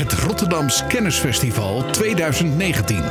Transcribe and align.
het 0.00 0.12
Rotterdams 0.12 0.86
Kennisfestival 0.86 1.84
2019. 1.90 3.02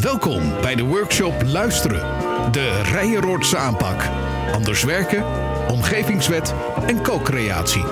Welkom 0.00 0.60
bij 0.60 0.74
de 0.74 0.82
workshop 0.82 1.42
Luisteren, 1.46 2.00
de 2.52 2.82
Rijenroordse 2.82 3.56
aanpak. 3.56 4.02
Anders 4.52 4.82
werken, 4.82 5.24
omgevingswet 5.68 6.54
en 6.86 7.02
co-creatie. 7.02 7.84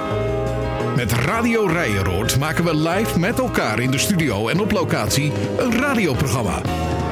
Met 0.96 1.12
Radio 1.12 1.66
Rijenroord 1.66 2.38
maken 2.38 2.64
we 2.64 2.76
live 2.76 3.18
met 3.18 3.38
elkaar 3.38 3.78
in 3.78 3.90
de 3.90 3.98
studio 3.98 4.48
en 4.48 4.60
op 4.60 4.70
locatie 4.70 5.32
een 5.58 5.80
radioprogramma. 5.80 6.60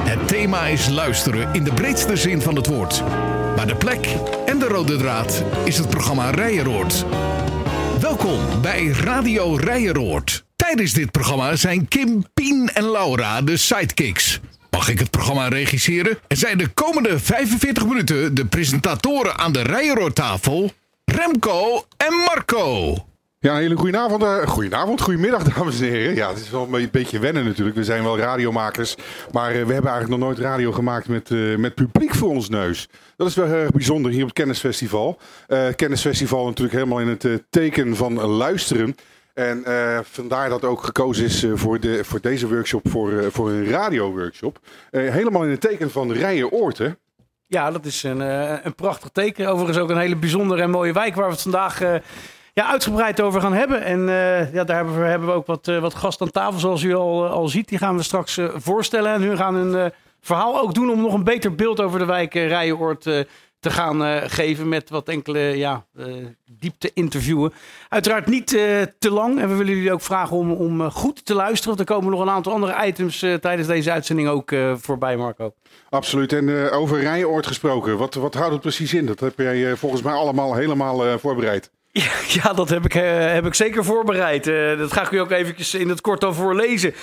Het 0.03 0.27
thema 0.27 0.65
is 0.65 0.89
luisteren 0.89 1.53
in 1.53 1.63
de 1.63 1.73
breedste 1.73 2.15
zin 2.15 2.41
van 2.41 2.55
het 2.55 2.67
woord. 2.67 3.03
Maar 3.55 3.67
de 3.67 3.75
plek 3.75 4.07
en 4.45 4.59
de 4.59 4.67
rode 4.67 4.97
draad 4.97 5.43
is 5.63 5.77
het 5.77 5.89
programma 5.89 6.29
Rijenroord. 6.29 7.05
Welkom 7.99 8.61
bij 8.61 8.87
Radio 8.87 9.55
Rijenroord. 9.55 10.49
Tijdens 10.71 10.93
dit 10.93 11.11
programma 11.11 11.55
zijn 11.55 11.87
Kim, 11.87 12.23
Pien 12.33 12.69
en 12.73 12.91
Laura 12.91 13.41
de 13.41 13.57
sidekicks. 13.57 14.39
Mag 14.69 14.89
ik 14.89 14.99
het 14.99 15.09
programma 15.09 15.47
regisseren? 15.47 16.17
En 16.27 16.37
zijn 16.37 16.57
de 16.57 16.67
komende 16.67 17.19
45 17.19 17.85
minuten 17.85 18.35
de 18.35 18.45
presentatoren 18.45 19.37
aan 19.37 19.51
de 19.51 19.61
Rijenroodtafel 19.61 20.71
Remco 21.05 21.85
en 21.97 22.13
Marco. 22.13 22.95
Ja, 23.39 23.55
hele 23.55 23.75
goede 23.75 23.97
avond. 23.97 24.23
Uh, 24.23 24.47
goedenavond, 24.47 25.01
goedemiddag 25.01 25.43
dames 25.53 25.79
en 25.79 25.89
heren. 25.89 26.15
Ja, 26.15 26.29
het 26.29 26.39
is 26.39 26.49
wel 26.49 26.67
een 26.73 26.89
beetje 26.91 27.19
wennen 27.19 27.45
natuurlijk. 27.45 27.75
We 27.75 27.83
zijn 27.83 28.03
wel 28.03 28.17
radiomakers. 28.17 28.95
Maar 29.31 29.55
uh, 29.55 29.65
we 29.65 29.73
hebben 29.73 29.91
eigenlijk 29.91 30.09
nog 30.09 30.29
nooit 30.29 30.39
radio 30.39 30.71
gemaakt 30.71 31.07
met, 31.07 31.29
uh, 31.29 31.57
met 31.57 31.75
publiek 31.75 32.15
voor 32.15 32.29
ons 32.29 32.49
neus. 32.49 32.87
Dat 33.17 33.27
is 33.27 33.35
wel 33.35 33.45
heel 33.45 33.55
erg 33.55 33.71
bijzonder 33.71 34.11
hier 34.11 34.21
op 34.21 34.27
het 34.27 34.37
Kennisfestival. 34.37 35.19
Kennisfestival 35.75 36.45
natuurlijk 36.45 36.77
helemaal 36.77 36.99
in 36.99 37.07
het 37.07 37.43
teken 37.49 37.95
van 37.95 38.21
luisteren. 38.21 38.95
En 39.33 39.63
vandaar 40.05 40.49
dat 40.49 40.63
ook 40.63 40.83
gekozen 40.83 41.25
is 41.25 41.45
voor, 41.53 41.79
de, 41.79 42.03
voor 42.03 42.21
deze 42.21 42.47
workshop, 42.47 42.89
voor, 42.89 43.31
voor 43.31 43.49
een 43.49 43.69
radioworkshop. 43.69 44.59
helemaal 44.91 45.43
in 45.43 45.49
het 45.49 45.61
teken 45.61 45.91
van 45.91 46.11
Rijen 46.11 46.51
Oorten. 46.51 46.97
Ja, 47.47 47.71
dat 47.71 47.85
is 47.85 48.03
een, 48.03 48.19
een 48.65 48.75
prachtig 48.75 49.09
teken. 49.09 49.47
Overigens 49.47 49.77
ook 49.77 49.89
een 49.89 49.97
hele 49.97 50.15
bijzondere 50.15 50.61
en 50.61 50.69
mooie 50.69 50.93
wijk 50.93 51.15
waar 51.15 51.25
we 51.25 51.31
het 51.31 51.41
vandaag 51.41 51.79
ja, 52.53 52.69
uitgebreid 52.69 53.21
over 53.21 53.41
gaan 53.41 53.53
hebben. 53.53 53.81
En 53.81 53.99
ja, 54.53 54.63
daar 54.63 54.75
hebben 54.75 54.99
we, 54.99 55.05
hebben 55.05 55.27
we 55.27 55.33
ook 55.33 55.47
wat, 55.47 55.65
wat 55.65 55.95
gasten 55.95 56.25
aan 56.25 56.31
tafel, 56.31 56.59
zoals 56.59 56.83
u 56.83 56.93
al, 56.93 57.27
al 57.27 57.47
ziet. 57.47 57.69
Die 57.69 57.77
gaan 57.77 57.97
we 57.97 58.03
straks 58.03 58.39
voorstellen. 58.55 59.13
En 59.13 59.21
hun 59.21 59.37
gaan 59.37 59.55
een 59.55 59.91
verhaal 60.21 60.59
ook 60.59 60.73
doen 60.73 60.89
om 60.89 61.01
nog 61.01 61.13
een 61.13 61.23
beter 61.23 61.55
beeld 61.55 61.81
over 61.81 61.99
de 61.99 62.05
wijk 62.05 62.33
Rijenoord 62.33 63.25
te 63.61 63.69
gaan 63.69 64.29
geven. 64.29 64.69
Met 64.69 64.89
wat 64.89 65.07
enkele 65.07 65.39
ja, 65.39 65.85
diepte 66.59 66.91
interviewen. 66.93 67.53
Uiteraard 67.89 68.27
niet 68.27 68.47
te 68.47 69.09
lang. 69.09 69.39
En 69.39 69.49
we 69.49 69.55
willen 69.55 69.75
jullie 69.75 69.93
ook 69.93 70.01
vragen 70.01 70.37
om, 70.37 70.51
om 70.51 70.91
goed 70.91 71.25
te 71.25 71.33
luisteren. 71.33 71.77
Er 71.77 71.85
komen 71.85 72.11
nog 72.11 72.19
een 72.19 72.29
aantal 72.29 72.53
andere 72.53 72.85
items 72.85 73.19
tijdens 73.19 73.67
deze 73.67 73.91
uitzending 73.91 74.27
ook 74.27 74.55
voorbij, 74.75 75.17
Marco. 75.17 75.53
Absoluut. 75.89 76.33
En 76.33 76.69
over 76.69 76.99
Rijenoord 76.99 77.47
gesproken, 77.47 77.97
wat, 77.97 78.13
wat 78.13 78.33
houdt 78.33 78.51
het 78.51 78.61
precies 78.61 78.93
in? 78.93 79.05
Dat 79.05 79.19
heb 79.19 79.37
jij 79.37 79.75
volgens 79.75 80.01
mij 80.01 80.13
allemaal 80.13 80.55
helemaal 80.55 81.19
voorbereid. 81.19 81.71
Ja, 82.43 82.53
dat 82.53 82.69
heb 82.69 82.85
ik, 82.85 82.95
uh, 82.95 83.33
heb 83.33 83.45
ik 83.45 83.53
zeker 83.53 83.85
voorbereid. 83.85 84.47
Uh, 84.47 84.77
dat 84.77 84.93
ga 84.93 85.01
ik 85.01 85.11
u 85.11 85.17
ook 85.17 85.31
eventjes 85.31 85.73
in 85.73 85.89
het 85.89 86.01
kort 86.01 86.23
al 86.23 86.33
voorlezen. 86.33 86.93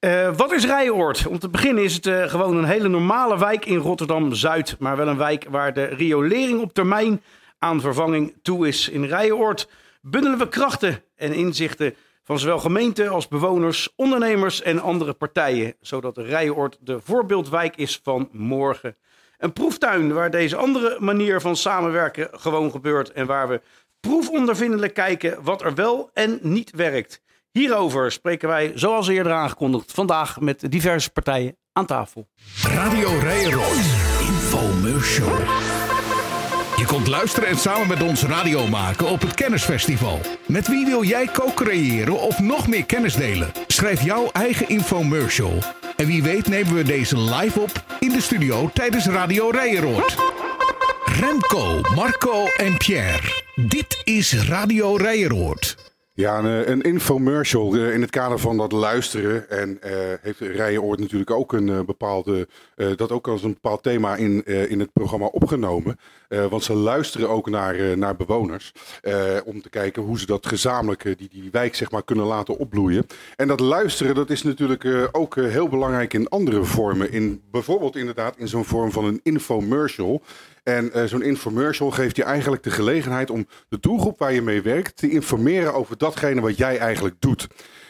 Uh, 0.00 0.36
wat 0.36 0.52
is 0.52 0.64
Rijenoord? 0.64 1.26
Om 1.26 1.38
te 1.38 1.48
beginnen 1.48 1.84
is 1.84 1.94
het 1.94 2.30
gewoon 2.30 2.56
een 2.56 2.64
hele 2.64 2.88
normale 2.88 3.38
wijk 3.38 3.66
in 3.66 3.78
Rotterdam-Zuid. 3.78 4.76
Maar 4.78 4.96
wel 4.96 5.08
een 5.08 5.16
wijk 5.16 5.46
waar 5.50 5.72
de 5.72 5.84
riolering 5.84 6.60
op 6.60 6.72
termijn 6.72 7.22
aan 7.58 7.80
vervanging 7.80 8.34
toe 8.42 8.68
is. 8.68 8.88
In 8.88 9.04
Rijenoord 9.04 9.68
bundelen 10.00 10.38
we 10.38 10.48
krachten 10.48 11.02
en 11.16 11.32
inzichten 11.32 11.94
van 12.24 12.38
zowel 12.38 12.58
gemeente 12.58 13.08
als 13.08 13.28
bewoners, 13.28 13.92
ondernemers 13.96 14.62
en 14.62 14.80
andere 14.80 15.12
partijen. 15.12 15.74
Zodat 15.80 16.18
Rijenoord 16.18 16.76
de 16.80 17.00
voorbeeldwijk 17.04 17.76
is 17.76 18.00
van 18.02 18.28
morgen. 18.32 18.96
Een 19.38 19.52
proeftuin 19.52 20.12
waar 20.12 20.30
deze 20.30 20.56
andere 20.56 20.96
manier 21.00 21.40
van 21.40 21.56
samenwerken 21.56 22.28
gewoon 22.32 22.70
gebeurt. 22.70 23.12
En 23.12 23.26
waar 23.26 23.48
we 23.48 23.60
proefondervindelijk 24.00 24.94
kijken 24.94 25.42
wat 25.42 25.62
er 25.62 25.74
wel 25.74 26.10
en 26.12 26.38
niet 26.42 26.70
werkt. 26.70 27.20
Hierover 27.50 28.12
spreken 28.12 28.48
wij, 28.48 28.72
zoals 28.74 29.08
eerder 29.08 29.32
aangekondigd, 29.32 29.92
vandaag 29.92 30.40
met 30.40 30.70
diverse 30.70 31.10
partijen 31.10 31.56
aan 31.72 31.86
tafel. 31.86 32.28
Radio 32.62 33.18
Rijnrood, 33.18 33.84
Infomercial. 34.20 35.38
Je 36.76 36.84
kunt 36.86 37.06
luisteren 37.06 37.48
en 37.48 37.56
samen 37.56 37.88
met 37.88 38.02
ons 38.02 38.22
radio 38.22 38.66
maken 38.66 39.08
op 39.08 39.20
het 39.20 39.34
Kennisfestival. 39.34 40.20
Met 40.46 40.68
wie 40.68 40.86
wil 40.86 41.04
jij 41.04 41.26
co-creëren 41.32 42.20
of 42.20 42.40
nog 42.40 42.68
meer 42.68 42.84
kennis 42.84 43.14
delen? 43.14 43.52
Schrijf 43.66 44.02
jouw 44.04 44.30
eigen 44.32 44.68
infomercial. 44.68 45.58
En 45.96 46.06
wie 46.06 46.22
weet 46.22 46.48
nemen 46.48 46.74
we 46.74 46.82
deze 46.82 47.18
live 47.18 47.60
op 47.60 47.84
in 48.00 48.08
de 48.08 48.20
studio 48.20 48.70
tijdens 48.74 49.06
Radio 49.06 49.50
Rijenrood. 49.50 50.16
Remco, 51.20 51.80
Marco 51.94 52.44
en 52.56 52.76
Pierre. 52.76 53.42
Dit 53.54 54.00
is 54.04 54.48
Radio 54.48 54.96
Rijeroord. 54.96 55.76
Ja, 56.14 56.38
een, 56.38 56.64
eh, 56.64 56.68
een 56.68 56.82
infomercial 56.82 57.76
uh, 57.76 57.94
in 57.94 58.00
het 58.00 58.10
kader 58.10 58.38
van 58.38 58.56
dat 58.56 58.72
luisteren. 58.72 59.50
En 59.50 59.78
uh, 59.84 59.90
heeft 60.20 60.40
Rijenoord 60.40 60.98
natuurlijk 61.00 61.30
ook 61.30 61.52
een 61.52 61.84
bepaalde, 61.86 62.48
dat 62.96 63.12
ook 63.12 63.28
als 63.28 63.42
een 63.42 63.52
bepaald 63.52 63.82
thema 63.82 64.16
in, 64.16 64.44
in 64.44 64.80
het 64.80 64.92
programma 64.92 65.26
opgenomen. 65.26 65.98
want 66.28 66.64
ze 66.64 66.74
luisteren 66.74 67.28
ook 67.28 67.50
naar, 67.50 67.98
naar 67.98 68.16
bewoners. 68.16 68.72
om 69.44 69.62
te 69.62 69.70
kijken 69.70 70.02
hoe 70.02 70.18
ze 70.18 70.26
dat 70.26 70.46
gezamenlijk, 70.46 71.02
die, 71.02 71.28
die 71.28 71.48
wijk 71.52 71.74
zeg 71.74 71.90
maar, 71.90 72.02
kunnen 72.04 72.26
laten 72.26 72.58
opbloeien. 72.58 73.06
En 73.36 73.48
dat 73.48 73.60
luisteren, 73.60 74.14
dat 74.14 74.30
is 74.30 74.42
natuurlijk 74.42 75.08
ook 75.12 75.34
heel 75.34 75.68
belangrijk 75.68 76.14
in 76.14 76.28
andere 76.28 76.64
vormen. 76.64 77.12
In, 77.12 77.42
bijvoorbeeld 77.50 77.96
inderdaad 77.96 78.36
in 78.36 78.48
zo'n 78.48 78.64
vorm 78.64 78.92
van 78.92 79.04
een 79.04 79.20
infomercial. 79.22 80.22
En 80.68 80.90
uh, 80.94 81.04
zo'n 81.04 81.22
infomercial 81.22 81.90
geeft 81.90 82.16
je 82.16 82.22
eigenlijk 82.22 82.62
de 82.62 82.70
gelegenheid 82.70 83.30
om 83.30 83.46
de 83.68 83.78
doelgroep 83.80 84.18
waar 84.18 84.32
je 84.32 84.42
mee 84.42 84.62
werkt 84.62 84.96
te 84.96 85.10
informeren 85.10 85.74
over 85.74 85.98
datgene 85.98 86.40
wat 86.40 86.56
jij 86.56 86.78
eigenlijk 86.78 87.14
doet. 87.18 87.46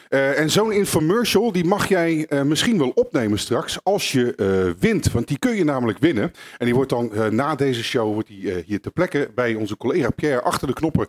Uh, 0.09 0.39
en 0.39 0.49
zo'n 0.49 0.71
infomercial 0.71 1.51
die 1.51 1.65
mag 1.65 1.87
jij 1.87 2.25
uh, 2.29 2.41
misschien 2.41 2.77
wel 2.77 2.89
opnemen 2.89 3.39
straks 3.39 3.79
als 3.83 4.11
je 4.11 4.75
wint. 4.79 5.11
Want 5.11 5.27
die 5.27 5.39
kun 5.39 5.55
je 5.55 5.63
namelijk 5.63 5.99
winnen. 5.99 6.31
En 6.57 6.65
die 6.65 6.75
wordt 6.75 6.89
dan 6.89 7.11
na 7.35 7.55
deze 7.55 7.83
show 7.83 8.13
wordt 8.13 8.27
die, 8.27 8.63
hier 8.65 8.81
ter 8.81 8.91
plekke 8.91 9.31
bij 9.35 9.55
onze 9.55 9.77
collega 9.77 10.09
Pierre 10.09 10.41
achter 10.41 10.67
de 10.67 10.73
knoppen 10.73 11.07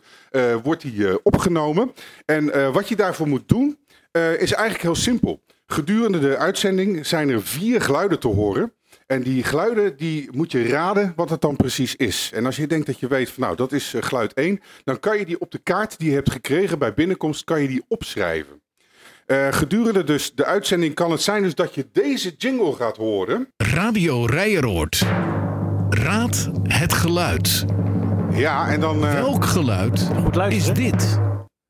wordt 0.62 0.82
die, 0.82 1.24
opgenomen. 1.24 1.92
En 2.24 2.72
wat 2.72 2.88
je 2.88 2.96
daarvoor 2.96 3.28
moet 3.28 3.48
doen 3.48 3.78
is 4.38 4.52
eigenlijk 4.52 4.82
heel 4.82 4.94
simpel. 4.94 5.42
Gedurende 5.66 6.18
de 6.18 6.36
uitzending 6.36 7.06
zijn 7.06 7.28
er 7.28 7.42
vier 7.42 7.80
geluiden 7.80 8.18
te 8.18 8.28
horen. 8.28 8.72
En 9.06 9.22
die 9.22 9.42
geluiden, 9.44 9.96
die 9.96 10.28
moet 10.32 10.52
je 10.52 10.68
raden 10.68 11.12
wat 11.16 11.30
het 11.30 11.40
dan 11.40 11.56
precies 11.56 11.96
is. 11.96 12.30
En 12.34 12.46
als 12.46 12.56
je 12.56 12.66
denkt 12.66 12.86
dat 12.86 13.00
je 13.00 13.08
weet 13.08 13.30
van 13.30 13.42
nou, 13.42 13.56
dat 13.56 13.72
is 13.72 13.94
uh, 13.94 14.02
geluid 14.02 14.32
1, 14.32 14.60
dan 14.84 15.00
kan 15.00 15.18
je 15.18 15.26
die 15.26 15.40
op 15.40 15.50
de 15.50 15.58
kaart 15.58 15.98
die 15.98 16.08
je 16.08 16.14
hebt 16.14 16.30
gekregen 16.30 16.78
bij 16.78 16.94
binnenkomst, 16.94 17.44
kan 17.44 17.62
je 17.62 17.68
die 17.68 17.84
opschrijven. 17.88 18.62
Uh, 19.26 19.52
gedurende 19.52 20.04
dus 20.04 20.34
de 20.34 20.44
uitzending 20.44 20.94
kan 20.94 21.10
het 21.10 21.22
zijn 21.22 21.42
dus 21.42 21.54
dat 21.54 21.74
je 21.74 21.88
deze 21.92 22.34
jingle 22.38 22.72
gaat 22.72 22.96
horen. 22.96 23.52
Radio 23.56 24.24
Rijeroord. 24.24 25.06
Raad 25.90 26.50
het 26.62 26.92
geluid. 26.92 27.64
Ja, 28.32 28.68
en 28.68 28.80
dan... 28.80 29.04
Uh, 29.04 29.12
Welk 29.12 29.44
geluid 29.44 30.08
is 30.48 30.72
dit? 30.72 31.18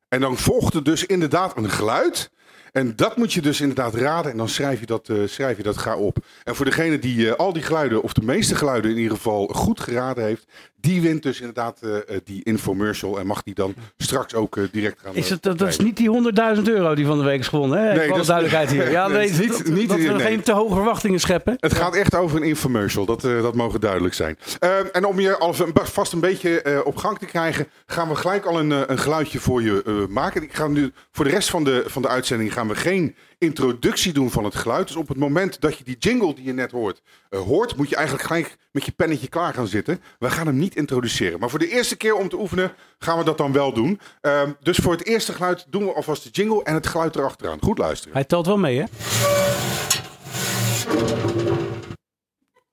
En 0.08 0.20
dan 0.20 0.36
volgt 0.36 0.74
er 0.74 0.84
dus 0.84 1.06
inderdaad 1.06 1.56
een 1.56 1.70
geluid. 1.70 2.30
En 2.72 2.96
dat 2.96 3.16
moet 3.16 3.32
je 3.32 3.42
dus 3.42 3.60
inderdaad 3.60 3.94
raden 3.94 4.30
en 4.30 4.36
dan 4.36 4.48
schrijf 4.48 4.80
je 4.80 4.86
dat, 4.86 5.08
uh, 5.08 5.28
schrijf 5.28 5.56
je 5.56 5.62
dat 5.62 5.78
ga 5.78 5.96
op. 5.96 6.18
En 6.44 6.54
voor 6.54 6.64
degene 6.64 6.98
die 6.98 7.16
uh, 7.16 7.32
al 7.32 7.52
die 7.52 7.62
geluiden, 7.62 8.02
of 8.02 8.12
de 8.12 8.22
meeste 8.22 8.54
geluiden 8.54 8.90
in 8.90 8.96
ieder 8.96 9.16
geval, 9.16 9.46
goed 9.46 9.80
geraden 9.80 10.24
heeft, 10.24 10.46
die 10.80 11.00
wint 11.00 11.22
dus 11.22 11.38
inderdaad 11.38 11.80
uh, 11.82 11.96
die 12.24 12.44
infomercial 12.44 13.18
en 13.18 13.26
mag 13.26 13.42
die 13.42 13.54
dan 13.54 13.74
straks 13.96 14.34
ook 14.34 14.58
direct 14.72 15.00
gaan. 15.00 15.14
Is 15.14 15.30
het, 15.30 15.42
dat, 15.42 15.58
dat 15.58 15.68
is 15.68 15.78
niet 15.78 15.96
die 15.96 16.32
100.000 16.56 16.62
euro 16.62 16.94
die 16.94 17.06
van 17.06 17.18
de 17.18 17.24
week 17.24 17.40
is 17.40 17.48
gewonnen, 17.48 17.78
hè? 17.78 17.94
Nee, 17.94 18.08
dat 18.08 18.18
is 18.18 18.26
duidelijkheid 18.26 18.70
hier. 18.70 18.90
Ja, 18.90 19.08
nee, 19.18 19.30
niet, 19.30 19.48
dat, 19.48 19.66
niet, 19.66 19.88
dat 19.88 19.98
we 19.98 20.02
nee. 20.02 20.26
geen 20.26 20.42
te 20.42 20.52
hoge 20.52 20.74
verwachtingen 20.74 21.20
scheppen. 21.20 21.56
Het 21.60 21.74
gaat 21.74 21.94
echt 21.94 22.14
over 22.14 22.36
een 22.36 22.42
infomercial, 22.42 23.04
dat, 23.04 23.20
dat 23.20 23.54
mogen 23.54 23.80
duidelijk 23.80 24.14
zijn. 24.14 24.38
Ehm, 24.58 24.86
en 24.92 25.04
om 25.04 25.20
je 25.20 25.38
alvast 25.38 26.12
een 26.12 26.20
beetje 26.20 26.82
op 26.84 26.96
gang 26.96 27.18
te 27.18 27.26
krijgen, 27.26 27.66
gaan 27.86 28.08
we 28.08 28.14
gelijk 28.14 28.44
al 28.44 28.58
een, 28.58 28.90
een 28.90 28.98
geluidje 28.98 29.38
voor 29.38 29.62
je 29.62 30.06
maken. 30.08 30.42
Ik 30.42 30.54
ga 30.54 30.66
nu 30.66 30.92
voor 31.12 31.24
de 31.24 31.30
rest 31.30 31.50
van 31.50 31.64
de, 31.64 31.84
van 31.86 32.02
de 32.02 32.08
uitzending 32.08 32.52
gaan 32.52 32.68
we 32.68 32.74
geen 32.74 33.14
introductie 33.38 34.12
doen 34.12 34.30
van 34.30 34.44
het 34.44 34.54
geluid. 34.54 34.86
Dus 34.86 34.96
op 34.96 35.08
het 35.08 35.16
moment 35.16 35.60
dat 35.60 35.78
je 35.78 35.84
die 35.84 35.96
jingle 35.98 36.34
die 36.34 36.44
je 36.44 36.52
net 36.52 36.70
hoort, 36.70 37.02
uh, 37.30 37.40
hoort, 37.40 37.76
moet 37.76 37.88
je 37.88 37.96
eigenlijk 37.96 38.26
gelijk 38.26 38.56
met 38.72 38.84
je 38.84 38.92
pennetje 38.92 39.28
klaar 39.28 39.54
gaan 39.54 39.66
zitten. 39.66 40.02
We 40.18 40.30
gaan 40.30 40.46
hem 40.46 40.56
niet 40.56 40.76
introduceren. 40.76 41.40
Maar 41.40 41.50
voor 41.50 41.58
de 41.58 41.68
eerste 41.68 41.96
keer 41.96 42.14
om 42.14 42.28
te 42.28 42.38
oefenen 42.38 42.72
gaan 42.98 43.18
we 43.18 43.24
dat 43.24 43.38
dan 43.38 43.52
wel 43.52 43.72
doen. 43.72 44.00
Uh, 44.22 44.42
dus 44.60 44.76
voor 44.76 44.92
het 44.92 45.06
eerste 45.06 45.32
geluid 45.32 45.66
doen 45.68 45.84
we 45.84 45.94
alvast 45.94 46.22
de 46.22 46.30
jingle 46.30 46.62
en 46.64 46.74
het 46.74 46.86
geluid 46.86 47.16
erachteraan. 47.16 47.58
Goed 47.62 47.78
luisteren. 47.78 48.14
Hij 48.14 48.24
telt 48.24 48.46
wel 48.46 48.58
mee, 48.58 48.78
hè? 48.78 48.84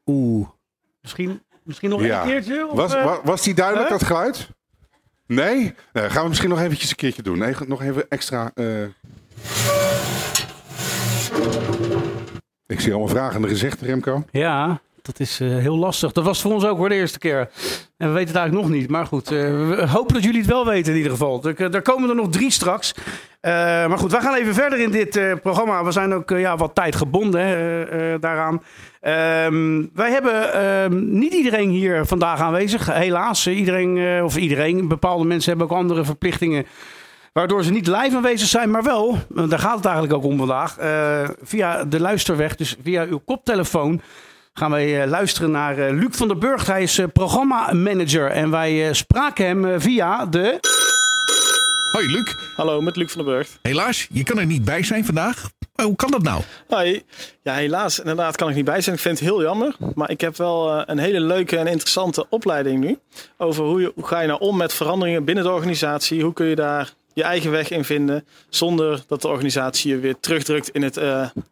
Oeh. 0.05 0.47
Misschien, 1.01 1.43
misschien 1.63 1.89
nog 1.89 2.01
ja. 2.01 2.21
een 2.21 2.27
keertje? 2.27 2.67
Of, 2.67 2.75
was, 2.75 2.93
was, 2.93 3.19
was 3.23 3.41
die 3.41 3.53
duidelijk, 3.53 3.89
huh? 3.89 3.97
dat 3.97 4.07
geluid? 4.07 4.49
Nee? 5.27 5.73
Nou, 5.93 6.09
gaan 6.09 6.21
we 6.21 6.27
misschien 6.27 6.49
nog 6.49 6.61
eventjes 6.61 6.89
een 6.89 6.95
keertje 6.95 7.21
doen. 7.21 7.37
Nee, 7.37 7.55
nog 7.67 7.81
even 7.81 8.09
extra... 8.09 8.51
Uh... 8.55 8.85
Ik 12.67 12.79
zie 12.79 12.91
allemaal 12.91 13.09
vragende 13.09 13.47
gezichten, 13.47 13.87
Remco. 13.87 14.23
Ja, 14.31 14.81
dat 15.01 15.19
is 15.19 15.41
uh, 15.41 15.57
heel 15.57 15.77
lastig. 15.77 16.11
Dat 16.11 16.23
was 16.23 16.41
voor 16.41 16.53
ons 16.53 16.65
ook 16.65 16.77
voor 16.77 16.89
de 16.89 16.95
eerste 16.95 17.19
keer. 17.19 17.49
En 17.97 18.07
we 18.07 18.13
weten 18.13 18.27
het 18.27 18.35
eigenlijk 18.35 18.67
nog 18.67 18.77
niet. 18.77 18.89
Maar 18.89 19.05
goed, 19.05 19.31
uh, 19.31 19.39
we 19.69 19.87
hopen 19.87 20.13
dat 20.13 20.23
jullie 20.23 20.39
het 20.39 20.49
wel 20.49 20.65
weten 20.65 20.91
in 20.91 20.97
ieder 20.97 21.11
geval. 21.11 21.43
Er, 21.43 21.75
er 21.75 21.81
komen 21.81 22.09
er 22.09 22.15
nog 22.15 22.29
drie 22.29 22.51
straks. 22.51 22.93
Maar 23.41 23.97
goed, 23.97 24.11
wij 24.11 24.21
gaan 24.21 24.35
even 24.35 24.53
verder 24.53 24.79
in 24.79 24.91
dit 24.91 25.41
programma. 25.41 25.83
We 25.83 25.91
zijn 25.91 26.13
ook 26.13 26.29
ja, 26.29 26.57
wat 26.57 26.75
tijd 26.75 26.95
gebonden 26.95 28.19
daaraan. 28.19 28.61
Ehm, 29.01 29.83
wij 29.93 30.11
hebben 30.11 30.53
ehm, 30.53 31.17
niet 31.19 31.33
iedereen 31.33 31.69
hier 31.69 32.05
vandaag 32.05 32.39
aanwezig. 32.39 32.93
Helaas, 32.93 33.47
iedereen, 33.47 34.23
of 34.23 34.37
iedereen, 34.37 34.87
bepaalde 34.87 35.25
mensen 35.25 35.49
hebben 35.49 35.69
ook 35.69 35.77
andere 35.77 36.03
verplichtingen. 36.03 36.65
Waardoor 37.37 37.63
ze 37.63 37.71
niet 37.71 37.87
live 37.87 38.15
aanwezig 38.15 38.47
zijn, 38.47 38.71
maar 38.71 38.83
wel, 38.83 39.17
daar 39.27 39.59
gaat 39.59 39.75
het 39.75 39.85
eigenlijk 39.85 40.15
ook 40.15 40.23
om 40.23 40.37
vandaag, 40.37 40.75
via 41.43 41.85
de 41.85 41.99
luisterweg, 41.99 42.55
dus 42.55 42.75
via 42.83 43.05
uw 43.05 43.21
koptelefoon 43.25 44.01
gaan 44.57 44.71
wij 44.71 45.01
eh, 45.01 45.09
luisteren 45.09 45.51
naar 45.51 45.77
eh, 45.77 45.93
Luc 45.93 46.15
van 46.15 46.27
der 46.27 46.37
Burg. 46.37 46.67
Hij 46.67 46.83
is 46.83 46.97
eh, 46.97 47.05
programmamanager 47.13 48.31
en 48.31 48.49
wij 48.49 48.93
spraken 48.93 49.45
hem 49.45 49.81
via 49.81 50.25
de... 50.25 50.59
Hoi 51.91 52.11
Luc. 52.11 52.35
Hallo, 52.55 52.81
met 52.81 52.95
Luc 52.95 53.11
van 53.11 53.25
der 53.25 53.33
Burg. 53.33 53.49
Helaas, 53.61 54.07
je 54.11 54.23
kan 54.23 54.39
er 54.39 54.45
niet 54.45 54.65
bij 54.65 54.83
zijn 54.83 55.05
vandaag. 55.05 55.49
hoe 55.83 55.95
kan 55.95 56.11
dat 56.11 56.21
nou? 56.21 56.41
Hoi. 56.67 57.03
Ja, 57.41 57.53
helaas. 57.53 57.99
Inderdaad 57.99 58.35
kan 58.35 58.49
ik 58.49 58.55
niet 58.55 58.65
bij 58.65 58.81
zijn. 58.81 58.95
Ik 58.95 59.01
vind 59.01 59.19
het 59.19 59.27
heel 59.27 59.41
jammer. 59.41 59.75
Maar 59.95 60.09
ik 60.09 60.21
heb 60.21 60.37
wel 60.37 60.89
een 60.89 60.97
hele 60.97 61.19
leuke 61.19 61.57
en 61.57 61.67
interessante 61.67 62.25
opleiding 62.29 62.79
nu. 62.79 62.97
Over 63.37 63.63
hoe, 63.63 63.81
je, 63.81 63.91
hoe 63.95 64.05
ga 64.05 64.19
je 64.19 64.27
nou 64.27 64.39
om 64.39 64.57
met 64.57 64.73
veranderingen 64.73 65.23
binnen 65.23 65.43
de 65.43 65.51
organisatie. 65.51 66.23
Hoe 66.23 66.33
kun 66.33 66.45
je 66.45 66.55
daar 66.55 66.93
je 67.15 67.23
eigen 67.23 67.51
weg 67.51 67.69
in 67.69 67.83
vinden. 67.83 68.27
Zonder 68.49 69.03
dat 69.07 69.21
de 69.21 69.27
organisatie 69.27 69.91
je 69.91 69.99
weer 69.99 70.15
terugdrukt 70.19 70.69
in 70.69 70.81
het 70.81 70.99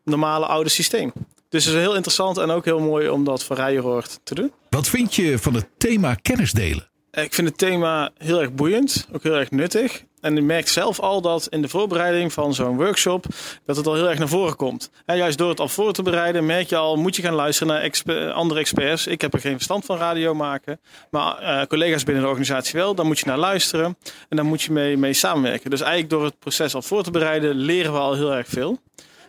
normale 0.04 0.46
oude 0.46 0.70
systeem. 0.70 1.14
Dus 1.50 1.66
het 1.66 1.74
is 1.74 1.80
heel 1.80 1.96
interessant 1.96 2.38
en 2.38 2.50
ook 2.50 2.66
heel 2.66 2.80
mooi 2.80 3.10
om 3.10 3.24
dat 3.24 3.44
voor 3.44 3.56
Rijenhoort 3.56 4.20
te 4.24 4.36
doen. 4.36 4.52
Wat 4.70 4.90
vind 4.90 5.16
je 5.16 5.40
van 5.40 5.54
het 5.54 5.68
thema 5.78 6.14
kennis 6.14 6.52
delen? 6.52 6.88
Ik 7.22 7.34
vind 7.34 7.48
het 7.48 7.58
thema 7.58 8.12
heel 8.18 8.42
erg 8.42 8.54
boeiend, 8.54 9.08
ook 9.14 9.24
heel 9.24 9.36
erg 9.36 9.52
nuttig. 9.52 10.04
En 10.22 10.38
ik 10.38 10.44
merk 10.44 10.68
zelf 10.68 11.00
al 11.00 11.22
dat 11.22 11.48
in 11.48 11.62
de 11.62 11.68
voorbereiding 11.68 12.34
van 12.34 12.54
zo'n 12.54 12.76
workshop, 12.76 13.26
dat 13.66 13.76
het 13.76 13.88
al 13.88 13.94
heel 13.94 14.10
erg 14.10 14.20
naar 14.20 14.28
voren 14.28 14.56
komt. 14.56 14.90
En 15.06 15.18
juist 15.18 15.38
door 15.38 15.50
het 15.50 15.60
al 15.60 15.68
voor 15.68 15.94
te 15.94 16.02
bereiden, 16.02 16.46
merk 16.46 16.70
je 16.70 16.76
al, 16.76 16.96
moet 16.96 17.16
je 17.16 17.22
gaan 17.22 17.34
luisteren 17.34 17.94
naar 18.06 18.32
andere 18.32 18.60
experts. 18.60 19.08
Ik 19.08 19.22
heb 19.22 19.34
er 19.34 19.40
geen 19.40 19.54
verstand 19.54 19.86
van 19.86 19.98
radio 19.98 20.34
maken, 20.34 20.80
maar 21.10 21.42
uh, 21.42 21.62
collega's 21.66 22.04
binnen 22.04 22.24
de 22.24 22.30
organisatie 22.30 22.80
wel. 22.80 22.96
Dan 22.96 23.06
moet 23.06 23.20
je 23.20 23.26
naar 23.26 23.38
luisteren 23.38 23.98
en 24.30 24.38
dan 24.38 24.46
moet 24.46 24.62
je 24.62 24.72
mee, 24.72 24.98
mee 24.98 25.14
samenwerken. 25.14 25.70
Dus 25.70 25.82
eigenlijk 25.82 26.10
door 26.10 26.24
het 26.24 26.40
proces 26.40 26.76
al 26.76 26.82
voor 26.82 27.04
te 27.04 27.12
bereiden, 27.12 27.56
leren 27.56 27.94
we 27.94 28.00
al 28.00 28.16
heel 28.16 28.34
erg 28.34 28.48
veel. 28.48 28.80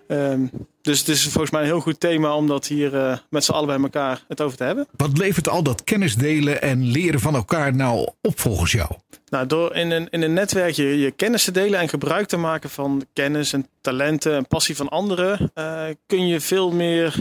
Um, 0.09 0.51
dus 0.85 0.99
het 0.99 1.09
is 1.09 1.23
volgens 1.23 1.51
mij 1.51 1.61
een 1.61 1.67
heel 1.67 1.81
goed 1.81 2.01
thema 2.01 2.37
om 2.37 2.47
dat 2.47 2.67
hier 2.67 2.95
uh, 2.95 3.17
met 3.31 3.45
z'n 3.45 3.53
allen 3.53 3.67
bij 3.67 3.81
elkaar 3.81 4.25
het 4.29 4.41
over 4.41 4.57
te 4.57 4.65
hebben. 4.65 4.87
Wat 4.97 5.19
levert 5.19 5.49
al 5.49 5.63
dat 5.63 5.85
kennis 5.85 6.17
delen 6.17 6.63
en 6.63 6.91
leren 6.91 7.21
van 7.21 7.35
elkaar 7.35 7.75
nou 7.75 8.09
op 8.23 8.41
volgens 8.41 8.73
jou? 8.73 8.91
Nou, 9.29 9.47
door 9.47 9.75
in 9.75 9.91
een, 9.91 10.09
in 10.11 10.23
een 10.23 10.33
netwerk 10.33 10.75
je, 10.75 10.99
je 10.99 11.11
kennis 11.11 11.45
te 11.45 11.51
delen 11.51 11.81
en 11.81 11.89
gebruik 11.89 12.27
te 12.27 12.37
maken 12.37 12.71
van 12.71 13.05
kennis 13.13 13.53
en 13.53 13.69
talenten 13.81 14.37
en 14.37 14.47
passie 14.47 14.77
van 14.77 14.89
anderen, 14.89 15.53
uh, 15.55 15.85
kun 16.07 16.27
je 16.27 16.41
veel 16.41 16.71
meer 16.71 17.17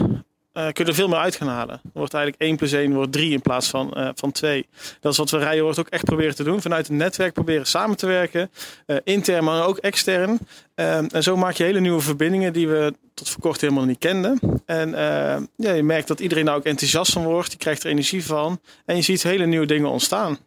uh, 0.54 0.62
kun 0.64 0.84
je 0.84 0.90
er 0.90 0.94
veel 0.94 1.08
meer 1.08 1.18
uit 1.18 1.36
gaan 1.36 1.48
halen. 1.48 1.80
Dan 1.82 1.92
wordt 1.92 2.14
eigenlijk 2.14 2.42
1 2.42 2.56
plus 2.56 2.72
1 2.72 2.92
wordt 2.92 3.12
3 3.12 3.32
in 3.32 3.40
plaats 3.40 3.68
van, 3.68 3.94
uh, 3.96 4.08
van 4.14 4.32
2. 4.32 4.66
Dat 5.00 5.12
is 5.12 5.18
wat 5.18 5.30
we 5.30 5.38
Rijhoort 5.38 5.78
ook 5.78 5.88
echt 5.88 6.04
proberen 6.04 6.34
te 6.34 6.44
doen. 6.44 6.62
Vanuit 6.62 6.86
het 6.86 6.96
netwerk 6.96 7.32
proberen 7.32 7.66
samen 7.66 7.96
te 7.96 8.06
werken. 8.06 8.50
Uh, 8.86 8.96
intern, 9.04 9.44
maar 9.44 9.66
ook 9.66 9.76
extern. 9.78 10.38
en 10.74 11.22
zo 11.22 11.36
maak 11.36 11.54
je 11.54 11.64
hele 11.64 11.80
nieuwe 11.80 12.00
verbindingen 12.00 12.52
die 12.52 12.68
we 12.68 12.94
tot 13.14 13.28
voor 13.28 13.40
kort 13.40 13.60
helemaal 13.60 13.84
niet 13.84 13.98
kenden. 13.98 14.38
En 14.66 14.90
ja, 15.56 15.72
je 15.72 15.82
merkt 15.82 16.08
dat 16.08 16.20
iedereen 16.20 16.44
daar 16.44 16.56
ook 16.56 16.64
enthousiast 16.64 17.12
van 17.12 17.24
wordt. 17.24 17.52
Je 17.52 17.58
krijgt 17.58 17.84
er 17.84 17.90
energie 17.90 18.24
van. 18.24 18.60
En 18.84 18.96
je 18.96 19.02
ziet 19.02 19.22
hele 19.22 19.46
nieuwe 19.46 19.66
dingen 19.66 19.90
ontstaan. 19.90 20.38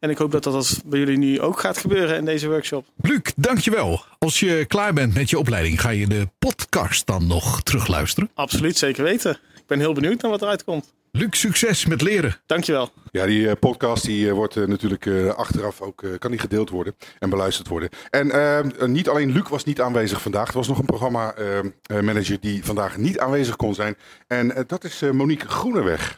En 0.00 0.10
ik 0.10 0.18
hoop 0.18 0.30
dat 0.30 0.42
dat 0.42 0.82
bij 0.84 0.98
jullie 0.98 1.18
nu 1.18 1.40
ook 1.40 1.60
gaat 1.60 1.78
gebeuren 1.78 2.16
in 2.16 2.24
deze 2.24 2.48
workshop. 2.48 2.86
Luc, 2.96 3.20
dankjewel. 3.36 4.04
Als 4.18 4.40
je 4.40 4.64
klaar 4.64 4.92
bent 4.92 5.14
met 5.14 5.30
je 5.30 5.38
opleiding, 5.38 5.80
ga 5.80 5.90
je 5.90 6.06
de 6.06 6.28
podcast 6.38 7.06
dan 7.06 7.26
nog 7.26 7.62
terugluisteren? 7.62 8.30
Absoluut, 8.34 8.78
zeker 8.78 9.04
weten. 9.04 9.30
Ik 9.30 9.66
ben 9.66 9.78
heel 9.78 9.92
benieuwd 9.92 10.22
naar 10.22 10.30
wat 10.30 10.42
eruit 10.42 10.64
komt. 10.64 10.92
Luc, 11.12 11.28
succes 11.30 11.86
met 11.86 12.02
leren. 12.02 12.36
Dankjewel. 12.46 12.90
Ja, 13.10 13.26
die 13.26 13.56
podcast 13.56 14.04
die, 14.04 14.32
wordt 14.32 14.54
natuurlijk 14.66 15.06
achteraf 15.36 15.80
ook 15.80 16.04
kan 16.18 16.30
die 16.30 16.40
gedeeld 16.40 16.70
worden 16.70 16.96
en 17.18 17.30
beluisterd 17.30 17.68
worden. 17.68 17.88
En 18.10 18.92
niet 18.92 19.08
alleen 19.08 19.32
Luc 19.32 19.48
was 19.48 19.64
niet 19.64 19.80
aanwezig 19.80 20.22
vandaag. 20.22 20.48
Er 20.48 20.54
was 20.54 20.68
nog 20.68 20.78
een 20.78 20.84
programma 20.84 21.34
manager 22.02 22.40
die 22.40 22.64
vandaag 22.64 22.96
niet 22.96 23.18
aanwezig 23.18 23.56
kon 23.56 23.74
zijn. 23.74 23.96
En 24.26 24.64
dat 24.66 24.84
is 24.84 25.00
Monique 25.12 25.48
Groeneweg. 25.48 26.14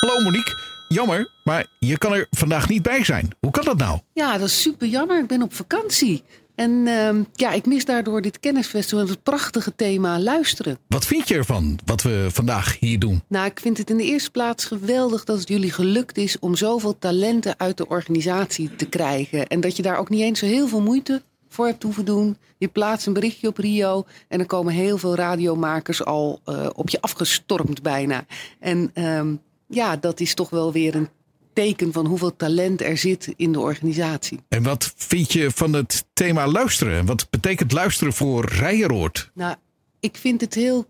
Hallo 0.00 0.20
Monique. 0.22 0.63
Jammer, 0.88 1.30
maar 1.44 1.66
je 1.78 1.98
kan 1.98 2.12
er 2.12 2.26
vandaag 2.30 2.68
niet 2.68 2.82
bij 2.82 3.04
zijn. 3.04 3.30
Hoe 3.40 3.50
kan 3.50 3.64
dat 3.64 3.76
nou? 3.76 4.00
Ja, 4.12 4.38
dat 4.38 4.48
is 4.48 4.62
super 4.62 4.86
jammer. 4.86 5.20
Ik 5.20 5.26
ben 5.26 5.42
op 5.42 5.54
vakantie. 5.54 6.22
En 6.54 6.70
uh, 6.70 7.10
ja, 7.32 7.52
ik 7.52 7.66
mis 7.66 7.84
daardoor 7.84 8.22
dit 8.22 8.40
kennisfestival, 8.40 9.08
het 9.08 9.22
prachtige 9.22 9.74
thema 9.76 10.20
luisteren. 10.20 10.78
Wat 10.88 11.06
vind 11.06 11.28
je 11.28 11.34
ervan, 11.34 11.78
wat 11.84 12.02
we 12.02 12.26
vandaag 12.32 12.78
hier 12.80 12.98
doen? 12.98 13.22
Nou, 13.28 13.46
ik 13.46 13.60
vind 13.60 13.78
het 13.78 13.90
in 13.90 13.96
de 13.96 14.04
eerste 14.04 14.30
plaats 14.30 14.64
geweldig 14.64 15.24
dat 15.24 15.38
het 15.38 15.48
jullie 15.48 15.72
gelukt 15.72 16.16
is 16.16 16.38
om 16.38 16.56
zoveel 16.56 16.98
talenten 16.98 17.54
uit 17.58 17.76
de 17.76 17.88
organisatie 17.88 18.76
te 18.76 18.86
krijgen. 18.86 19.46
En 19.46 19.60
dat 19.60 19.76
je 19.76 19.82
daar 19.82 19.98
ook 19.98 20.08
niet 20.08 20.20
eens 20.20 20.38
zo 20.38 20.46
heel 20.46 20.68
veel 20.68 20.82
moeite 20.82 21.22
voor 21.48 21.66
hebt 21.66 21.82
hoeven 21.82 22.04
doen. 22.04 22.36
Je 22.58 22.68
plaatst 22.68 23.06
een 23.06 23.12
berichtje 23.12 23.48
op 23.48 23.58
Rio 23.58 24.04
en 24.28 24.40
er 24.40 24.46
komen 24.46 24.72
heel 24.72 24.98
veel 24.98 25.14
radiomakers 25.14 26.04
al 26.04 26.40
uh, 26.46 26.66
op 26.74 26.88
je 26.88 27.00
afgestormd 27.00 27.82
bijna. 27.82 28.24
En 28.60 28.90
um, 28.94 29.40
ja, 29.66 29.96
dat 29.96 30.20
is 30.20 30.34
toch 30.34 30.50
wel 30.50 30.72
weer 30.72 30.94
een 30.94 31.08
teken 31.52 31.92
van 31.92 32.06
hoeveel 32.06 32.36
talent 32.36 32.82
er 32.82 32.96
zit 32.96 33.32
in 33.36 33.52
de 33.52 33.60
organisatie. 33.60 34.40
En 34.48 34.62
wat 34.62 34.92
vind 34.96 35.32
je 35.32 35.50
van 35.50 35.72
het 35.72 36.04
thema 36.12 36.46
luisteren? 36.46 37.06
Wat 37.06 37.30
betekent 37.30 37.72
luisteren 37.72 38.12
voor 38.12 38.44
Rijeroord? 38.44 39.30
Nou, 39.34 39.56
ik 40.00 40.16
vind 40.16 40.40
het 40.40 40.54
heel 40.54 40.86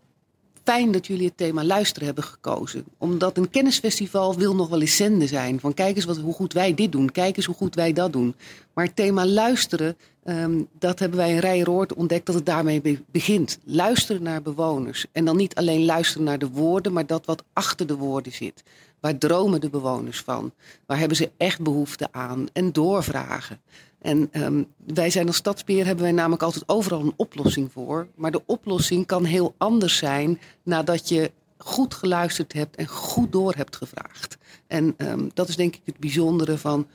fijn 0.65 0.93
dat 0.93 1.07
jullie 1.07 1.27
het 1.27 1.37
thema 1.37 1.65
luisteren 1.65 2.07
hebben 2.07 2.25
gekozen. 2.25 2.85
Omdat 2.99 3.37
een 3.37 3.51
kennisfestival 3.51 4.35
wil 4.35 4.55
nog 4.55 4.69
wel 4.69 4.81
eens 4.81 4.97
zenden 4.97 5.29
zijn. 5.29 5.61
Van 5.61 5.75
kijk 5.75 5.97
eens 5.97 6.05
wat, 6.05 6.17
hoe 6.17 6.35
goed 6.35 6.53
wij 6.53 6.75
dit 6.75 6.93
doen. 6.93 7.11
Kijk 7.11 7.37
eens 7.37 7.47
hoe 7.47 7.55
goed 7.55 7.75
wij 7.75 7.93
dat 7.93 8.13
doen. 8.13 8.35
Maar 8.75 8.85
het 8.85 8.97
thema 8.97 9.27
luisteren, 9.27 9.97
um, 10.25 10.69
dat 10.79 10.99
hebben 10.99 11.19
wij 11.19 11.31
in 11.31 11.39
Rijeroord 11.39 11.95
ontdekt 11.95 12.27
dat 12.27 12.35
het 12.35 12.47
daarmee 12.47 13.05
begint. 13.11 13.59
Luisteren 13.65 14.23
naar 14.23 14.43
bewoners. 14.43 15.07
En 15.13 15.25
dan 15.25 15.37
niet 15.37 15.55
alleen 15.55 15.85
luisteren 15.85 16.25
naar 16.25 16.39
de 16.39 16.49
woorden, 16.49 16.93
maar 16.93 17.07
dat 17.07 17.27
wat 17.27 17.45
achter 17.53 17.87
de 17.87 17.97
woorden 17.97 18.33
zit. 18.33 18.63
Waar 19.01 19.19
dromen 19.19 19.61
de 19.61 19.71
bewoners 19.71 20.21
van? 20.21 20.53
Waar 20.87 20.99
hebben 20.99 21.17
ze 21.17 21.31
echt 21.37 21.61
behoefte 21.61 22.09
aan? 22.11 22.47
En 22.53 22.73
doorvragen. 22.73 23.61
En 24.05 24.29
um, 24.33 24.67
wij 24.87 25.11
zijn 25.11 25.27
als 25.27 25.37
stadsbeheer 25.37 25.87
hebben 25.87 26.05
wij 26.05 26.13
namelijk 26.13 26.43
altijd 26.43 26.69
overal 26.69 27.01
een 27.01 27.13
oplossing 27.17 27.73
voor. 27.73 28.07
Maar 28.15 28.31
de 28.31 28.43
oplossing 28.47 29.07
kan 29.07 29.25
heel 29.25 29.55
anders 29.59 29.97
zijn 29.97 30.41
nadat 30.63 31.09
je 31.09 31.31
goed 31.57 31.95
geluisterd 31.95 32.53
hebt 32.53 32.77
en 32.77 32.87
goed 32.87 33.33
door 33.33 33.55
hebt 33.57 33.77
gevraagd. 33.77 34.39
En 34.67 34.95
um, 34.99 35.31
dat 35.35 35.49
is 35.49 35.57
denk 35.57 35.75
ik 35.75 35.81
het 35.85 35.99
bijzondere 35.99 36.59
van 36.59 36.87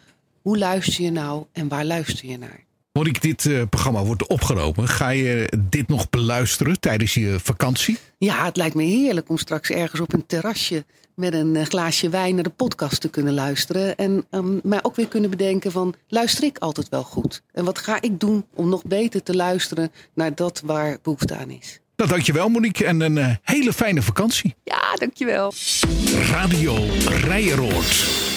hoe 0.41 0.57
luister 0.57 1.03
je 1.03 1.11
nou 1.11 1.45
en 1.51 1.67
waar 1.67 1.85
luister 1.85 2.29
je 2.29 2.37
naar? 2.37 2.67
ik 2.91 3.21
dit 3.21 3.45
uh, 3.45 3.63
programma 3.69 4.03
wordt 4.03 4.27
opgenomen. 4.27 4.87
Ga 4.87 5.09
je 5.09 5.51
dit 5.69 5.87
nog 5.87 6.09
beluisteren 6.09 6.79
tijdens 6.79 7.13
je 7.13 7.39
vakantie? 7.39 7.97
Ja, 8.17 8.45
het 8.45 8.57
lijkt 8.57 8.75
me 8.75 8.83
heerlijk 8.83 9.29
om 9.29 9.37
straks 9.37 9.69
ergens 9.69 10.01
op 10.01 10.13
een 10.13 10.25
terrasje 10.25 10.85
met 11.19 11.33
een 11.33 11.55
eh, 11.55 11.65
glaasje 11.65 12.09
wijn 12.09 12.35
naar 12.35 12.43
de 12.43 12.49
podcast 12.49 13.01
te 13.01 13.09
kunnen 13.09 13.33
luisteren. 13.33 13.95
En 13.95 14.25
um, 14.31 14.59
mij 14.63 14.79
ook 14.83 14.95
weer 14.95 15.07
kunnen 15.07 15.29
bedenken 15.29 15.71
van, 15.71 15.93
luister 16.07 16.43
ik 16.43 16.57
altijd 16.57 16.89
wel 16.89 17.03
goed? 17.03 17.41
En 17.51 17.65
wat 17.65 17.79
ga 17.79 18.01
ik 18.01 18.19
doen 18.19 18.45
om 18.53 18.69
nog 18.69 18.83
beter 18.83 19.23
te 19.23 19.35
luisteren 19.35 19.91
naar 20.13 20.35
dat 20.35 20.61
waar 20.65 20.97
behoefte 21.01 21.35
aan 21.35 21.49
is? 21.49 21.79
Nou, 21.95 22.09
dankjewel 22.09 22.49
Monique 22.49 22.85
en 22.85 23.01
een 23.01 23.15
uh, 23.15 23.35
hele 23.43 23.73
fijne 23.73 24.01
vakantie. 24.01 24.55
Ja, 24.63 24.95
dankjewel. 24.95 25.53
Radio 26.31 26.75
Rijeroord. 27.05 28.28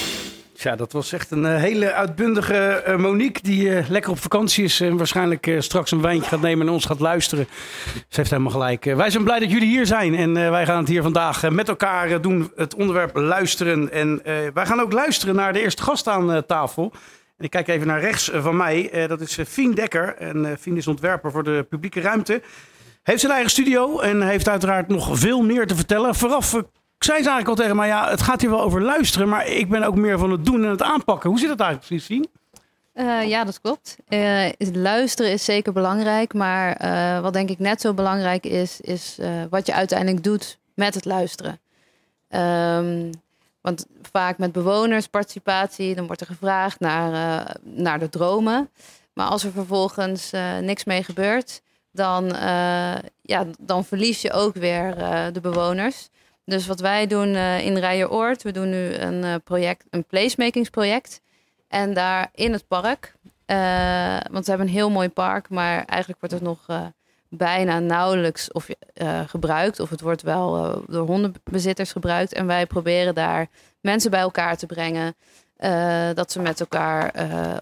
Ja, 0.63 0.77
dat 0.77 0.93
was 0.93 1.13
echt 1.13 1.31
een 1.31 1.57
hele 1.57 1.93
uitbundige 1.93 2.85
uh, 2.89 2.97
Monique 2.97 3.43
die 3.43 3.65
uh, 3.65 3.89
lekker 3.89 4.11
op 4.11 4.19
vakantie 4.19 4.65
is 4.65 4.81
en 4.81 4.97
waarschijnlijk 4.97 5.57
straks 5.59 5.91
een 5.91 6.01
wijntje 6.01 6.29
gaat 6.29 6.41
nemen 6.41 6.67
en 6.67 6.73
ons 6.73 6.85
gaat 6.85 7.01
luisteren. 7.01 7.47
Ze 7.95 8.03
heeft 8.09 8.31
helemaal 8.31 8.53
gelijk. 8.53 8.85
wij 8.85 9.11
zijn 9.11 9.25
blij 9.25 9.39
dat 9.39 9.51
jullie 9.51 9.69
hier 9.69 9.87
zijn 9.87 10.15
en 10.15 10.33
wij 10.33 10.67
gaan 10.67 10.79
het 10.79 10.89
hier 10.89 11.03
vandaag 11.03 11.51
met 11.51 11.69
elkaar 11.69 12.21
doen, 12.21 12.53
het 12.57 12.75
onderwerp 12.75 13.17
luisteren. 13.17 13.93
En 13.93 14.21
wij 14.55 14.67
gaan 14.67 14.81
ook 14.81 14.93
luisteren 14.93 15.35
naar 15.35 15.53
de 15.53 15.61
eerste 15.61 15.83
gast 15.83 16.09
aan 16.09 16.47
tafel. 16.47 16.93
En 17.37 17.45
ik 17.45 17.51
kijk 17.51 17.69
even 17.69 17.87
naar 17.87 18.01
rechts 18.01 18.31
van 18.35 18.57
mij, 18.57 19.07
dat 19.09 19.21
is 19.21 19.39
Fien 19.49 19.75
Dekker. 19.75 20.17
En 20.17 20.57
Fien 20.61 20.77
is 20.77 20.87
ontwerper 20.87 21.31
voor 21.31 21.45
de 21.45 21.67
publieke 21.69 22.01
ruimte. 22.01 22.43
Heeft 23.03 23.21
zijn 23.21 23.33
eigen 23.33 23.51
studio 23.51 23.99
en 23.99 24.23
heeft 24.23 24.49
uiteraard 24.49 24.89
nog 24.89 25.19
veel 25.19 25.43
meer 25.43 25.67
te 25.67 25.75
vertellen. 25.75 26.15
Vooraf 26.15 26.55
zei 27.05 27.23
ze 27.23 27.29
eigenlijk 27.29 27.49
al 27.49 27.65
tegen 27.65 27.77
mij, 27.77 27.89
ja, 27.89 28.11
het 28.11 28.23
gaat 28.23 28.41
hier 28.41 28.51
wel 28.51 28.63
over 28.63 28.83
luisteren, 28.83 29.29
maar 29.29 29.47
ik 29.47 29.69
ben 29.69 29.83
ook 29.83 29.97
meer 29.97 30.19
van 30.19 30.31
het 30.31 30.45
doen 30.45 30.65
en 30.65 30.71
het 30.71 30.83
aanpakken. 30.83 31.31
Hoe 31.31 31.39
zit 31.39 31.49
dat 31.49 31.61
eigenlijk 31.61 31.89
precies, 31.89 32.07
zien? 32.07 32.29
Uh, 32.95 33.29
ja, 33.29 33.45
dat 33.45 33.61
klopt. 33.61 33.97
Uh, 34.09 34.49
luisteren 34.73 35.33
is 35.33 35.45
zeker 35.45 35.73
belangrijk, 35.73 36.35
maar 36.35 36.85
uh, 36.85 37.21
wat 37.21 37.33
denk 37.33 37.51
ik 37.51 37.59
net 37.59 37.81
zo 37.81 37.95
belangrijk 37.95 38.47
is, 38.47 38.81
is 38.81 39.19
wat 39.51 39.67
je 39.67 39.75
uiteindelijk 39.75 40.25
doet 40.25 40.59
met 40.75 40.95
het 40.95 41.05
luisteren. 41.05 41.61
Um, 42.29 43.11
want 43.61 43.87
vaak 44.13 44.39
met 44.39 44.53
bewonersparticipatie, 44.53 45.95
dan 45.95 46.07
wordt 46.07 46.21
er 46.21 46.27
gevraagd 46.27 46.81
naar, 46.81 47.57
naar 47.63 47.99
de 47.99 48.09
dromen. 48.09 48.71
Maar 49.13 49.27
als 49.27 49.45
er 49.45 49.53
vervolgens 49.53 50.31
niks 50.61 50.85
mee 50.85 51.03
gebeurt, 51.03 51.63
dan, 51.93 52.25
ja, 53.23 53.47
dan 53.59 53.85
verlies 53.85 54.23
je 54.23 54.33
ook 54.33 54.55
weer 54.55 54.95
de 55.33 55.41
bewoners. 55.41 56.09
Dus 56.45 56.67
wat 56.67 56.81
wij 56.81 57.07
doen 57.07 57.37
in 57.37 57.77
Rijeroord, 57.77 58.43
we 58.43 58.53
doen 58.53 58.71
nu 58.71 58.95
een 58.95 59.43
project, 59.43 59.85
een 59.91 60.05
placemakingsproject. 60.05 61.21
En 61.69 61.95
daar 61.95 62.31
in 62.35 62.53
het 62.53 62.69
park, 62.69 63.15
uh, 63.47 64.21
want 64.31 64.45
we 64.45 64.51
hebben 64.51 64.67
een 64.67 64.73
heel 64.73 64.91
mooi 64.91 65.09
park, 65.09 65.49
maar 65.49 65.85
eigenlijk 65.85 66.21
wordt 66.21 66.35
het 66.35 66.43
nog 66.43 66.67
uh, 66.71 66.87
bijna 67.29 67.79
nauwelijks 67.79 68.53
of, 68.53 68.69
uh, 68.95 69.21
gebruikt. 69.27 69.81
Of 69.81 69.91
het 69.91 70.01
wordt 70.01 70.23
wel 70.23 70.83
door 70.87 71.07
hondenbezitters 71.07 71.93
gebruikt. 71.93 72.33
En 72.33 72.47
wij 72.47 72.67
proberen 72.67 73.15
daar 73.15 73.47
mensen 73.81 74.11
bij 74.11 74.21
elkaar 74.21 74.57
te 74.57 74.67
brengen. 74.67 75.15
dat 76.15 76.33
ze 76.33 76.41
met 76.41 76.61
elkaar, 76.61 77.11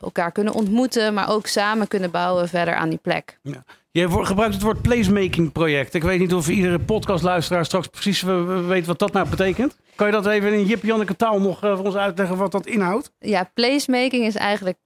elkaar 0.00 0.32
kunnen 0.32 0.52
ontmoeten, 0.52 1.14
maar 1.14 1.30
ook 1.30 1.46
samen 1.46 1.88
kunnen 1.88 2.10
bouwen 2.10 2.49
verder 2.49 2.75
aan 2.75 2.88
die 2.88 2.99
plek. 3.02 3.38
Ja. 3.42 3.64
Je 3.92 4.25
gebruikt 4.25 4.54
het 4.54 4.62
woord 4.62 4.82
placemaking 4.82 5.52
project. 5.52 5.94
Ik 5.94 6.02
weet 6.02 6.18
niet 6.18 6.35
of 6.35 6.49
iedere 6.49 6.78
podcastluisteraar 6.78 7.64
straks 7.64 7.87
precies 7.87 8.23
weet 8.66 8.87
wat 8.87 8.99
dat 8.99 9.12
nou 9.12 9.28
betekent. 9.28 9.76
Kan 9.94 10.06
je 10.06 10.12
dat 10.12 10.26
even 10.26 10.52
in 10.52 10.66
Jip 10.66 10.82
Janneke 10.82 11.16
taal 11.16 11.40
nog 11.40 11.59
voor 11.59 11.85
ons 11.85 11.94
uitleggen 11.94 12.37
wat 12.37 12.52
dat 12.52 12.66
inhoudt? 12.66 13.12
Ja, 13.18 13.50
placemaking 13.54 14.25
is 14.25 14.35
eigenlijk 14.35 14.78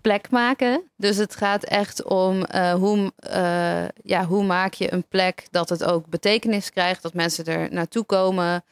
plek 0.00 0.30
maken. 0.30 0.82
Dus 0.96 1.16
het 1.16 1.36
gaat 1.36 1.64
echt 1.64 2.04
om 2.04 2.44
uh, 2.54 2.72
hoe, 2.72 3.12
uh, 3.34 3.88
ja, 4.02 4.24
hoe 4.24 4.44
maak 4.44 4.72
je 4.72 4.92
een 4.92 5.04
plek 5.08 5.46
dat 5.50 5.68
het 5.68 5.84
ook 5.84 6.06
betekenis 6.06 6.70
krijgt, 6.70 7.02
dat 7.02 7.14
mensen 7.14 7.44
er 7.44 7.72
naartoe 7.72 8.04
komen. 8.04 8.64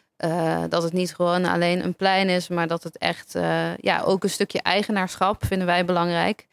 Dat 0.68 0.82
het 0.82 0.92
niet 0.92 1.14
gewoon 1.14 1.44
alleen 1.44 1.85
een 1.85 1.94
plein 1.94 2.28
is, 2.28 2.49
maar 2.49 2.66
dat 2.66 2.82
het 2.82 2.99
echt 2.99 3.32
ja, 3.76 4.02
ook 4.04 4.23
een 4.23 4.30
stukje 4.30 4.62
eigenaarschap 4.62 5.47
vinden 5.47 5.66
wij 5.66 5.85
belangrijk. 5.85 6.47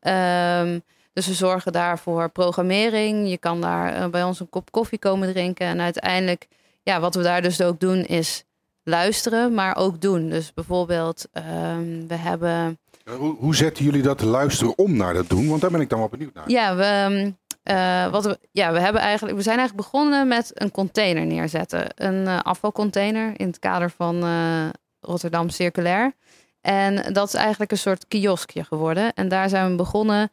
Um, 0.00 0.82
dus 1.16 1.26
we 1.26 1.34
zorgen 1.34 1.72
daarvoor 1.72 2.30
programmering. 2.30 3.28
Je 3.28 3.38
kan 3.38 3.60
daar 3.60 4.10
bij 4.10 4.22
ons 4.22 4.40
een 4.40 4.48
kop 4.48 4.70
koffie 4.72 4.98
komen 4.98 5.32
drinken. 5.32 5.66
En 5.66 5.80
uiteindelijk, 5.80 6.46
ja, 6.82 7.00
wat 7.00 7.14
we 7.14 7.22
daar 7.22 7.42
dus 7.42 7.62
ook 7.62 7.80
doen, 7.80 8.04
is 8.04 8.44
luisteren, 8.82 9.54
maar 9.54 9.76
ook 9.76 10.00
doen. 10.00 10.28
Dus 10.28 10.54
bijvoorbeeld, 10.54 11.26
um, 11.32 12.08
we 12.08 12.14
hebben 12.14 12.78
hoe, 13.14 13.36
hoe 13.36 13.54
zetten 13.54 13.84
jullie 13.84 14.02
dat 14.02 14.22
luisteren 14.22 14.78
om 14.78 14.96
naar 14.96 15.14
dat 15.14 15.28
doen? 15.28 15.48
Want 15.48 15.60
daar 15.60 15.70
ben 15.70 15.80
ik 15.80 15.88
dan 15.88 15.98
wel 15.98 16.08
benieuwd 16.08 16.34
naar. 16.34 16.50
Ja, 16.50 16.76
we, 16.76 17.32
uh, 17.70 18.10
wat 18.12 18.24
we, 18.24 18.38
ja, 18.52 18.72
we, 18.72 18.80
hebben 18.80 19.02
eigenlijk, 19.02 19.36
we 19.36 19.42
zijn 19.42 19.58
eigenlijk 19.58 19.88
begonnen 19.88 20.28
met 20.28 20.50
een 20.54 20.70
container 20.70 21.26
neerzetten. 21.26 21.86
Een 21.94 22.24
uh, 22.24 22.40
afvalcontainer 22.42 23.32
in 23.36 23.46
het 23.46 23.58
kader 23.58 23.90
van 23.90 24.24
uh, 24.24 24.68
Rotterdam 25.00 25.48
Circulair. 25.48 26.12
En 26.60 27.12
dat 27.12 27.28
is 27.28 27.34
eigenlijk 27.34 27.70
een 27.70 27.78
soort 27.78 28.08
kioskje 28.08 28.64
geworden. 28.64 29.12
En 29.14 29.28
daar 29.28 29.48
zijn 29.48 29.70
we 29.70 29.76
begonnen 29.76 30.30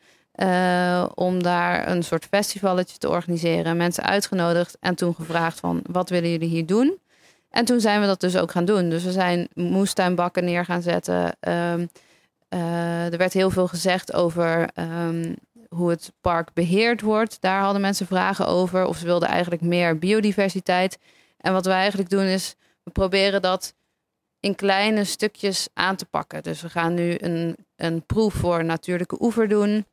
om 1.16 1.44
daar 1.44 1.88
een 1.88 2.04
soort 2.04 2.26
festivalletje 2.26 2.98
te 2.98 3.10
organiseren. 3.10 3.78
Mensen 3.78 4.04
uitgenodigd 4.04 4.78
en 4.80 4.96
toen 4.96 5.16
gevraagd 5.16 5.60
van 5.60 5.82
wat 5.90 6.10
willen 6.10 6.32
jullie 6.32 6.50
hier 6.50 6.66
doen? 6.66 7.02
En 7.50 7.66
toen 7.66 7.80
zijn 7.80 8.02
we 8.02 8.08
dat 8.08 8.20
dus 8.20 8.38
ook 8.38 8.52
gaan 8.52 8.66
doen. 8.66 8.90
Dus 8.90 9.04
we 9.04 9.12
zijn 9.12 9.48
moestuinbakken 9.54 10.44
neer 10.44 10.66
gaan 10.66 10.82
zetten. 10.82 11.36
Um, 11.40 11.90
uh, 12.50 13.12
er 13.12 13.18
werd 13.18 13.34
heel 13.34 13.50
veel 13.50 13.68
gezegd 13.68 14.14
over 14.14 14.70
um, 14.76 15.36
hoe 15.70 15.90
het 15.90 16.12
park 16.22 16.54
beheerd 16.54 17.02
wordt. 17.02 17.38
Daar 17.42 17.62
hadden 17.62 17.82
mensen 17.82 18.08
vragen 18.08 18.48
over. 18.48 18.86
Of 18.86 18.98
ze 18.98 19.06
wilden 19.06 19.30
eigenlijk 19.30 19.62
meer 19.62 20.00
biodiversiteit. 20.00 20.98
En 21.38 21.54
wat 21.54 21.66
wij 21.66 21.78
eigenlijk 21.78 22.10
doen 22.10 22.26
is, 22.26 22.56
we 22.84 22.92
proberen 22.92 23.42
dat 23.42 23.74
in 24.40 24.56
kleine 24.56 25.04
stukjes 25.04 25.68
aan 25.74 25.96
te 25.96 26.06
pakken. 26.06 26.44
Dus 26.44 26.62
we 26.62 26.70
gaan 26.70 26.94
nu 26.94 27.16
een, 27.18 27.56
een 27.76 28.06
proef 28.06 28.34
voor 28.34 28.66
natuurlijke 28.66 29.18
oever 29.20 29.48
doen. 29.48 29.86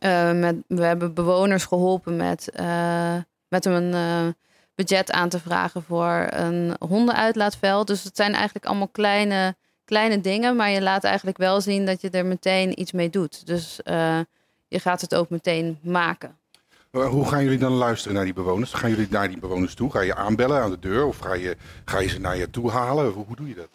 Uh, 0.00 0.32
met, 0.32 0.56
we 0.66 0.82
hebben 0.82 1.14
bewoners 1.14 1.64
geholpen 1.64 2.16
met, 2.16 2.50
uh, 2.60 3.16
met 3.48 3.64
een 3.64 3.94
budget 4.74 5.12
aan 5.12 5.28
te 5.28 5.38
vragen 5.38 5.82
voor 5.82 6.26
een 6.30 6.76
hondenuitlaatveld. 6.78 7.86
Dus 7.86 8.04
het 8.04 8.16
zijn 8.16 8.34
eigenlijk 8.34 8.66
allemaal 8.66 8.88
kleine 8.88 9.56
kleine 9.84 10.20
dingen, 10.20 10.56
maar 10.56 10.70
je 10.70 10.82
laat 10.82 11.04
eigenlijk 11.04 11.36
wel 11.36 11.60
zien 11.60 11.86
dat 11.86 12.00
je 12.00 12.10
er 12.10 12.26
meteen 12.26 12.80
iets 12.80 12.92
mee 12.92 13.10
doet. 13.10 13.46
Dus 13.46 13.80
je 14.68 14.80
gaat 14.80 15.00
het 15.00 15.14
ook 15.14 15.30
meteen 15.30 15.78
maken. 15.82 16.38
Hoe 16.90 17.28
gaan 17.28 17.42
jullie 17.42 17.58
dan 17.58 17.72
luisteren 17.72 18.14
naar 18.14 18.24
die 18.24 18.32
bewoners? 18.32 18.72
Gaan 18.72 18.90
jullie 18.90 19.06
naar 19.10 19.28
die 19.28 19.38
bewoners 19.38 19.74
toe? 19.74 19.90
Ga 19.90 20.00
je 20.00 20.14
aanbellen 20.14 20.62
aan 20.62 20.70
de 20.70 20.78
deur 20.78 21.06
of 21.06 21.18
ga 21.18 21.34
je, 21.34 21.56
ga 21.84 21.98
je 21.98 22.08
ze 22.08 22.20
naar 22.20 22.36
je 22.36 22.50
toe 22.50 22.70
halen? 22.70 23.12
Hoe 23.12 23.36
doe 23.36 23.48
je 23.48 23.54
dat? 23.54 23.68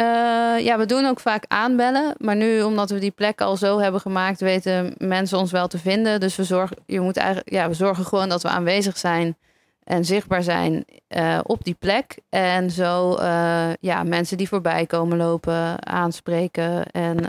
Uh, 0.00 0.64
ja, 0.64 0.78
we 0.78 0.86
doen 0.86 1.04
ook 1.04 1.20
vaak 1.20 1.44
aanbellen. 1.48 2.14
Maar 2.18 2.36
nu, 2.36 2.62
omdat 2.62 2.90
we 2.90 2.98
die 2.98 3.10
plek 3.10 3.40
al 3.40 3.56
zo 3.56 3.78
hebben 3.78 4.00
gemaakt, 4.00 4.40
weten 4.40 4.94
mensen 4.98 5.38
ons 5.38 5.50
wel 5.50 5.68
te 5.68 5.78
vinden. 5.78 6.20
Dus 6.20 6.36
we 6.36 6.44
zorgen, 6.44 6.76
je 6.86 7.00
moet 7.00 7.16
eigenlijk, 7.16 7.50
ja, 7.50 7.68
we 7.68 7.74
zorgen 7.74 8.04
gewoon 8.04 8.28
dat 8.28 8.42
we 8.42 8.48
aanwezig 8.48 8.98
zijn 8.98 9.36
en 9.84 10.04
zichtbaar 10.04 10.42
zijn 10.42 10.84
uh, 11.08 11.38
op 11.42 11.64
die 11.64 11.76
plek. 11.78 12.18
En 12.28 12.70
zo 12.70 13.18
uh, 13.18 13.72
ja, 13.80 14.02
mensen 14.02 14.36
die 14.36 14.48
voorbij 14.48 14.86
komen 14.86 15.16
lopen 15.16 15.86
aanspreken 15.86 16.90
en, 16.90 17.28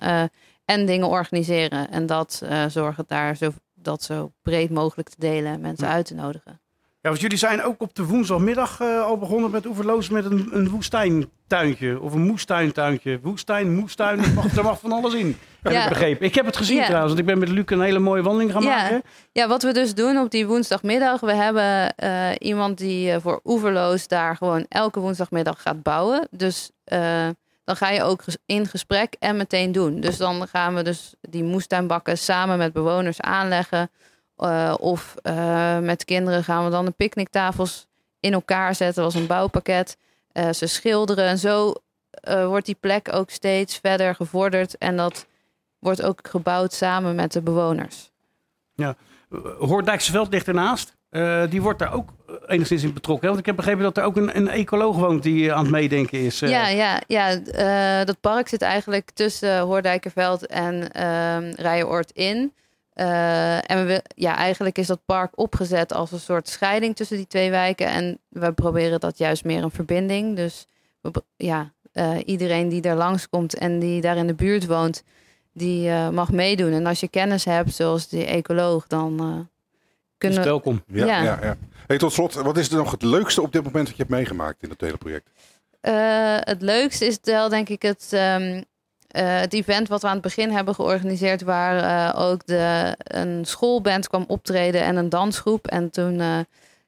en 0.66 0.86
dingen 0.86 1.08
organiseren. 1.08 1.92
En 1.92 2.06
dat 2.06 2.44
zorgen 2.68 3.04
daar 3.08 3.36
zo, 3.36 3.52
dat 3.74 4.04
zo 4.04 4.32
breed 4.42 4.70
mogelijk 4.70 5.10
te 5.10 5.20
delen 5.20 5.54
en 5.54 5.62
mensen 5.62 5.88
uit 5.88 6.06
te 6.06 6.16
nodigen. 6.16 6.60
Ja, 7.02 7.10
want 7.10 7.22
jullie 7.22 7.38
zijn 7.38 7.64
ook 7.64 7.82
op 7.82 7.96
de 7.96 8.04
woensdagmiddag 8.04 8.80
uh, 8.82 9.02
al 9.04 9.18
begonnen 9.18 9.52
met 9.52 9.66
oeverloos 9.66 10.10
met 10.10 10.26
een, 10.26 10.50
een 10.52 10.70
woestijntuintje. 10.70 12.02
Of 12.02 12.14
een 12.14 12.22
moestuintuintje. 12.22 13.20
Woestijn, 13.22 13.76
moestuin, 13.76 14.24
er 14.24 14.34
mag, 14.36 14.58
er 14.58 14.64
mag 14.64 14.80
van 14.80 14.92
alles 14.92 15.14
in. 15.14 15.38
Heb 15.62 15.72
ja. 15.72 15.84
ik 15.84 15.90
begrepen. 15.90 16.26
Ik 16.26 16.36
heb 16.36 16.46
het 16.46 16.58
gezien 16.58 16.84
trouwens, 16.84 17.08
want 17.08 17.20
ik 17.20 17.26
ben 17.26 17.40
met 17.40 17.50
Luc 17.50 17.64
een 17.66 17.82
hele 17.82 18.00
mooie 18.00 18.22
wandeling 18.22 18.52
gaan 18.52 18.64
ja. 18.64 18.82
maken. 18.82 19.04
Ja, 19.32 19.48
wat 19.48 19.64
we 19.64 19.72
dus 19.72 19.94
doen 19.94 20.18
op 20.18 20.32
die 20.32 20.48
woensdagmiddag. 20.48 21.20
We 21.20 21.34
hebben 21.34 21.94
uh, 22.04 22.30
iemand 22.40 22.78
die 22.78 23.12
uh, 23.12 23.16
voor 23.20 23.40
oeverloos 23.44 24.08
daar 24.08 24.36
gewoon 24.36 24.66
elke 24.70 25.00
woensdagmiddag 25.00 25.62
gaat 25.62 25.84
bouwen. 25.84 26.28
Dus 26.32 26.72
dan 27.64 27.76
ga 27.76 27.90
je 27.90 28.04
ook 28.04 28.24
in 28.46 28.68
gesprek 28.68 29.16
en 29.20 29.38
meteen 29.38 29.72
doen. 29.72 30.00
Dus 30.00 30.18
dan 30.18 30.48
gaan 30.48 30.76
we 30.76 30.84
dus 30.84 31.14
die 31.22 31.44
moestuinbakken 31.44 32.18
samen 32.18 32.58
met 32.58 32.74
bewoners 32.74 33.22
aanleggen 33.22 33.90
uh, 34.40 34.74
of 34.80 35.16
uh, 35.24 35.80
met 35.80 36.06
kinderen 36.06 36.44
gaan 36.44 36.64
we 36.64 36.70
dan 36.70 36.86
de 36.86 36.92
picknicktafels 36.92 37.88
in 38.20 38.34
elkaar 38.34 38.76
zetten 38.76 39.04
als 39.04 39.16
een 39.16 39.28
bouwpakket. 39.28 39.98
Uh, 40.34 40.50
ze 40.50 40.68
schilderen 40.68 41.26
en 41.26 41.38
zo 41.38 41.74
wordt 42.48 42.66
die 42.66 42.78
plek 42.80 43.14
ook 43.14 43.30
steeds 43.30 43.78
verder 43.78 44.16
gevorderd. 44.16 44.78
En 44.78 44.98
dat 44.98 45.26
wordt 45.80 46.02
ook 46.02 46.20
gebouwd 46.28 46.74
samen 46.74 47.16
met 47.16 47.32
de 47.32 47.42
bewoners. 47.42 48.12
Ja, 48.74 48.96
Hoordijkse 49.60 50.12
Veld 50.12 50.32
ligt 50.32 50.48
ernaast. 50.48 50.96
die 51.50 51.62
wordt 51.62 51.80
daar 51.80 51.94
ook 51.94 52.10
enigszins 52.48 52.84
in 52.84 52.94
betrokken. 52.94 53.28
Want 53.28 53.40
ik 53.40 53.46
heb 53.46 53.56
begrepen 53.56 53.84
dat 53.84 53.98
er 53.98 54.04
ook 54.04 54.16
een, 54.16 54.38
een 54.38 54.48
ecoloog 54.48 54.98
woont 54.98 55.24
die 55.24 55.54
aan 55.54 55.64
het 55.64 55.72
meedenken 55.72 56.20
is. 56.20 56.40
Ja, 56.40 56.68
ja, 56.68 57.02
ja 57.08 57.36
dat 58.04 58.20
park 58.20 58.48
zit 58.48 58.62
eigenlijk 58.62 59.10
tussen 59.14 59.60
Hoordijkerveld 59.60 60.46
en 60.46 60.90
uh, 60.98 61.54
Rijenoord 61.54 62.12
in. 62.12 62.54
Uh, 63.00 63.72
en 63.72 63.86
we, 63.86 64.04
ja, 64.16 64.36
eigenlijk 64.36 64.78
is 64.78 64.88
dat 64.88 65.00
park 65.06 65.32
opgezet 65.36 65.94
als 65.94 66.12
een 66.12 66.20
soort 66.20 66.50
scheiding 66.50 66.96
tussen 66.96 67.18
die 67.18 67.28
twee 67.28 67.50
wijken. 67.50 67.88
En 67.88 68.20
we 68.28 68.52
proberen 68.52 69.00
dat 69.00 69.18
juist 69.18 69.44
meer 69.44 69.64
een 69.64 69.72
verbinding. 69.72 70.36
Dus 70.36 70.68
we, 71.02 71.12
ja, 71.36 71.72
uh, 71.94 72.18
iedereen 72.26 72.70
die 72.70 72.82
daar 72.82 72.96
langskomt 72.96 73.54
en 73.54 73.80
die 73.80 74.02
daar 74.02 74.18
in 74.18 74.28
de 74.28 74.34
buurt 74.34 74.66
woont, 74.66 75.04
die 75.54 75.88
uh, 75.88 76.10
mag 76.10 76.32
meedoen. 76.32 76.72
En 76.72 76.86
als 76.86 77.00
je 77.00 77.08
kennis 77.08 77.46
hebt, 77.46 77.74
zoals 77.74 78.08
die 78.08 78.26
ecoloog, 78.26 78.88
dan 78.88 79.48
kunnen 80.18 80.40
we... 80.40 80.46
welkom. 80.46 80.84
Ja, 80.88 81.06
ja. 81.06 81.24
ja, 81.24 81.40
ja. 81.42 81.58
Hey, 81.88 81.98
tot 81.98 82.14
slot, 82.14 82.34
wat 82.34 82.58
is 82.58 82.70
er 82.70 82.78
nog 82.78 82.92
het 82.92 83.04
leukste 83.04 83.42
op 83.42 83.52
dit 83.52 83.64
moment 83.64 83.88
dat 83.88 83.96
je 83.96 84.02
hebt 84.02 84.16
meegemaakt 84.16 84.64
in 84.64 84.70
het 84.70 84.82
hele 84.82 84.98
project? 84.98 85.30
het 86.46 86.62
leukste 86.62 87.06
is 87.06 87.18
wel, 87.22 87.50
denk 87.50 87.70
ik, 87.70 87.82
het... 87.82 88.12
Um, 88.14 88.64
uh, 89.16 89.40
het 89.40 89.54
event 89.54 89.88
wat 89.88 90.02
we 90.02 90.08
aan 90.08 90.14
het 90.14 90.22
begin 90.22 90.52
hebben 90.52 90.76
georganiseerd, 90.76 91.42
waar 91.42 91.84
uh, 92.16 92.22
ook 92.22 92.46
de, 92.46 92.96
een 92.98 93.46
schoolband 93.46 94.08
kwam 94.08 94.24
optreden 94.28 94.82
en 94.82 94.96
een 94.96 95.10
dansgroep. 95.10 95.68
En 95.68 95.90
toen 95.90 96.14
uh, 96.14 96.40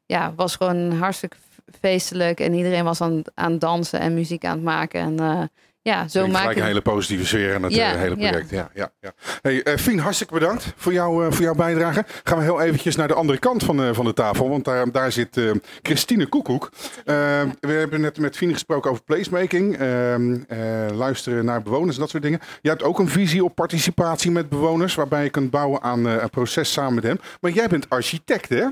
ja, 0.05 0.33
was 0.35 0.55
gewoon 0.55 0.91
hartstikke 0.91 1.37
feestelijk 1.79 2.39
en 2.39 2.53
iedereen 2.53 2.83
was 2.83 3.01
aan, 3.01 3.21
aan 3.33 3.59
dansen 3.59 3.99
en 3.99 4.13
muziek 4.13 4.45
aan 4.45 4.55
het 4.55 4.63
maken. 4.63 5.19
En 5.19 5.49
ja, 5.81 6.07
zo 6.07 6.27
maak 6.27 6.39
gelijk 6.41 6.57
een 6.57 6.63
hele 6.65 6.81
positieve 6.81 7.25
sfeer 7.25 7.55
aan 7.55 7.63
het 7.63 7.73
Ja, 7.73 7.93
eh, 7.93 8.00
hele 8.00 8.15
project. 8.15 8.50
Ja, 8.50 8.69
ja, 8.73 8.91
ja. 9.00 9.11
Hey, 9.41 9.63
eh, 9.63 9.77
Fien, 9.77 10.00
hartstikke 10.00 10.33
bedankt 10.33 10.73
voor, 10.75 10.93
jou, 10.93 11.25
eh, 11.25 11.31
voor 11.31 11.43
jouw 11.43 11.55
bijdrage. 11.55 12.05
Gaan 12.23 12.38
we 12.38 12.43
heel 12.43 12.61
eventjes 12.61 12.95
naar 12.95 13.07
de 13.07 13.13
andere 13.13 13.39
kant 13.39 13.63
van, 13.63 13.83
eh, 13.83 13.89
van 13.93 14.05
de 14.05 14.13
tafel. 14.13 14.50
Want 14.50 14.65
daar, 14.65 14.91
daar 14.91 15.11
zit 15.11 15.38
eh, 15.38 15.51
Christine 15.81 16.25
Koekoek. 16.25 16.69
We 17.05 17.51
hebben 17.61 18.01
net 18.01 18.17
met 18.19 18.38
Fien 18.38 18.53
gesproken 18.53 18.91
over 18.91 19.03
placemaking. 19.03 19.77
ehm, 19.77 20.38
eh, 20.47 20.59
luisteren 20.97 21.45
naar 21.45 21.61
bewoners 21.61 21.95
en 21.95 22.01
dat 22.01 22.09
soort 22.09 22.23
dingen. 22.23 22.39
Je 22.61 22.69
hebt 22.69 22.83
ook 22.83 23.00
een 23.00 23.07
visie 23.09 23.43
op 23.43 23.55
participatie 23.55 24.31
met 24.31 24.50
bewoners. 24.50 24.95
Waarbij 24.95 25.23
je 25.23 25.29
kunt 25.29 25.50
bouwen 25.51 25.81
aan 25.81 26.07
eh, 26.07 26.21
een 26.21 26.29
proces 26.29 26.71
samen 26.71 26.93
met 26.93 27.03
hem. 27.03 27.17
Maar 27.41 27.51
jij 27.51 27.67
bent 27.67 27.89
architect, 27.89 28.50
hè? 28.50 28.65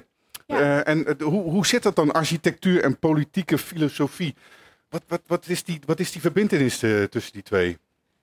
Eh, 0.48 0.88
en 0.88 1.16
hoe, 1.24 1.42
hoe 1.52 1.66
zit 1.66 1.84
dat 1.84 1.96
dan, 1.96 2.12
architectuur 2.12 2.84
en 2.84 3.00
politieke 3.00 3.58
filosofie? 3.58 4.36
Wat, 4.90 5.04
wat, 5.08 5.22
wat, 5.28 5.48
is, 5.48 5.64
die, 5.64 5.80
wat 5.86 6.00
is 6.00 6.12
die 6.12 6.22
verbindenis 6.22 6.84
eh, 6.84 7.04
tussen 7.04 7.34
die 7.34 7.44
twee? 7.44 7.78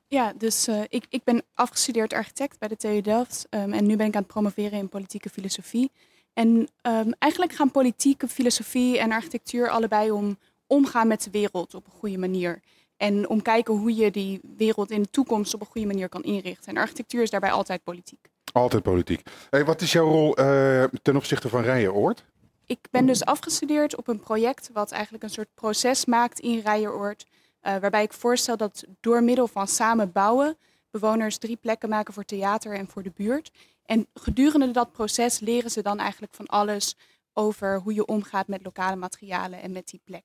Ja, 0.09 0.33
dus 0.39 0.67
eh, 0.67 0.81
ik, 0.89 1.07
ik 1.09 1.25
ben 1.25 1.43
afgestudeerd 1.55 2.13
architect 2.13 2.59
bij 2.59 2.69
de 2.69 2.77
TU 2.77 3.01
Delft. 3.01 3.47
ehm, 3.51 3.73
en 3.73 3.87
nu 3.87 3.97
ben 3.97 4.07
ik 4.07 4.15
aan 4.15 4.23
het 4.23 4.31
promoveren 4.31 4.79
in 4.79 4.89
politieke 4.89 5.29
filosofie. 5.29 5.91
En 6.33 6.69
ehm, 6.81 7.11
eigenlijk 7.19 7.53
gaan 7.53 7.71
politieke 7.71 8.29
filosofie 8.29 8.99
en 8.99 9.13
architectuur 9.13 9.69
allebei 9.69 10.11
om 10.11 10.39
omgaan 10.67 11.09
met 11.09 11.23
de 11.23 11.31
wereld 11.31 11.75
op 11.75 11.87
een 11.87 11.99
goede 11.99 12.19
manier. 12.19 12.61
En 12.97 13.29
om 13.29 13.43
kijken 13.43 13.75
hoe 13.75 13.95
je 13.95 14.11
die 14.11 14.41
wereld 14.57 14.91
in 14.91 15.03
de 15.03 15.11
toekomst 15.11 15.55
op 15.55 15.61
een 15.61 15.67
goede 15.67 15.87
manier 15.87 16.09
kan 16.09 16.23
inrichten. 16.23 16.75
En 16.75 16.81
architectuur 16.81 17.23
is 17.23 17.31
daarbij 17.31 17.51
altijd 17.51 17.85
politiek. 17.85 18.29
Altijd 18.53 18.83
politiek. 18.83 19.23
Hey, 19.51 19.65
wat 19.65 19.81
is 19.81 19.93
jouw 19.93 20.07
rol 20.07 20.37
eh, 20.37 20.85
ten 21.03 21.17
opzichte 21.17 21.49
van 21.49 21.63
Rijenoord? 21.63 22.25
Ik 22.67 22.79
ben 22.91 23.07
dus 23.07 23.25
afgestudeerd 23.25 23.97
op 23.97 24.09
een 24.09 24.21
project 24.21 24.71
wat 24.73 24.93
eigenlijk 24.93 25.25
een 25.25 25.31
soort 25.31 25.55
proces 25.55 26.05
maakt 26.05 26.39
in 26.39 26.63
Rijeroord. 26.65 27.27
eh, 27.61 27.77
waarbij 27.77 28.03
ik 28.03 28.13
voorstel 28.13 28.57
dat 28.57 28.85
door 29.01 29.23
middel 29.23 29.47
van 29.47 29.69
samen 29.69 30.13
bouwen 30.13 30.57
bewoners 30.91 31.39
drie 31.39 31.57
plekken 31.57 31.89
maken 31.89 32.15
voor 32.15 32.25
theater 32.25 32.75
en 32.75 32.89
voor 32.89 33.03
de 33.03 33.13
buurt. 33.15 33.51
En 33.85 34.07
gedurende 34.15 34.71
dat 34.71 34.93
proces 34.93 35.41
leren 35.41 35.71
ze 35.71 35.83
dan 35.83 35.99
eigenlijk 35.99 36.35
van 36.35 36.47
alles 36.47 36.97
over 37.33 37.81
hoe 37.81 37.95
je 37.95 38.07
omgaat 38.07 38.49
met 38.49 38.65
lokale 38.65 38.97
materialen 38.97 39.63
en 39.63 39.73
met 39.73 39.89
die 39.89 40.01
plek. 40.05 40.25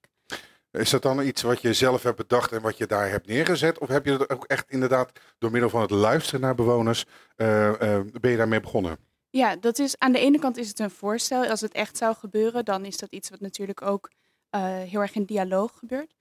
Is 0.71 0.89
dat 0.89 1.01
dan 1.01 1.21
iets 1.21 1.41
wat 1.41 1.61
je 1.61 1.73
zelf 1.73 2.03
hebt 2.03 2.17
bedacht 2.17 2.51
en 2.51 2.61
wat 2.61 2.77
je 2.77 2.85
daar 2.87 3.09
hebt 3.09 3.27
neergezet? 3.27 3.79
Of 3.79 3.87
heb 3.87 4.05
je 4.05 4.17
dat 4.17 4.29
ook 4.29 4.45
echt 4.45 4.69
inderdaad 4.69 5.11
door 5.37 5.51
middel 5.51 5.69
van 5.69 5.81
het 5.81 5.91
luisteren 5.91 6.41
naar 6.41 6.55
bewoners, 6.55 7.05
eh, 7.35 7.67
eh, 7.67 8.05
ben 8.19 8.31
je 8.31 8.37
daarmee 8.37 8.59
begonnen? 8.59 8.97
Ja, 9.31 9.55
dat 9.55 9.79
is 9.79 9.97
aan 9.97 10.11
de 10.11 10.19
ene 10.19 10.39
kant 10.39 10.57
is 10.57 10.67
het 10.67 10.79
een 10.79 10.91
voorstel. 10.91 11.45
Als 11.45 11.61
het 11.61 11.71
echt 11.71 11.97
zou 11.97 12.15
gebeuren, 12.15 12.65
dan 12.65 12.85
is 12.85 12.97
dat 12.97 13.11
iets 13.11 13.29
wat 13.29 13.39
natuurlijk 13.39 13.81
ook 13.81 14.11
eh, 14.49 14.61
heel 14.63 14.99
erg 15.01 15.15
in 15.15 15.23
dialoog 15.23 15.77
gebeurt. 15.77 16.15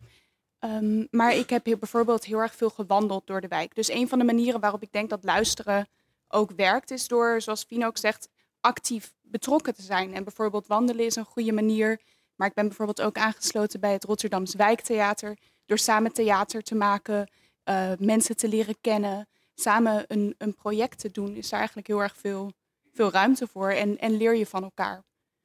Ehm, 0.58 1.04
maar 1.10 1.34
ik 1.34 1.50
heb 1.50 1.64
bijvoorbeeld 1.64 2.24
heel 2.24 2.38
erg 2.38 2.54
veel 2.54 2.70
gewandeld 2.70 3.26
door 3.26 3.40
de 3.40 3.48
wijk. 3.48 3.74
Dus 3.74 3.88
een 3.90 4.08
van 4.08 4.18
de 4.18 4.24
manieren 4.24 4.60
waarop 4.60 4.82
ik 4.82 4.92
denk 4.92 5.10
dat 5.10 5.24
luisteren 5.24 5.88
ook 6.28 6.50
werkt, 6.50 6.90
is 6.90 7.08
door, 7.08 7.40
zoals 7.40 7.64
Fien 7.64 7.86
ook 7.86 7.96
zegt, 7.98 8.28
actief 8.60 9.12
betrokken 9.22 9.74
te 9.74 9.82
zijn. 9.82 10.14
En 10.14 10.24
bijvoorbeeld 10.24 10.66
wandelen 10.66 11.04
is 11.04 11.16
een 11.16 11.24
goede 11.24 11.52
manier. 11.52 12.00
Maar 12.36 12.48
ik 12.48 12.54
ben 12.54 12.66
bijvoorbeeld 12.66 13.02
ook 13.02 13.18
aangesloten 13.18 13.80
bij 13.80 13.92
het 13.92 14.04
Rotterdams 14.04 14.54
Wijktheater. 14.54 15.38
Door 15.66 15.78
samen 15.78 16.12
theater 16.12 16.62
te 16.62 16.74
maken, 16.74 17.30
eh, 17.64 17.92
mensen 17.98 18.36
te 18.36 18.48
leren 18.48 18.80
kennen, 18.80 19.28
samen 19.54 20.04
een, 20.06 20.34
een 20.38 20.54
project 20.54 20.98
te 20.98 21.10
doen, 21.10 21.36
is 21.36 21.48
daar 21.48 21.58
eigenlijk 21.58 21.88
heel 21.88 22.02
erg 22.02 22.16
veel 22.16 22.52
veel 22.94 23.10
ruimte 23.10 23.46
voor 23.46 23.70
en, 23.70 23.98
en 23.98 24.16
leer 24.16 24.36
je 24.36 24.46
van 24.46 24.62
elkaar. 24.62 25.02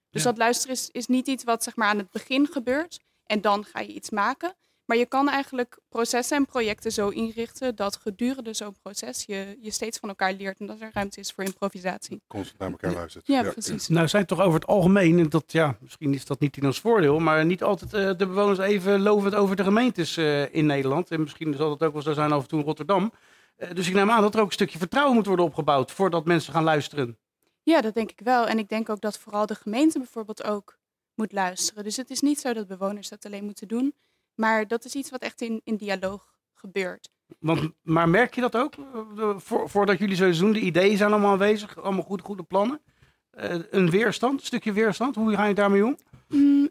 Dus 0.10 0.24
Ja. 0.24 0.30
dat 0.30 0.38
luisteren 0.38 0.76
is, 0.76 0.90
is 0.92 1.08
niet 1.08 1.28
iets 1.28 1.44
wat 1.44 1.64
zeg 1.64 1.76
maar, 1.76 1.88
aan 1.88 1.98
het 1.98 2.12
begin 2.12 2.48
gebeurt 2.52 3.00
en 3.26 3.42
dan 3.42 3.66
ga 3.66 3.80
je 3.80 3.94
iets 3.94 4.10
maken. 4.10 4.54
Maar 4.86 4.98
je 4.98 5.06
kan 5.06 5.30
eigenlijk 5.30 5.80
processen 5.90 6.38
en 6.38 6.46
projecten 6.46 6.92
zo 6.92 7.10
inrichten 7.10 7.76
dat 7.76 7.96
gedurende 7.96 8.54
zo'n 8.54 8.76
proces 8.82 9.24
je, 9.26 9.58
je 9.62 9.72
steeds 9.72 9.98
van 9.98 10.10
elkaar 10.10 10.34
leert 10.34 10.60
en 10.60 10.66
dat 10.66 10.82
er 10.82 10.90
ruimte 10.94 11.20
is 11.20 11.32
voor 11.32 11.44
improvisatie. 11.44 12.22
Constant 12.28 12.60
naar 12.60 12.70
elkaar 12.72 12.94
luistert. 12.94 13.28
Ja, 13.28 13.42
precies. 13.52 13.88
Nou 13.88 14.08
zijn 14.08 14.26
toch 14.26 14.40
over 14.40 14.54
het 14.60 14.68
algemeen, 14.68 15.20
en 15.20 15.30
dat, 15.30 15.52
ja, 15.52 15.78
misschien 15.80 16.14
is 16.14 16.26
dat 16.26 16.40
niet 16.40 16.58
in 16.58 16.66
ons 16.66 16.80
voordeel, 16.80 17.20
maar 17.20 17.46
niet 17.46 17.64
altijd 17.64 17.94
eh, 17.94 18.02
de 18.18 18.28
bewoners 18.28 18.60
even 18.60 19.00
lovend 19.02 19.36
over 19.36 19.56
de 19.56 19.64
gemeentes 19.64 20.18
eh, 20.18 20.54
in 20.56 20.66
Nederland. 20.66 21.12
En 21.12 21.22
misschien 21.22 21.54
zal 21.54 21.70
dat 21.70 21.88
ook 21.88 21.94
wel 21.94 22.02
zo 22.02 22.14
zijn 22.14 22.32
af 22.32 22.42
en 22.42 22.48
toe 22.48 22.60
in 22.60 22.66
Rotterdam. 22.66 23.12
Eh, 23.56 23.70
dus 23.74 23.88
ik 23.88 23.94
neem 23.94 24.12
aan 24.12 24.22
dat 24.22 24.34
er 24.34 24.40
ook 24.40 24.46
een 24.48 24.52
stukje 24.52 24.78
vertrouwen 24.78 25.16
moet 25.16 25.26
worden 25.26 25.46
opgebouwd 25.46 25.92
voordat 25.92 26.26
mensen 26.26 26.54
gaan 26.54 26.64
luisteren. 26.64 27.18
Ja, 27.66 27.82
dat 27.82 27.94
denk 27.94 28.12
ik 28.12 28.20
wel. 28.20 28.48
En 28.48 28.60
ik 28.60 28.70
denk 28.70 28.90
ook 28.90 29.02
dat 29.02 29.18
vooral 29.18 29.46
de 29.46 29.56
gemeente 29.56 29.98
bijvoorbeeld 29.98 30.44
ook 30.44 30.78
moet 31.14 31.32
luisteren. 31.32 31.84
Dus 31.84 31.98
het 31.98 32.10
is 32.10 32.22
niet 32.22 32.40
zo 32.40 32.54
dat 32.54 32.68
bewoners 32.68 33.10
dat 33.10 33.26
alleen 33.26 33.46
moeten 33.46 33.68
doen. 33.68 33.96
Maar 34.36 34.68
dat 34.68 34.86
is 34.86 34.96
iets 34.96 35.10
wat 35.10 35.22
echt 35.22 35.42
in, 35.42 35.62
in 35.64 35.76
dialoog 35.76 36.34
gebeurt. 36.54 37.10
Want, 37.40 37.72
maar 37.82 38.10
merk 38.10 38.36
je 38.36 38.42
dat 38.42 38.56
ook? 38.56 38.74
Voordat 39.66 40.00
jullie 40.00 40.16
zo 40.16 40.32
doen, 40.32 40.54
de 40.54 40.60
ideeën 40.60 40.98
zijn 40.98 41.12
allemaal 41.12 41.32
aanwezig, 41.32 41.78
allemaal 41.78 42.04
goede, 42.04 42.24
goede 42.24 42.44
plannen. 42.44 42.82
Eh, 43.30 43.60
een 43.70 43.90
weerstand, 43.90 44.40
een 44.40 44.46
stukje 44.46 44.74
weerstand, 44.74 45.16
hoe 45.16 45.36
ga 45.36 45.46
je 45.46 45.54
daarmee 45.54 45.86
om? 45.86 45.98
Mm, 46.28 46.70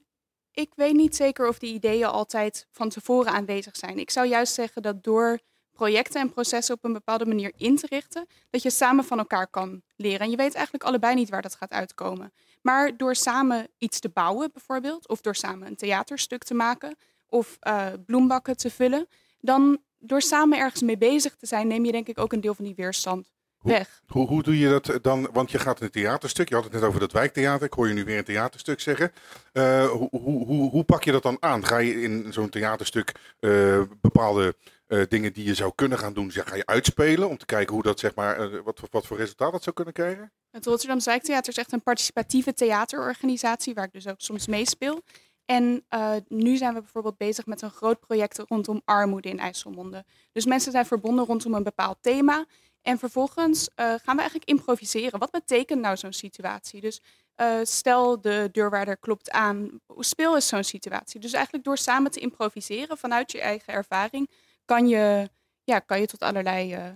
ik 0.50 0.72
weet 0.74 0.94
niet 0.94 1.16
zeker 1.16 1.48
of 1.48 1.59
die 1.59 1.74
ideeën 1.74 2.07
altijd 2.07 2.66
van 2.70 2.88
tevoren 2.88 3.33
aanwezig 3.33 3.76
zijn. 3.76 3.98
Ik 3.98 4.11
zou 4.11 4.26
juist 4.26 4.54
zeggen 4.54 4.83
dat 4.83 5.04
door 5.04 5.40
projecten 5.74 6.20
en 6.20 6.32
processen 6.32 6.74
op 6.74 6.84
een 6.84 6.92
bepaalde 6.92 7.26
manier 7.26 7.52
in 7.56 7.76
te 7.76 7.87
richten, 7.90 8.26
dat 8.50 8.62
je 8.62 8.70
samen 8.70 9.04
van 9.04 9.18
elkaar 9.18 9.46
kan 9.46 9.82
leren. 9.96 10.20
En 10.20 10.30
je 10.30 10.37
weet 10.37 10.54
eigenlijk 10.54 10.84
allebei 10.84 11.14
niet 11.14 11.30
waar 11.30 11.42
dat 11.42 11.54
gaat 11.54 11.70
uitkomen. 11.70 12.32
Maar 12.62 12.96
door 12.96 13.14
samen 13.14 13.68
iets 13.78 13.98
te 13.98 14.08
bouwen, 14.08 14.50
bijvoorbeeld, 14.52 15.08
of 15.08 15.20
door 15.20 15.34
samen 15.34 15.66
een 15.66 15.76
theaterstuk 15.76 16.42
te 16.44 16.54
maken, 16.54 16.96
of 17.26 17.56
eh, 17.60 17.87
bloembakken 18.06 18.56
te 18.56 18.70
vullen, 18.70 19.08
dan 19.40 19.78
door 19.98 20.22
samen 20.22 20.58
ergens 20.58 20.82
mee 20.82 20.98
bezig 20.98 21.37
te 21.37 21.46
zijn, 21.46 21.66
neem 21.66 21.84
je 21.84 21.92
denk 21.92 22.08
ik 22.08 22.18
ook 22.18 22.32
een 22.32 22.40
deel 22.40 22.54
van 22.54 22.64
die 22.64 22.74
weerstand 22.74 23.33
weg. 23.64 24.03
Hoe, 24.07 24.27
hoe 24.27 24.42
doe 24.42 24.59
je 24.59 24.68
dat 24.68 24.98
dan? 25.03 25.29
Want 25.33 25.50
je 25.50 25.59
gaat 25.59 25.79
in 25.79 25.85
een 25.85 25.90
theaterstuk. 25.92 26.48
Je 26.48 26.55
had 26.55 26.64
het 26.64 26.72
net 26.72 26.83
over 26.83 27.00
dat 27.00 27.12
wijktheater. 27.12 27.66
Ik 27.66 27.72
hoor 27.72 27.88
je 27.88 27.94
nu 27.94 28.05
weer 28.05 28.18
een 28.18 28.24
theaterstuk 28.24 28.81
zeggen. 28.81 29.12
Eh, 29.53 29.87
hoe, 29.90 30.09
hoe, 30.11 30.46
hoe, 30.46 30.70
hoe 30.70 30.85
pak 30.85 31.05
je 31.05 31.12
dat 31.12 31.22
dan 31.22 31.37
aan? 31.40 31.66
Ga 31.66 31.79
je 31.79 32.03
in 32.03 32.33
zo'n 32.33 32.48
theaterstuk 32.48 33.12
eh, 33.40 33.83
bepaalde 34.00 34.57
eh, 34.87 35.03
dingen 35.09 35.33
die 35.33 35.44
je 35.44 35.55
zou 35.55 35.72
kunnen 35.74 35.98
gaan 35.98 36.12
doen, 36.12 36.31
zeg, 36.31 36.48
ga 36.48 36.55
je 36.57 36.66
uitspelen 36.66 37.29
om 37.29 37.38
te 37.38 37.46
kijken 37.46 37.74
hoe 37.74 37.83
dat 37.83 38.00
zeg 38.00 38.14
maar, 38.14 38.62
wat, 38.62 38.79
voor- 38.79 38.88
wat 38.90 39.07
voor 39.07 39.16
resultaat 39.16 39.53
dat 39.53 39.62
zou 39.62 39.74
kunnen 39.74 39.94
krijgen? 39.94 40.33
Het 40.50 40.66
Rotterdamse 40.66 41.11
Wijktheater 41.11 41.53
is 41.53 41.59
echt 41.59 41.72
een 41.72 41.83
participatieve 41.83 42.55
theaterorganisatie 42.55 43.74
waar 43.74 43.85
ik 43.85 43.92
dus 43.92 44.07
ook 44.09 44.20
soms 44.20 44.46
meespeel. 44.46 45.03
En 45.44 45.85
nu 46.29 46.57
zijn 46.57 46.74
we 46.74 46.81
bijvoorbeeld 46.81 47.16
bezig 47.16 47.46
met 47.46 47.62
een 47.62 47.70
groot 47.70 48.00
project 48.00 48.38
rondom 48.48 48.83
armoede 48.85 49.29
in 49.29 49.38
IJsselmonde. 49.38 50.05
Dus 50.33 50.46
mensen 50.46 50.72
zijn 50.72 50.87
verbonden 50.87 51.24
rondom 51.24 51.55
een 51.55 51.62
bepaald 51.62 51.98
thema. 52.00 52.44
En 52.84 52.98
vervolgens 52.98 53.68
eh, 53.74 53.86
gaan 53.86 54.14
we 54.14 54.20
eigenlijk 54.20 54.44
improviseren. 54.50 55.18
Wat 55.18 55.30
betekent 55.30 55.80
nou 55.80 55.96
zo'n 55.96 56.12
situatie? 56.12 56.80
Dus 56.80 57.00
eh, 57.34 57.58
stel 57.62 58.20
de 58.20 58.48
deurwaarder 58.52 58.98
klopt 58.98 59.30
aan. 59.30 59.80
Hoe 59.86 60.04
speel 60.04 60.36
is 60.36 60.48
zo'n 60.48 60.64
situatie? 60.64 61.20
Dus 61.20 61.32
eigenlijk 61.32 61.64
door 61.64 61.78
samen 61.78 62.10
te 62.10 62.20
improviseren 62.20 62.98
vanuit 62.98 63.32
je 63.32 63.40
eigen 63.40 63.72
ervaring 63.72 64.30
kan 64.64 64.88
je, 64.88 65.30
ja, 65.64 65.78
kan 65.78 66.00
je 66.00 66.06
tot 66.06 66.22
allerlei 66.22 66.72
eh, 66.74 66.90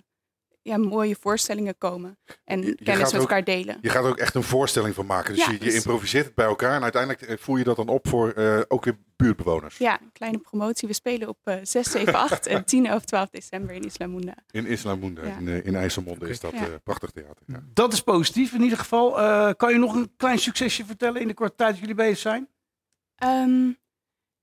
ja, 0.68 0.76
mooie 0.76 1.16
voorstellingen 1.20 1.78
komen. 1.78 2.18
En 2.44 2.62
je 2.62 2.74
kennis 2.74 3.04
met 3.04 3.14
ook- 3.14 3.20
elkaar 3.20 3.44
delen. 3.44 3.78
Je 3.80 3.88
gaat 3.90 4.04
er 4.04 4.10
ook 4.10 4.18
echt 4.18 4.34
een 4.34 4.42
voorstelling 4.42 4.94
van 4.94 5.06
maken. 5.06 5.34
Dus 5.34 5.44
Ja, 5.44 5.50
je, 5.50 5.58
je 5.58 5.64
dus- 5.64 5.74
improviseert 5.74 6.24
het 6.26 6.34
bij 6.34 6.46
elkaar 6.46 6.74
en 6.74 6.82
uiteindelijk 6.82 7.22
eh, 7.22 7.36
voer 7.38 7.58
je 7.58 7.64
dat 7.64 7.76
dan 7.76 7.88
op 7.88 8.08
voor 8.08 8.30
eh, 8.30 8.60
ook 8.68 8.84
weer 8.84 8.98
buurtbewoners. 9.16 9.78
Ja, 9.78 10.00
een 10.00 10.12
kleine 10.12 10.38
promotie. 10.38 10.88
We 10.88 10.94
spelen 10.94 11.28
op 11.28 11.38
eh 11.44 11.56
6, 11.62 11.90
7, 11.90 12.14
8 12.14 12.46
en 12.46 12.64
10, 12.64 12.86
11, 12.86 13.04
12 13.04 13.28
december 13.30 13.74
in 13.74 13.82
Islamunda. 13.84 14.34
In 14.50 14.66
Islamunda, 14.66 15.24
Ja. 15.24 15.36
in, 15.38 15.48
eh, 15.48 15.64
in 15.66 15.74
IJsselmonde 15.76 16.28
is 16.28 16.40
dat 16.40 16.52
Ja. 16.52 16.58
eh, 16.58 16.66
prachtig 16.84 17.10
theater. 17.10 17.42
Ja. 17.46 17.60
Dat 17.72 17.92
is 17.92 18.00
positief 18.02 18.52
in 18.52 18.62
ieder 18.62 18.78
geval. 18.78 19.20
Eh, 19.20 19.50
kan 19.56 19.72
je 19.72 19.78
nog 19.78 19.94
een 19.94 20.12
klein 20.16 20.38
succesje 20.38 20.84
vertellen 20.84 21.20
in 21.20 21.28
de 21.28 21.34
korte 21.34 21.54
tijd 21.56 21.70
dat 21.70 21.78
jullie 21.78 21.94
bezig 21.94 22.18
zijn? 22.18 22.48
Ehm, 23.14 23.72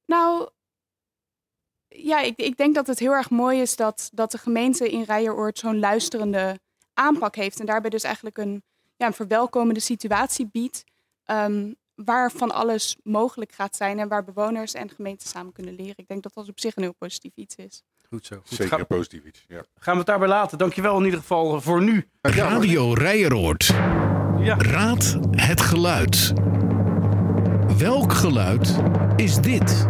nou, 0.05 0.49
ja, 1.97 2.19
ik, 2.21 2.37
ik 2.37 2.57
denk 2.57 2.75
dat 2.75 2.87
het 2.87 2.99
heel 2.99 3.11
erg 3.11 3.29
mooi 3.29 3.61
is 3.61 3.75
dat, 3.75 4.09
dat 4.13 4.31
de 4.31 4.37
gemeente 4.37 4.89
in 4.89 5.03
Rijeroord 5.03 5.59
zo'n 5.59 5.79
luisterende 5.79 6.59
aanpak 6.93 7.35
heeft. 7.35 7.59
En 7.59 7.65
daarbij 7.65 7.89
dus 7.89 8.03
eigenlijk 8.03 8.37
een, 8.37 8.63
ja, 8.95 9.05
een 9.07 9.13
verwelkomende 9.13 9.79
situatie 9.79 10.49
biedt. 10.51 10.83
ehm, 11.23 11.71
waar 11.95 12.31
van 12.31 12.51
alles 12.51 12.95
mogelijk 13.03 13.51
gaat 13.51 13.75
zijn 13.75 13.99
en 13.99 14.07
waar 14.07 14.23
bewoners 14.23 14.73
en 14.73 14.89
gemeenten 14.89 15.27
samen 15.27 15.53
kunnen 15.53 15.75
leren. 15.75 15.93
Ik 15.97 16.07
denk 16.07 16.23
dat 16.23 16.33
dat 16.33 16.49
op 16.49 16.59
zich 16.59 16.75
een 16.75 16.83
heel 16.83 16.93
positief 16.97 17.31
iets 17.35 17.55
is. 17.55 17.83
Goed 18.09 18.25
zo. 18.25 18.41
Zeker 18.43 18.85
positief 18.85 19.25
iets. 19.25 19.45
Ja. 19.47 19.63
gaan 19.75 19.93
we 19.93 19.97
het 19.97 20.07
daarbij 20.07 20.27
laten. 20.27 20.57
Dankjewel 20.57 20.97
in 20.97 21.03
ieder 21.05 21.19
geval 21.19 21.61
voor 21.61 21.81
nu. 21.83 22.09
Radio 22.21 22.93
Rijeroord. 22.93 23.65
Ja. 24.39 24.55
Raad 24.57 25.17
het 25.31 25.61
geluid. 25.61 26.33
Welk 27.77 28.13
geluid 28.13 28.75
is 29.15 29.35
dit? 29.35 29.87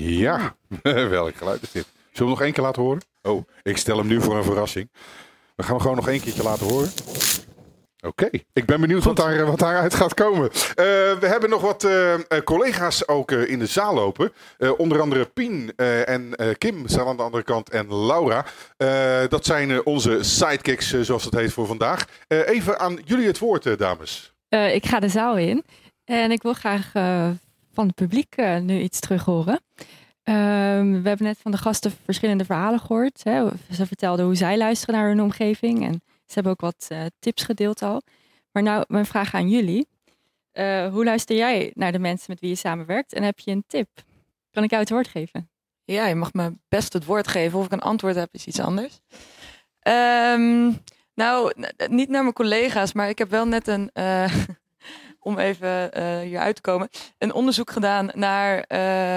Ja, 0.00 0.54
welk 0.82 1.36
geluid 1.36 1.62
is 1.62 1.70
dit? 1.70 1.86
Zullen 1.86 2.12
we 2.12 2.18
hem 2.18 2.28
nog 2.28 2.40
één 2.40 2.52
keer 2.52 2.62
laten 2.62 2.82
horen? 2.82 3.00
Oh, 3.22 3.44
ik 3.62 3.76
stel 3.76 3.98
hem 3.98 4.06
nu 4.06 4.20
voor 4.20 4.36
een 4.36 4.44
verrassing. 4.44 4.88
We 5.56 5.62
gaan 5.62 5.72
hem 5.72 5.80
gewoon 5.80 5.96
nog 5.96 6.08
één 6.08 6.20
keertje 6.20 6.42
laten 6.42 6.66
horen. 6.66 6.90
Oké, 8.00 8.28
ik 8.52 8.64
ben 8.66 8.80
benieuwd 8.80 9.04
wat, 9.04 9.16
daar, 9.16 9.46
wat 9.46 9.58
daaruit 9.58 9.94
gaat 9.94 10.14
komen. 10.14 10.44
Uh, 10.44 10.74
we 10.74 11.26
hebben 11.26 11.50
nog 11.50 11.60
wat 11.60 11.84
uh, 11.84 12.14
collega's 12.44 13.08
ook 13.08 13.32
in 13.32 13.58
de 13.58 13.66
zaal 13.66 13.94
lopen. 13.94 14.32
onder 14.76 15.00
andere 15.00 15.24
Pien 15.24 15.72
en 15.76 16.36
Kim 16.58 16.88
staan 16.88 17.06
aan 17.06 17.16
de 17.16 17.22
andere 17.22 17.42
kant 17.42 17.70
en 17.70 18.06
Laura. 18.06 18.44
dat 19.28 19.46
zijn 19.46 19.86
onze 19.86 20.22
sidekicks, 20.22 21.00
zoals 21.00 21.24
het 21.24 21.34
heet 21.34 21.52
voor 21.52 21.66
vandaag. 21.66 22.06
even 22.28 22.78
aan 22.78 22.98
jullie 23.04 23.26
het 23.26 23.38
woord, 23.38 23.78
dames. 23.78 24.34
ik 24.72 24.86
ga 24.86 25.00
de 25.00 25.08
zaal 25.08 25.36
in 25.36 25.64
en 26.04 26.30
ik 26.30 26.42
wil 26.42 26.54
graag 26.54 26.92
van 27.78 27.86
het 27.86 27.96
publiek 27.96 28.36
nu 28.60 28.80
iets 28.80 29.00
terug 29.00 29.24
horen. 29.24 29.60
Ehm, 30.22 31.02
we 31.02 31.08
hebben 31.08 31.26
net 31.26 31.38
van 31.38 31.50
de 31.50 31.56
gasten 31.56 31.92
verschillende 32.04 32.44
verhalen 32.44 32.80
gehoord. 32.80 33.20
Hè. 33.24 33.48
Ze 33.70 33.86
vertelden 33.86 34.24
hoe 34.24 34.34
zij 34.34 34.58
luisteren 34.58 34.94
naar 34.94 35.08
hun 35.08 35.20
omgeving 35.20 35.84
en 35.84 35.92
ze 36.02 36.34
hebben 36.34 36.52
ook 36.52 36.60
wat 36.60 36.88
uh, 36.92 37.00
tips 37.18 37.42
gedeeld 37.42 37.82
al. 37.82 38.02
Maar 38.52 38.62
nou, 38.62 38.84
mijn 38.88 39.06
vraag 39.06 39.34
aan 39.34 39.48
jullie. 39.48 39.88
Uh, 40.52 40.88
hoe 40.92 41.04
luister 41.04 41.36
jij 41.36 41.70
naar 41.74 41.92
de 41.92 41.98
mensen 41.98 42.26
met 42.28 42.40
wie 42.40 42.48
je 42.48 42.54
samenwerkt? 42.54 43.12
En 43.12 43.22
heb 43.22 43.38
je 43.38 43.50
een 43.50 43.64
tip? 43.66 43.88
Kan 44.50 44.62
ik 44.62 44.70
jou 44.70 44.82
het 44.82 44.90
woord 44.90 45.08
geven? 45.08 45.50
Ja, 45.84 46.06
je 46.06 46.14
mag 46.14 46.32
me 46.32 46.54
best 46.68 46.92
het 46.92 47.04
woord 47.04 47.28
geven. 47.28 47.58
Of 47.58 47.64
ik 47.64 47.72
een 47.72 47.80
antwoord 47.80 48.14
heb, 48.14 48.28
is 48.32 48.46
iets 48.46 48.60
anders. 48.60 49.00
Um, 49.88 50.78
nou, 51.14 51.52
niet 51.88 52.08
naar 52.08 52.22
mijn 52.22 52.34
collega's, 52.34 52.92
maar 52.92 53.08
ik 53.08 53.18
heb 53.18 53.30
wel 53.30 53.46
net 53.46 53.68
een, 53.68 53.90
om 55.28 55.38
even 55.38 55.98
uh, 55.98 56.20
hier 56.20 56.38
uit 56.38 56.54
te 56.54 56.60
komen, 56.60 56.88
een 57.18 57.32
onderzoek 57.32 57.70
gedaan 57.70 58.10
naar 58.14 58.64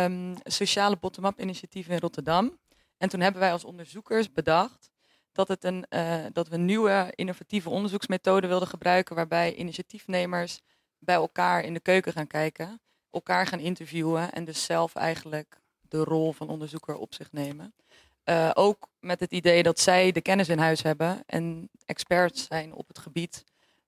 um, 0.03 0.35
sociale 0.43 0.97
bottom-up 0.97 1.39
initiatieven 1.39 1.93
in 1.93 1.99
Rotterdam. 1.99 2.57
En 2.97 3.09
toen 3.09 3.19
hebben 3.19 3.41
wij 3.41 3.51
als 3.51 3.63
onderzoekers 3.63 4.31
bedacht 4.31 4.89
dat, 5.31 5.47
het 5.47 5.63
een, 5.63 5.85
uh, 5.89 6.25
dat 6.33 6.47
we 6.47 6.55
een 6.55 6.65
nieuwe 6.65 7.11
innovatieve 7.15 7.69
onderzoeksmethode 7.69 8.47
wilden 8.47 8.67
gebruiken, 8.67 9.15
waarbij 9.15 9.55
initiatiefnemers 9.55 10.61
bij 10.99 11.15
elkaar 11.15 11.63
in 11.63 11.73
de 11.73 11.79
keuken 11.79 12.13
gaan 12.13 12.27
kijken, 12.27 12.81
elkaar 13.11 13.47
gaan 13.47 13.59
interviewen 13.59 14.31
en 14.31 14.45
dus 14.45 14.63
zelf 14.63 14.95
eigenlijk 14.95 15.59
de 15.81 16.03
rol 16.03 16.31
van 16.31 16.49
onderzoeker 16.49 16.95
op 16.95 17.13
zich 17.13 17.31
nemen. 17.31 17.73
Uh, 18.25 18.51
ook 18.53 18.87
met 18.99 19.19
het 19.19 19.31
idee 19.31 19.63
dat 19.63 19.79
zij 19.79 20.11
de 20.11 20.21
kennis 20.21 20.49
in 20.49 20.59
huis 20.59 20.81
hebben 20.81 21.23
en 21.25 21.69
experts 21.85 22.45
zijn 22.45 22.73
op 22.73 22.87
het 22.87 22.99
gebied 22.99 23.43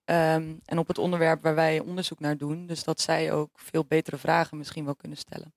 um, 0.05 0.59
en 0.65 0.77
op 0.77 0.87
het 0.87 0.97
onderwerp 0.97 1.43
waar 1.43 1.55
wij 1.55 1.79
onderzoek 1.79 2.19
naar 2.19 2.37
doen. 2.37 2.65
Dus 2.65 2.83
dat 2.83 3.01
zij 3.01 3.31
ook 3.31 3.59
veel 3.59 3.85
betere 3.85 4.17
vragen 4.17 4.57
misschien 4.57 4.85
wel 4.85 4.95
kunnen 4.95 5.17
stellen. 5.17 5.53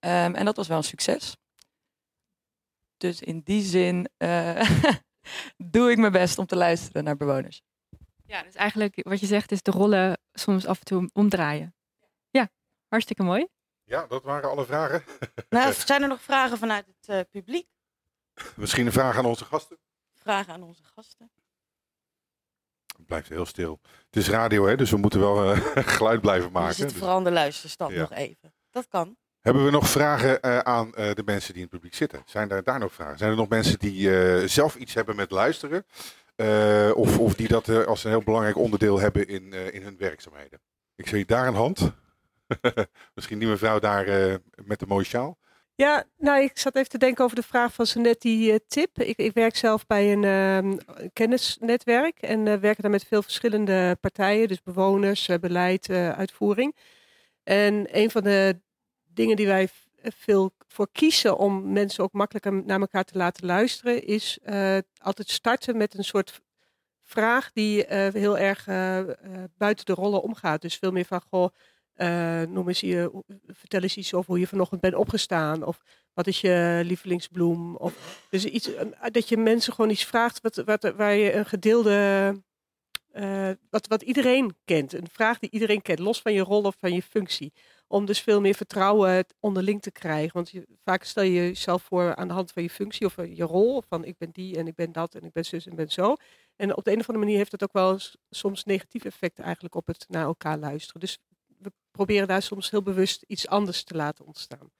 Um, 0.00 0.34
en 0.34 0.44
dat 0.44 0.56
was 0.56 0.68
wel 0.68 0.76
een 0.76 0.84
succes. 0.84 1.36
Dus 2.96 3.20
in 3.20 3.40
die 3.40 3.62
zin 3.62 4.08
uh, 4.18 4.70
doe 5.74 5.90
ik 5.90 5.98
mijn 5.98 6.12
best 6.12 6.38
om 6.38 6.46
te 6.46 6.56
luisteren 6.56 7.04
naar 7.04 7.16
bewoners. 7.16 7.62
Ja, 8.26 8.42
dus 8.42 8.54
eigenlijk 8.54 9.00
wat 9.02 9.20
je 9.20 9.26
zegt 9.26 9.52
is 9.52 9.62
de 9.62 9.70
rollen 9.70 10.18
soms 10.32 10.66
af 10.66 10.78
en 10.78 10.84
toe 10.84 11.10
omdraaien. 11.12 11.74
Ja, 12.30 12.48
hartstikke 12.88 13.22
mooi. 13.22 13.46
Ja, 13.84 14.06
dat 14.06 14.22
waren 14.22 14.50
alle 14.50 14.64
vragen. 14.64 15.04
Nou, 15.48 15.72
zijn 15.72 16.02
er 16.02 16.08
nog 16.08 16.22
vragen 16.22 16.58
vanuit 16.58 16.86
het 16.86 17.08
uh, 17.08 17.20
publiek? 17.30 17.68
Misschien 18.56 18.86
een 18.86 18.92
vraag 18.92 19.16
aan 19.16 19.24
onze 19.24 19.44
gasten? 19.44 19.78
Vragen 20.14 20.52
aan 20.52 20.62
onze 20.62 20.84
gasten. 20.84 21.30
Het 23.02 23.10
blijft 23.10 23.28
heel 23.28 23.46
stil. 23.46 23.80
Het 24.06 24.16
is 24.16 24.28
radio, 24.28 24.66
hè, 24.66 24.76
dus 24.76 24.90
we 24.90 24.96
moeten 24.96 25.20
wel 25.20 25.54
uh, 25.54 25.60
geluid 25.96 26.20
blijven 26.20 26.52
maken. 26.52 26.68
We 26.68 26.74
zitten 26.74 26.96
vooral 26.96 27.16
aan 27.16 27.24
de 27.24 27.30
luisterstand 27.30 27.92
ja. 27.92 28.00
nog 28.00 28.12
even. 28.12 28.54
Dat 28.70 28.88
kan. 28.88 29.16
Hebben 29.40 29.64
we 29.64 29.70
nog 29.70 29.88
vragen 29.88 30.38
uh, 30.42 30.58
aan 30.58 30.86
uh, 30.86 31.12
de 31.12 31.22
mensen 31.24 31.52
die 31.52 31.62
in 31.62 31.68
het 31.68 31.76
publiek 31.76 31.94
zitten? 31.94 32.22
Zijn 32.26 32.50
er 32.50 32.62
daar 32.62 32.78
nog 32.78 32.92
vragen? 32.92 33.18
Zijn 33.18 33.30
er 33.30 33.36
nog 33.36 33.48
mensen 33.48 33.78
die 33.78 34.48
zelf 34.48 34.74
iets 34.76 34.94
hebben 34.94 35.16
met 35.16 35.30
luisteren? 35.30 35.86
of, 36.94 37.18
of 37.18 37.34
die 37.34 37.48
dat 37.48 37.86
als 37.86 38.04
een 38.04 38.10
heel 38.10 38.22
belangrijk 38.22 38.56
onderdeel 38.56 38.98
hebben 38.98 39.28
in, 39.28 39.52
in 39.52 39.82
hun 39.82 39.96
werkzaamheden? 39.98 40.60
Ik 40.94 41.06
zie 41.06 41.24
daar 41.24 41.46
een 41.46 41.54
hand. 41.54 41.92
Misschien 43.14 43.38
die 43.38 43.48
mevrouw 43.48 43.78
daar 43.78 44.38
met 44.64 44.78
de 44.78 44.86
mooie 44.86 45.04
sjaal. 45.04 45.38
Ja, 45.74 46.04
nou, 46.18 46.42
ik 46.42 46.58
zat 46.58 46.76
even 46.76 46.88
te 46.88 46.98
denken 46.98 47.24
over 47.24 47.36
de 47.36 47.42
vraag 47.42 47.74
van 47.74 47.86
zo 47.86 48.00
net 48.00 48.20
die 48.20 48.66
tip. 48.66 48.98
Ik, 48.98 49.16
ik, 49.16 49.32
werk 49.32 49.56
zelf 49.56 49.86
bij 49.86 50.12
een 50.12 50.22
uh, 50.22 50.78
kennisnetwerk 51.12 52.18
en 52.18 52.46
uh, 52.46 52.54
werk 52.54 52.82
daar 52.82 52.90
met 52.90 53.04
veel 53.04 53.22
verschillende 53.22 53.96
partijen, 54.00 54.48
dus 54.48 54.62
bewoners, 54.62 55.28
uh, 55.28 55.36
beleid, 55.38 55.90
uitvoering. 55.90 56.76
En 57.42 57.98
een 57.98 58.10
van 58.10 58.22
de 58.22 58.60
dingen 59.04 59.36
die 59.36 59.46
wij 59.46 59.68
veel 60.00 60.52
voor 60.68 60.88
kiezen 60.92 61.36
om 61.38 61.72
mensen 61.72 62.04
ook 62.04 62.12
makkelijker 62.12 62.52
naar 62.64 62.80
elkaar 62.80 63.04
te 63.04 63.18
laten 63.18 63.46
luisteren, 63.46 64.04
is 64.06 64.38
altijd 64.98 65.30
starten 65.30 65.76
met 65.76 65.94
een 65.94 66.04
soort 66.04 66.40
vraag 67.02 67.52
die 67.52 67.84
heel 67.88 68.38
erg 68.38 68.64
buiten 69.56 69.84
de 69.84 69.94
rollen 69.94 70.22
omgaat. 70.22 70.60
Dus 70.62 70.76
veel 70.76 70.92
meer 70.92 71.04
van, 71.04 71.20
goh, 71.30 71.48
noem 72.48 72.68
eens 72.68 72.80
je, 72.80 73.22
vertel 73.46 73.80
eens 73.80 73.96
iets 73.96 74.14
over 74.14 74.30
hoe 74.30 74.40
je 74.40 74.46
vanochtend 74.46 74.80
bent 74.80 74.94
opgestaan. 74.94 75.64
Of 75.64 75.82
wat 76.12 76.26
is 76.26 76.40
je 76.40 76.80
lievelingsbloem? 76.84 77.76
Of, 77.76 78.26
dus 78.30 78.44
iets, 78.44 78.70
dat 79.10 79.28
je 79.28 79.36
mensen 79.36 79.72
gewoon 79.72 79.90
iets 79.90 80.04
vraagt 80.04 80.40
wat, 80.40 80.56
wat, 80.56 80.92
waar 80.96 81.14
je 81.14 81.32
een 81.32 81.46
gedeelde 81.46 82.34
wat, 83.70 83.86
wat 83.86 84.02
iedereen 84.02 84.56
kent. 84.64 84.92
Een 84.92 85.08
vraag 85.12 85.38
die 85.38 85.50
iedereen 85.50 85.82
kent, 85.82 85.98
los 85.98 86.22
van 86.22 86.32
je 86.32 86.40
rol 86.40 86.62
of 86.62 86.76
van 86.78 86.92
je 86.92 87.02
functie 87.02 87.52
om 87.92 88.04
dus 88.04 88.20
veel 88.20 88.40
meer 88.40 88.54
vertrouwen 88.54 89.24
onderling 89.40 89.82
te 89.82 89.90
krijgen. 89.90 90.32
Want 90.32 90.50
je, 90.50 90.66
vaak 90.84 91.04
stel 91.04 91.22
je 91.22 91.32
jezelf 91.32 91.82
voor 91.82 92.14
aan 92.14 92.28
de 92.28 92.34
hand 92.34 92.52
van 92.52 92.62
je 92.62 92.70
functie 92.70 93.06
of 93.06 93.16
je 93.16 93.44
rol. 93.44 93.82
Van 93.88 94.04
ik 94.04 94.18
ben 94.18 94.30
die 94.30 94.56
en 94.56 94.66
ik 94.66 94.74
ben 94.74 94.92
dat 94.92 95.14
en 95.14 95.22
ik 95.22 95.32
ben 95.32 95.44
zus 95.44 95.66
en 95.66 95.74
ben 95.74 95.88
zo. 95.88 96.16
En 96.56 96.76
op 96.76 96.84
de 96.84 96.90
een 96.90 97.00
of 97.00 97.08
andere 97.08 97.24
manier 97.24 97.36
heeft 97.36 97.50
dat 97.50 97.62
ook 97.62 97.72
wel 97.72 97.98
soms 98.30 98.64
negatieve 98.64 99.06
effecten 99.06 99.44
eigenlijk 99.44 99.74
op 99.74 99.86
het 99.86 100.06
naar 100.08 100.24
elkaar 100.24 100.58
luisteren. 100.58 101.00
Dus 101.00 101.18
we 101.62 101.72
proberen 101.90 102.28
daar 102.28 102.42
soms 102.42 102.70
heel 102.70 102.82
bewust 102.82 103.24
iets 103.26 103.48
anders 103.48 103.84
te 103.84 103.94
laten 103.94 104.24
ontstaan. 104.24 104.70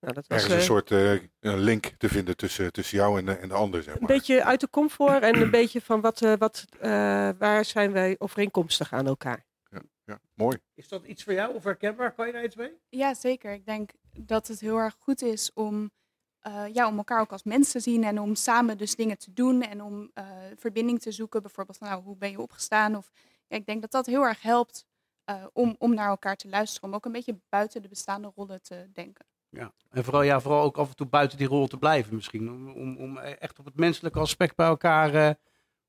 Nou, 0.00 0.14
dat 0.14 0.26
was, 0.26 0.38
er 0.38 0.46
is 0.46 0.52
een 0.52 0.58
uh, 0.58 0.64
soort 0.64 0.90
uh, 0.90 1.20
link 1.40 1.86
te 1.98 2.08
vinden 2.08 2.36
tussen, 2.36 2.72
tussen 2.72 2.98
jou 2.98 3.18
en 3.18 3.26
de, 3.26 3.32
en 3.32 3.48
de 3.48 3.54
ander. 3.54 3.82
Zeg 3.82 4.00
maar. 4.00 4.10
Een 4.10 4.16
beetje 4.16 4.44
uit 4.44 4.60
de 4.60 4.70
comfort 4.70 5.22
en 5.22 5.40
een 5.40 5.50
beetje 5.50 5.80
van 5.80 6.00
wat, 6.00 6.22
uh, 6.22 6.32
wat, 6.38 6.64
waar 7.38 7.64
zijn 7.64 7.92
wij 7.92 8.16
overeenkomstig 8.18 8.92
aan 8.92 9.06
elkaar 9.06 9.44
ja, 10.04 10.20
mooi. 10.34 10.58
Is 10.74 10.88
dat 10.88 11.04
iets 11.04 11.22
voor 11.22 11.32
jou 11.32 11.54
of 11.54 11.64
herkenbaar? 11.64 12.12
Kan 12.12 12.26
je 12.26 12.32
daar 12.32 12.44
iets 12.44 12.56
mee? 12.56 12.72
Ja, 12.88 13.14
zeker. 13.14 13.52
Ik 13.52 13.66
denk 13.66 13.90
dat 14.12 14.48
het 14.48 14.60
heel 14.60 14.76
erg 14.76 14.96
goed 14.98 15.22
is 15.22 15.52
om, 15.52 15.90
uh, 16.46 16.64
ja, 16.72 16.88
om 16.88 16.96
elkaar 16.96 17.20
ook 17.20 17.32
als 17.32 17.42
mens 17.42 17.70
te 17.70 17.80
zien 17.80 18.04
en 18.04 18.20
om 18.20 18.34
samen 18.34 18.78
dus 18.78 18.96
dingen 18.96 19.18
te 19.18 19.32
doen 19.32 19.62
en 19.62 19.82
om 19.82 20.10
uh, 20.14 20.26
verbinding 20.56 21.00
te 21.00 21.12
zoeken. 21.12 21.42
Bijvoorbeeld, 21.42 21.80
nou, 21.80 22.02
hoe 22.02 22.16
ben 22.16 22.30
je 22.30 22.40
opgestaan? 22.40 22.96
Of, 22.96 23.10
ja, 23.46 23.56
ik 23.56 23.66
denk 23.66 23.80
dat 23.80 23.90
dat 23.90 24.06
heel 24.06 24.22
erg 24.22 24.42
helpt 24.42 24.86
uh, 25.30 25.44
om, 25.52 25.74
om 25.78 25.94
naar 25.94 26.08
elkaar 26.08 26.36
te 26.36 26.48
luisteren, 26.48 26.88
om 26.88 26.94
ook 26.94 27.04
een 27.04 27.12
beetje 27.12 27.40
buiten 27.48 27.82
de 27.82 27.88
bestaande 27.88 28.32
rollen 28.34 28.62
te 28.62 28.88
denken. 28.92 29.26
Ja, 29.48 29.72
en 29.90 30.04
vooral, 30.04 30.22
ja, 30.22 30.40
vooral 30.40 30.62
ook 30.62 30.76
af 30.76 30.88
en 30.88 30.96
toe 30.96 31.06
buiten 31.06 31.38
die 31.38 31.46
rol 31.46 31.66
te 31.66 31.76
blijven 31.78 32.14
misschien. 32.14 32.50
Om, 32.50 32.72
om, 32.72 32.96
om 32.96 33.18
echt 33.18 33.58
op 33.58 33.64
het 33.64 33.76
menselijke 33.76 34.18
aspect 34.18 34.56
bij 34.56 34.66
elkaar 34.66 35.36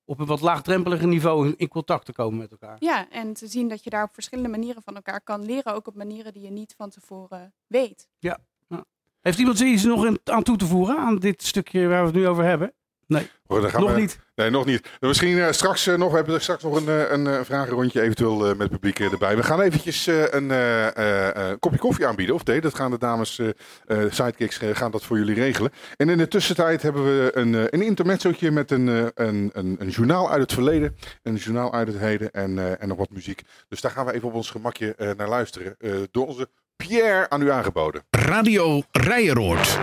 op 0.05 0.19
een 0.19 0.25
wat 0.25 0.41
laagdrempeliger 0.41 1.07
niveau 1.07 1.53
in, 1.57 1.67
contact 1.67 2.05
te 2.05 2.13
komen 2.13 2.37
met 2.37 2.51
elkaar. 2.51 2.75
Ja, 2.79 3.09
en 3.09 3.33
te 3.33 3.47
zien 3.47 3.67
dat 3.67 3.83
je 3.83 3.89
daar 3.89 4.03
op 4.03 4.13
verschillende 4.13 4.49
manieren 4.49 4.81
van 4.81 4.95
elkaar 4.95 5.21
kan 5.21 5.45
leren, 5.45 5.73
ook 5.73 5.87
op 5.87 5.95
manieren 5.95 6.33
die 6.33 6.41
je 6.41 6.51
niet 6.51 6.73
van 6.77 6.89
tevoren 6.89 7.53
weet. 7.67 8.07
Ja. 8.19 8.37
ja. 8.67 8.85
Heeft 9.21 9.39
iemand 9.39 9.59
iets 9.59 9.83
nog 9.83 10.17
aan 10.23 10.43
toe 10.43 10.57
te 10.57 10.65
voegen 10.65 10.97
aan 10.97 11.15
dit 11.15 11.43
stukje 11.43 11.87
waar 11.87 11.99
we 11.99 12.05
het 12.05 12.15
nu 12.15 12.27
over 12.27 12.43
hebben? 12.43 12.73
Nee, 13.07 13.29
oh, 13.47 13.61
nog 13.61 13.93
we, 13.93 13.99
niet. 13.99 14.19
Nee, 14.35 14.49
nog 14.49 14.65
niet. 14.65 14.81
Nou, 14.81 14.95
misschien 14.99 15.37
uh, 15.37 15.51
straks 15.51 15.87
uh, 15.87 15.95
nog. 15.95 16.09
We 16.09 16.15
hebben 16.15 16.41
straks 16.41 16.63
nog 16.63 16.75
een, 16.75 16.87
uh, 16.87 17.11
een 17.11 17.45
vragenrondje 17.45 18.01
eventueel 18.01 18.37
met 18.37 18.59
het 18.59 18.69
publiek 18.69 18.99
erbij. 18.99 19.35
We 19.35 19.43
gaan 19.43 19.61
eventjes 19.61 20.07
een 20.07 21.59
kopje 21.59 21.77
koffie 21.77 22.07
aanbieden 22.07 22.35
of 22.35 22.43
thee. 22.43 22.61
Dat 22.61 22.75
gaan 22.75 22.91
de 22.91 22.97
dames 22.97 23.41
sidekicks 24.09 24.59
gaan 24.73 24.91
dat 24.91 25.03
voor 25.03 25.17
jullie 25.17 25.35
regelen. 25.35 25.71
En 25.95 26.09
in 26.09 26.17
de 26.17 26.27
tussentijd 26.27 26.81
hebben 26.81 27.03
we 27.03 27.31
een, 27.33 27.53
een 27.53 27.81
intermezzootje 27.81 28.51
met 28.51 28.71
een, 28.71 28.87
een, 28.87 29.11
een, 29.53 29.75
een, 29.79 29.89
journaal 29.89 30.31
uit 30.31 30.41
het 30.41 30.53
verleden. 30.53 30.95
Een 31.23 31.35
journaal 31.35 31.73
uit 31.73 31.87
het 31.87 31.97
heden 31.97 32.31
en, 32.31 32.79
en 32.79 32.87
nog 32.87 32.97
wat 32.97 33.09
muziek. 33.09 33.41
Dus 33.67 33.81
daar 33.81 33.91
gaan 33.91 34.05
we 34.05 34.13
even 34.13 34.27
op 34.27 34.33
ons 34.33 34.49
gemakje 34.49 35.13
naar 35.17 35.29
luisteren. 35.29 35.77
door 36.11 36.27
onze 36.27 36.49
Pierre 36.75 37.29
aan 37.29 37.41
u 37.41 37.51
aangeboden. 37.51 38.03
Radio 38.09 38.83
Rijeroord. 38.91 39.77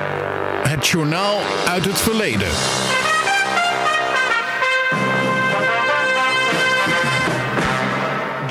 Het 0.68 0.87
journaal 0.87 1.40
uit 1.66 1.85
het 1.85 2.00
verleden. 2.00 2.91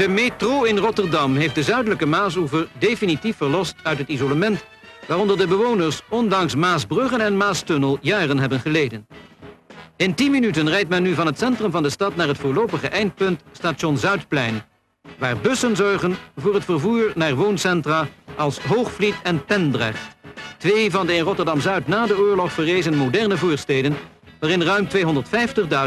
De 0.02 0.08
metro 0.08 0.64
in 0.64 0.78
Rotterdam 0.78 1.36
heeft 1.36 1.56
de 1.56 1.64
zuidelijke 1.64 2.06
Maasoever 2.06 2.68
definitief 2.80 3.38
verlost 3.38 3.76
uit 3.84 3.98
het 3.98 4.08
isolement... 4.08 4.64
waaronder 5.08 5.38
de 5.38 5.48
bewoners 5.48 6.02
ondanks 6.10 6.56
Maasbruggen 6.56 7.22
en 7.22 7.38
Maastunnel 7.38 7.98
jaren 8.02 8.40
hebben 8.40 8.60
geleden. 8.60 9.08
In 9.96 10.14
10 10.14 10.32
minuten 10.32 10.70
rijdt 10.70 10.90
men 10.90 11.04
nu 11.04 11.14
van 11.14 11.26
het 11.26 11.38
centrum 11.38 11.72
van 11.72 11.84
de 11.84 11.90
stad 11.90 12.16
naar 12.16 12.28
het 12.28 12.38
voorlopige 12.38 12.88
eindpunt 12.88 13.42
station 13.52 13.98
Zuidplein... 13.98 14.64
waar 15.18 15.38
bussen 15.38 15.76
zorgen 15.76 16.16
voor 16.38 16.54
het 16.54 16.66
vervoer 16.66 17.12
naar 17.16 17.36
wooncentra 17.36 18.08
als 18.36 18.60
Hoogvliet 18.60 19.16
en 19.24 19.46
Tendrecht. 19.46 20.16
Twee 20.58 20.92
van 20.92 21.06
de 21.06 21.16
in 21.16 21.24
Rotterdam-Zuid 21.24 21.88
na 21.88 22.06
de 22.06 22.18
oorlog 22.18 22.52
verrezen 22.52 22.98
moderne 22.98 23.38
voorsteden... 23.38 23.98
waarin 24.40 24.62
ruim 24.62 24.88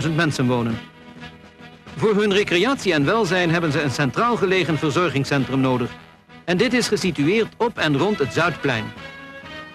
250.000 0.07 0.15
mensen 0.15 0.47
wonen. 0.47 0.94
Voor 1.97 2.15
hun 2.15 2.33
recreatie 2.33 2.93
en 2.93 3.05
welzijn 3.05 3.51
hebben 3.51 3.73
ze 3.73 3.83
een 3.83 3.91
centraal 3.91 4.37
gelegen 4.37 4.79
verzorgingscentrum 4.79 5.61
nodig. 5.61 5.91
En 6.45 6.57
dit 6.57 6.73
is 6.73 6.89
gesitueerd 6.89 7.55
op 7.57 7.79
en 7.79 7.99
rond 7.99 8.19
het 8.19 8.33
Zuidplein. 8.33 8.85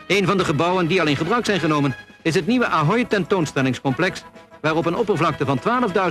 Een 0.08 0.26
van 0.26 0.38
de 0.38 0.46
gebouwen 0.46 0.88
die 0.88 1.02
al 1.02 1.08
in 1.08 1.16
gebruik 1.16 1.46
zijn 1.46 1.60
genomen 1.60 1.96
is 2.22 2.36
het 2.36 2.48
nieuwe 2.48 2.68
Ahoy 2.68 3.06
tentoonstellingscomplex, 3.06 4.24
waar 4.62 4.76
op 4.76 4.86
een 4.86 4.96
oppervlakte 4.96 5.46
van 5.46 5.60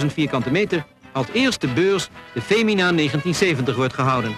12.000 0.01 0.07
vierkante 0.07 0.51
meter 0.51 0.85
als 1.13 1.27
eerste 1.33 1.67
beurs 1.67 2.09
de 2.35 2.41
Femina 2.41 2.93
1970 2.93 3.77
wordt 3.77 3.95
gehouden. 3.95 4.37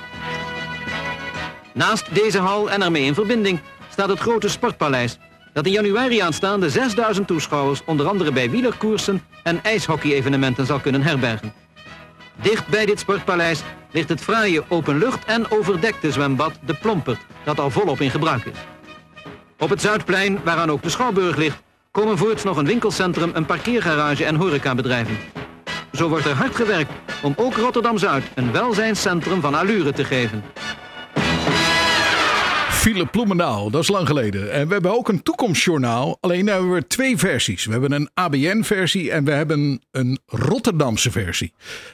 Naast 1.75 2.15
deze 2.15 2.39
hal 2.39 2.71
en 2.71 2.83
ermee 2.83 3.05
in 3.05 3.15
verbinding 3.15 3.61
staat 3.91 4.09
het 4.09 4.19
grote 4.19 4.49
sportpaleis, 4.49 5.19
dat 5.53 5.67
in 5.67 5.73
januari 5.73 6.19
aanstaande 6.19 6.71
6000 6.71 7.27
toeschouwers 7.27 7.83
onder 7.85 8.09
andere 8.09 8.33
bij 8.33 8.51
wielerkoersen 8.51 9.23
en 9.43 9.63
ijshockey-evenementen 9.63 10.67
zal 10.67 10.79
kunnen 10.79 11.03
herbergen. 11.03 11.53
Dicht 12.43 12.69
bij 12.69 12.87
dit 12.87 12.99
sportpaleis 12.99 13.63
ligt 13.91 14.09
het 14.09 14.21
fraaie 14.21 14.63
openlucht- 14.69 15.25
en 15.25 15.51
overdekte 15.51 16.13
zwembad 16.13 16.53
De 16.65 16.75
Plompert, 16.75 17.21
dat 17.45 17.61
al 17.61 17.71
volop 17.71 18.01
in 18.01 18.11
gebruik 18.11 18.45
is. 18.45 18.59
Op 19.59 19.71
het 19.71 19.81
Zuidplein, 19.81 20.41
waaraan 20.45 20.71
ook 20.71 20.83
de 20.83 20.89
Schouwburg 20.89 21.37
ligt, 21.37 21.63
komen 21.91 22.19
voorts 22.19 22.45
nog 22.45 22.57
een 22.57 22.67
winkelcentrum, 22.67 23.31
een 23.35 23.47
parkeergarage 23.47 24.25
en 24.25 24.35
horecabedrijven. 24.35 25.19
Zo 25.93 26.09
wordt 26.09 26.27
er 26.27 26.35
hard 26.35 26.57
gewerkt 26.57 26.93
om 27.23 27.35
ook 27.37 27.55
Rotterdam-Zuid 27.55 28.25
een 28.35 28.53
welzijnscentrum 28.53 29.41
van 29.41 29.55
allure 29.55 29.93
te 29.93 30.05
geven. 30.05 30.45
Philip 32.81 33.11
Bloemendaal, 33.11 33.71
dat 33.71 33.83
is 33.83 33.89
lang 33.89 34.07
geleden. 34.07 34.53
En 34.53 34.67
we 34.67 34.73
hebben 34.73 34.97
ook 34.97 35.09
een 35.09 35.23
toekomstjournaal. 35.23 36.19
Alleen 36.21 36.47
hebben 36.47 36.73
we 36.73 36.87
twee 36.87 37.17
versies. 37.17 37.65
We 37.65 37.73
hebben 37.73 37.93
een 37.93 38.11
ABN-versie 38.15 39.11
en 39.11 39.25
we 39.25 39.31
hebben 39.31 39.81
een 39.91 40.19
Rotterdamse 40.27 41.11
versie. 41.11 41.53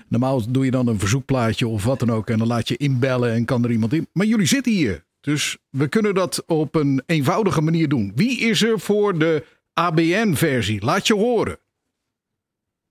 Normaal 0.08 0.50
doe 0.50 0.64
je 0.64 0.70
dan 0.70 0.86
een 0.86 0.98
verzoekplaatje 0.98 1.66
of 1.66 1.84
wat 1.84 1.98
dan 1.98 2.10
ook. 2.10 2.30
En 2.30 2.38
dan 2.38 2.46
laat 2.46 2.68
je 2.68 2.76
inbellen 2.76 3.32
en 3.32 3.44
kan 3.44 3.64
er 3.64 3.70
iemand 3.70 3.92
in. 3.92 4.08
Maar 4.12 4.26
jullie 4.26 4.46
zitten 4.46 4.72
hier. 4.72 5.04
Dus 5.20 5.56
we 5.70 5.88
kunnen 5.88 6.14
dat 6.14 6.42
op 6.46 6.74
een 6.74 7.02
eenvoudige 7.06 7.60
manier 7.60 7.88
doen. 7.88 8.12
Wie 8.14 8.40
is 8.40 8.62
er 8.62 8.80
voor 8.80 9.18
de 9.18 9.44
ABN-versie? 9.74 10.84
Laat 10.84 11.06
je 11.06 11.14
horen. 11.14 11.58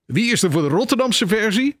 Wie 0.06 0.32
is 0.32 0.42
er 0.42 0.50
voor 0.50 0.62
de 0.62 0.68
Rotterdamse 0.68 1.26
versie? 1.26 1.76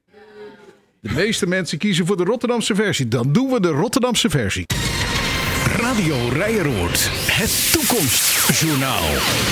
De 1.00 1.12
meeste 1.12 1.46
mensen 1.46 1.78
kiezen 1.78 2.06
voor 2.06 2.16
de 2.16 2.24
Rotterdamse 2.24 2.74
versie. 2.74 3.08
Dan 3.08 3.32
doen 3.32 3.50
we 3.50 3.60
de 3.60 3.70
Rotterdamse 3.70 4.30
versie. 4.30 4.66
Radio 5.86 6.28
Rijeroord, 6.28 7.10
het 7.30 7.72
toekomstjournaal. 7.72 9.02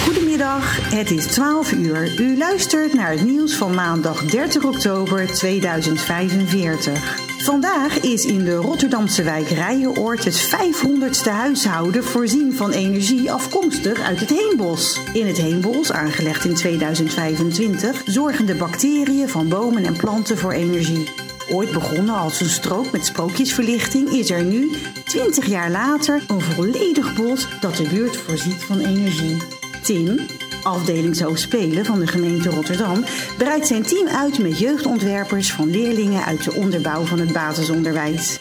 Goedemiddag, 0.04 0.94
het 0.94 1.10
is 1.10 1.26
12 1.26 1.72
uur. 1.72 2.20
U 2.20 2.36
luistert 2.36 2.94
naar 2.94 3.10
het 3.10 3.24
nieuws 3.24 3.54
van 3.54 3.74
maandag 3.74 4.24
30 4.24 4.64
oktober 4.64 5.26
2045. 5.26 7.18
Vandaag 7.38 8.00
is 8.00 8.24
in 8.24 8.44
de 8.44 8.54
Rotterdamse 8.54 9.22
wijk 9.22 9.48
Rijenoord 9.48 10.24
het 10.24 10.56
500ste 10.56 11.30
huishouden 11.30 12.04
voorzien 12.04 12.54
van 12.54 12.70
energie 12.70 13.32
afkomstig 13.32 14.00
uit 14.00 14.20
het 14.20 14.30
heenbos. 14.30 15.00
In 15.12 15.26
het 15.26 15.36
heenbos, 15.36 15.92
aangelegd 15.92 16.44
in 16.44 16.54
2025, 16.54 18.02
zorgen 18.06 18.46
de 18.46 18.54
bacteriën 18.54 19.28
van 19.28 19.48
bomen 19.48 19.84
en 19.84 19.96
planten 19.96 20.38
voor 20.38 20.52
energie. 20.52 21.08
Ooit 21.50 21.72
begonnen 21.72 22.14
als 22.14 22.40
een 22.40 22.48
strook 22.48 22.92
met 22.92 23.06
sprookjesverlichting, 23.06 24.10
is 24.10 24.30
er 24.30 24.44
nu, 24.44 24.70
20 25.04 25.46
jaar 25.46 25.70
later, 25.70 26.22
een 26.28 26.40
volledig 26.40 27.14
bos 27.14 27.46
dat 27.60 27.76
de 27.76 27.88
buurt 27.88 28.16
voorziet 28.16 28.64
van 28.64 28.78
energie. 28.78 29.36
Tim, 29.82 30.20
afdelingshoofd 30.62 31.40
spelen 31.40 31.84
van 31.84 31.98
de 31.98 32.06
gemeente 32.06 32.48
Rotterdam, 32.48 33.04
breidt 33.38 33.66
zijn 33.66 33.82
team 33.82 34.08
uit 34.08 34.38
met 34.38 34.58
jeugdontwerpers 34.58 35.52
van 35.52 35.70
leerlingen 35.70 36.24
uit 36.24 36.44
de 36.44 36.54
onderbouw 36.54 37.04
van 37.04 37.18
het 37.18 37.32
basisonderwijs. 37.32 38.36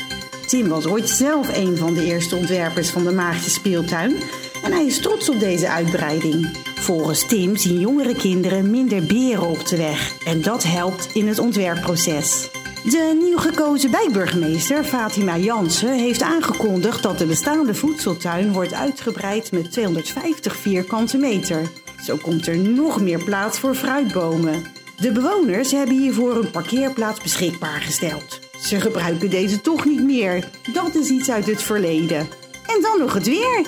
Tim 0.48 0.68
was 0.68 0.86
ooit 0.86 1.10
zelf 1.10 1.58
een 1.58 1.78
van 1.78 1.94
de 1.94 2.06
eerste 2.06 2.36
ontwerpers 2.36 2.90
van 2.90 3.04
de 3.04 3.12
Maagje 3.12 3.50
Speeltuin 3.50 4.16
en 4.64 4.72
hij 4.72 4.86
is 4.86 5.00
trots 5.00 5.30
op 5.30 5.40
deze 5.40 5.70
uitbreiding. 5.70 6.50
Volgens 6.76 7.28
Tim 7.28 7.58
zien 7.58 7.80
jongere 7.80 8.16
kinderen 8.16 8.70
minder 8.70 9.04
beren 9.04 9.48
op 9.48 9.68
de 9.68 9.78
weg 9.78 10.18
en 10.26 10.42
dat 10.42 10.64
helpt 10.64 11.10
in 11.14 11.28
het 11.28 11.40
ontwerpproces. 11.40 12.50
De 12.84 13.18
nieuw 13.22 13.38
gekozen 13.38 13.92
wijkburgemeester 13.92 14.84
Fatima 14.84 15.38
Jansen 15.38 15.94
heeft 15.98 16.22
aangekondigd 16.22 17.04
dat 17.04 17.18
de 17.18 17.26
bestaande 17.26 17.74
voedseltuin 17.76 18.54
wordt 18.54 18.74
uitgebreid 18.74 19.52
met 19.52 19.72
250 19.72 20.56
vierkante 20.56 21.18
meter. 21.18 21.72
Zo 22.06 22.18
komt 22.18 22.48
er 22.48 22.58
nog 22.58 23.02
meer 23.02 23.24
plaats 23.24 23.60
voor 23.60 23.76
fruitbomen. 23.76 24.64
De 25.00 25.12
bewoners 25.12 25.72
hebben 25.72 25.98
hiervoor 25.98 26.36
een 26.36 26.52
parkeerplaats 26.52 27.22
beschikbaar 27.22 27.82
gesteld. 27.82 28.40
Ze 28.62 28.82
gebruiken 28.82 29.30
deze 29.30 29.62
toch 29.62 29.86
niet 29.86 30.04
meer. 30.04 30.50
Dat 30.74 30.96
is 30.96 31.10
iets 31.10 31.30
uit 31.32 31.46
het 31.46 31.62
verleden. 31.62 32.28
En 32.68 32.82
dan 32.82 33.00
nog 33.00 33.14
het 33.14 33.26
weer. 33.26 33.66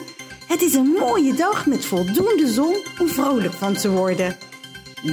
Het 0.48 0.62
is 0.62 0.74
een 0.74 0.96
mooie 1.00 1.34
dag 1.34 1.66
met 1.66 1.86
voldoende 1.86 2.48
zon 2.48 2.76
om 3.00 3.08
vrolijk 3.08 3.54
van 3.54 3.74
te 3.74 3.90
worden. 3.90 4.38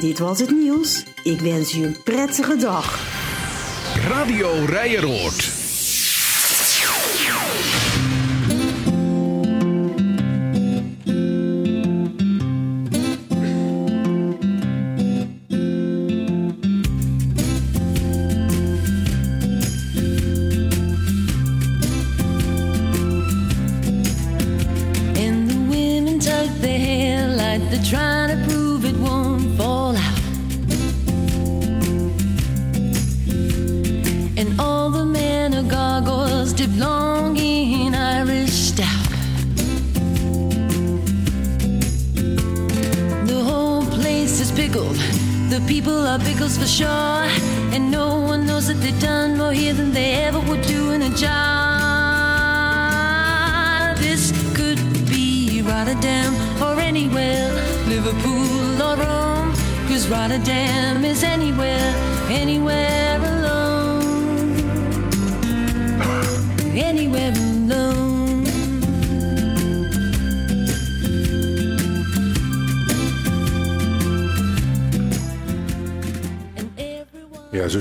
Dit 0.01 0.19
was 0.19 0.41
het 0.41 0.51
nieuws. 0.51 1.05
Ik 1.23 1.41
wens 1.41 1.75
u 1.75 1.85
een 1.85 2.03
prettige 2.03 2.57
dag. 2.57 3.01
Radio 3.95 4.65
Rijeroord. 4.67 5.62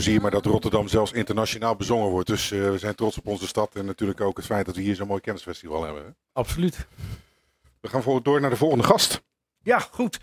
Zie 0.01 0.13
je 0.13 0.19
maar 0.19 0.31
dat 0.31 0.45
Rotterdam 0.45 0.87
zelfs 0.87 1.11
internationaal 1.11 1.75
bezongen 1.75 2.09
wordt. 2.09 2.27
Dus 2.27 2.51
eh, 2.51 2.69
we 2.69 2.77
zijn 2.77 2.95
trots 2.95 3.17
op 3.17 3.27
onze 3.27 3.47
stad 3.47 3.75
en 3.75 3.85
natuurlijk 3.85 4.21
ook 4.21 4.37
het 4.37 4.45
feit 4.45 4.65
dat 4.65 4.75
we 4.75 4.81
hier 4.81 4.95
zo'n 4.95 5.07
mooi 5.07 5.21
kennisfestival 5.21 5.83
hebben. 5.83 6.03
hè. 6.03 6.09
Absoluut. 6.33 6.87
We 7.79 7.87
gaan 7.87 8.01
voor, 8.01 8.23
door 8.23 8.41
naar 8.41 8.49
de 8.49 8.55
volgende 8.55 8.83
gast. 8.83 9.21
Ja, 9.63 9.79
goed. 9.79 10.19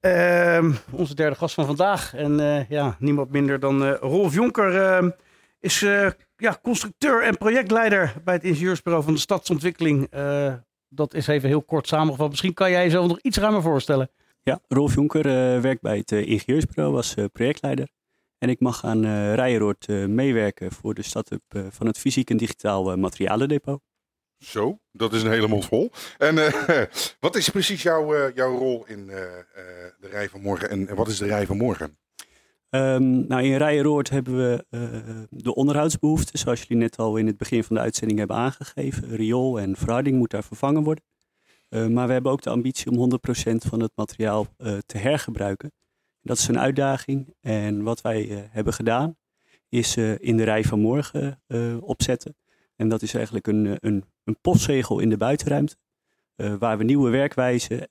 Ehm, 0.00 0.72
onze 0.90 1.14
derde 1.14 1.36
gast 1.36 1.54
van 1.54 1.66
vandaag. 1.66 2.14
En 2.14 2.40
eh, 2.40 2.68
ja, 2.68 2.96
niemand 2.98 3.30
minder 3.30 3.60
dan 3.60 3.84
eh, 3.84 3.94
Rolf 4.00 4.34
Jonker 4.34 4.82
ehm, 4.82 5.10
is 5.60 5.82
eh, 5.82 6.10
ja, 6.36 6.58
constructeur 6.62 7.22
en 7.22 7.36
projectleider 7.38 8.14
bij 8.24 8.34
het 8.34 8.44
ingenieursbureau 8.44 9.04
van 9.04 9.14
de 9.14 9.20
stadsontwikkeling. 9.20 10.06
Eh, 10.10 10.54
dat 10.88 11.14
is 11.14 11.26
even 11.26 11.48
heel 11.48 11.62
kort 11.62 11.86
samengevat. 11.88 12.28
Misschien 12.30 12.54
kan 12.54 12.70
jij 12.70 12.82
jezelf 12.84 13.08
nog 13.08 13.20
iets 13.20 13.36
ruimer 13.38 13.62
voorstellen. 13.62 14.10
Ja, 14.42 14.60
Rolf 14.68 14.94
Jonker 14.94 15.26
eh, 15.26 15.60
werkt 15.60 15.80
bij 15.82 15.96
het 15.96 16.12
ingenieursbureau 16.12 16.96
als 16.96 17.14
eh, 17.14 17.24
projectleider. 17.32 17.88
En 18.38 18.48
ik 18.48 18.60
mag 18.60 18.84
aan 18.84 19.04
eh 19.04 19.34
Rijeroord 19.34 19.86
eh, 19.88 20.04
meewerken 20.04 20.72
voor 20.72 20.94
de 20.94 21.02
start-up 21.02 21.42
eh, 21.48 21.66
van 21.70 21.86
het 21.86 21.98
fysiek 21.98 22.30
en 22.30 22.36
digitaal 22.36 22.96
materialendepot. 22.96 23.80
Zo, 24.38 24.78
dat 24.92 25.12
is 25.12 25.22
een 25.22 25.30
hele 25.30 25.48
mond 25.48 25.64
vol. 25.64 25.90
En 26.18 26.34
wat 27.20 27.36
is 27.36 27.48
precies 27.48 27.82
jouw, 27.82 28.32
jouw 28.34 28.56
rol 28.58 28.86
in 28.86 29.06
de 29.06 29.46
rij 30.00 30.28
van 30.28 30.40
morgen 30.40 30.70
en 30.70 30.94
wat 30.94 31.08
is 31.08 31.18
de 31.18 31.26
rij 31.26 31.46
van 31.46 31.56
morgen? 31.56 31.98
Ehm, 32.70 33.26
nou, 33.26 33.42
in 33.42 33.56
Rijeroord 33.56 34.10
hebben 34.10 34.36
we 34.36 34.64
de 35.30 35.54
onderhoudsbehoeften, 35.54 36.38
zoals 36.38 36.60
jullie 36.60 36.76
net 36.76 36.96
al 36.96 37.16
in 37.16 37.26
het 37.26 37.36
begin 37.36 37.64
van 37.64 37.76
de 37.76 37.82
uitzending 37.82 38.18
hebben 38.18 38.36
aangegeven. 38.36 39.16
Riool 39.16 39.60
en 39.60 39.76
verharding 39.76 40.16
moet 40.16 40.30
daar 40.30 40.44
vervangen 40.44 40.82
worden. 40.82 41.04
Maar 41.68 42.06
we 42.06 42.12
hebben 42.12 42.32
ook 42.32 42.42
de 42.42 42.50
ambitie 42.50 42.90
om 42.90 42.98
100% 42.98 43.68
van 43.68 43.80
het 43.80 43.92
materiaal 43.94 44.46
te 44.86 44.98
hergebruiken. 44.98 45.72
Dat 46.26 46.38
is 46.38 46.48
een 46.48 46.58
uitdaging. 46.58 47.34
En 47.40 47.82
wat 47.82 48.00
wij 48.00 48.30
eh, 48.30 48.38
hebben 48.50 48.72
gedaan, 48.72 49.16
is 49.68 49.96
eh, 49.96 50.18
in 50.18 50.36
de 50.36 50.44
rij 50.44 50.64
van 50.64 50.80
morgen 50.80 51.42
eh, 51.46 51.76
opzetten. 51.80 52.36
En 52.76 52.88
dat 52.88 53.02
is 53.02 53.14
eigenlijk 53.14 53.46
een, 53.46 53.76
een, 53.80 54.04
een 54.24 54.38
postzegel 54.40 54.98
in 54.98 55.08
de 55.08 55.16
buitenruimte. 55.16 55.76
waar 56.58 56.78
we 56.78 56.84
nieuwe 56.84 57.10
werkwijzen 57.10 57.88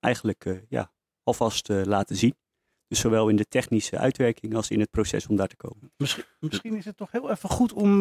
eigenlijk 0.00 0.62
ja, 0.68 0.92
alvast 1.22 1.68
laten 1.68 2.16
zien. 2.16 2.34
Dus 2.88 3.00
zowel 3.00 3.28
in 3.28 3.36
de 3.36 3.44
technische 3.48 3.98
uitwerking 3.98 4.54
als 4.54 4.70
in 4.70 4.80
het 4.80 4.90
proces 4.90 5.26
om 5.26 5.36
daar 5.36 5.48
te 5.48 5.56
komen. 5.56 5.92
Misschien, 5.96 6.24
misschien 6.40 6.76
is 6.76 6.84
het 6.84 6.96
toch 6.96 7.10
heel 7.10 7.30
even 7.30 7.48
goed 7.48 7.72
om 7.72 7.98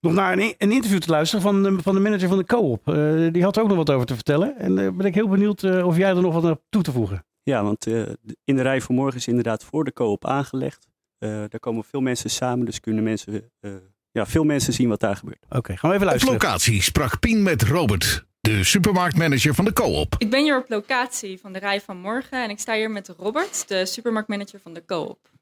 nog 0.00 0.12
naar 0.12 0.32
een, 0.32 0.54
een 0.58 0.72
interview 0.72 0.98
te 0.98 1.10
luisteren 1.10 1.42
van 1.42 1.62
de, 1.62 1.82
van 1.82 1.94
de 1.94 2.00
manager 2.00 2.28
van 2.28 2.38
de 2.38 2.44
co-op. 2.44 2.84
Die 3.32 3.42
had 3.42 3.56
er 3.56 3.62
ook 3.62 3.68
nog 3.68 3.76
wat 3.76 3.90
over 3.90 4.06
te 4.06 4.14
vertellen. 4.14 4.56
En 4.56 4.74
daar 4.74 4.94
ben 4.94 5.06
ik 5.06 5.14
heel 5.14 5.28
benieuwd 5.28 5.64
of 5.64 5.96
jij 5.96 6.10
er 6.10 6.22
nog 6.22 6.34
wat 6.34 6.44
aan 6.44 6.60
toe 6.68 6.82
te 6.82 6.92
voegen. 6.92 7.24
Ja, 7.44 7.62
want 7.62 7.86
eh, 7.86 8.02
in 8.44 8.56
de 8.56 8.62
rij 8.62 8.80
van 8.80 8.94
morgen 8.94 9.16
is 9.16 9.28
inderdaad 9.28 9.64
voor 9.64 9.84
de 9.84 9.92
co-op 9.92 10.26
aangelegd. 10.26 10.86
Eh, 11.18 11.30
daar 11.30 11.60
komen 11.60 11.84
veel 11.84 12.00
mensen 12.00 12.30
samen, 12.30 12.66
dus 12.66 12.80
kunnen 12.80 13.04
mensen, 13.04 13.50
eh, 13.60 13.70
ja, 14.10 14.26
veel 14.26 14.44
mensen 14.44 14.72
zien 14.72 14.88
wat 14.88 15.00
daar 15.00 15.16
gebeurt. 15.16 15.44
Oké, 15.48 15.76
gaan 15.76 15.90
we 15.90 15.96
even 15.96 16.12
Op 16.12 16.22
locatie 16.22 16.82
sprak 16.82 17.20
Pien 17.20 17.42
met 17.42 17.62
Robert, 17.62 18.24
de 18.40 18.64
supermarktmanager 18.64 19.54
van 19.54 19.64
de 19.64 19.72
co-op. 19.72 20.14
Ik 20.18 20.30
ben 20.30 20.42
hier 20.42 20.58
op 20.58 20.68
locatie 20.68 21.40
van 21.40 21.52
de 21.52 21.58
rij 21.58 21.80
van 21.80 21.96
morgen 21.96 22.42
en 22.42 22.50
ik 22.50 22.58
sta 22.58 22.74
hier 22.74 22.90
met 22.90 23.08
Robert, 23.08 23.68
de 23.68 23.86
supermarktmanager 23.86 24.60
van 24.60 24.74
de 24.74 24.84
Co-op. 24.84 25.32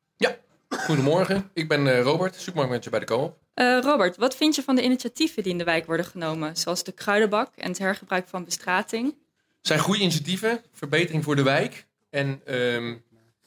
Goedemorgen, 0.79 1.51
ik 1.53 1.69
ben 1.69 1.87
eh, 1.87 2.03
Robert, 2.03 2.35
supermarktmanager 2.35 2.91
bij 2.91 3.01
de 3.01 3.07
Co-op. 3.07 3.39
Eh, 3.55 3.79
Robert, 3.81 4.17
wat 4.17 4.37
vind 4.37 4.55
je 4.55 4.63
van 4.63 4.75
de 4.75 4.83
initiatieven 4.83 5.43
die 5.43 5.53
in 5.53 5.59
de 5.59 5.65
wijk 5.65 5.87
worden 5.87 6.07
genomen, 6.07 6.57
zoals 6.57 6.85
de 6.85 6.93
kruidenbak 6.93 7.57
en 7.57 7.69
het 7.69 7.79
hergebruik 7.79 8.29
van 8.29 8.45
bestrating? 8.45 9.07
Het 9.07 9.67
zijn 9.67 9.79
goede 9.79 10.01
initiatieven, 10.01 10.61
verbetering 10.73 11.25
voor 11.25 11.37
de 11.37 11.43
wijk 11.43 11.87
en 12.13 12.41
ehm, 12.45 12.95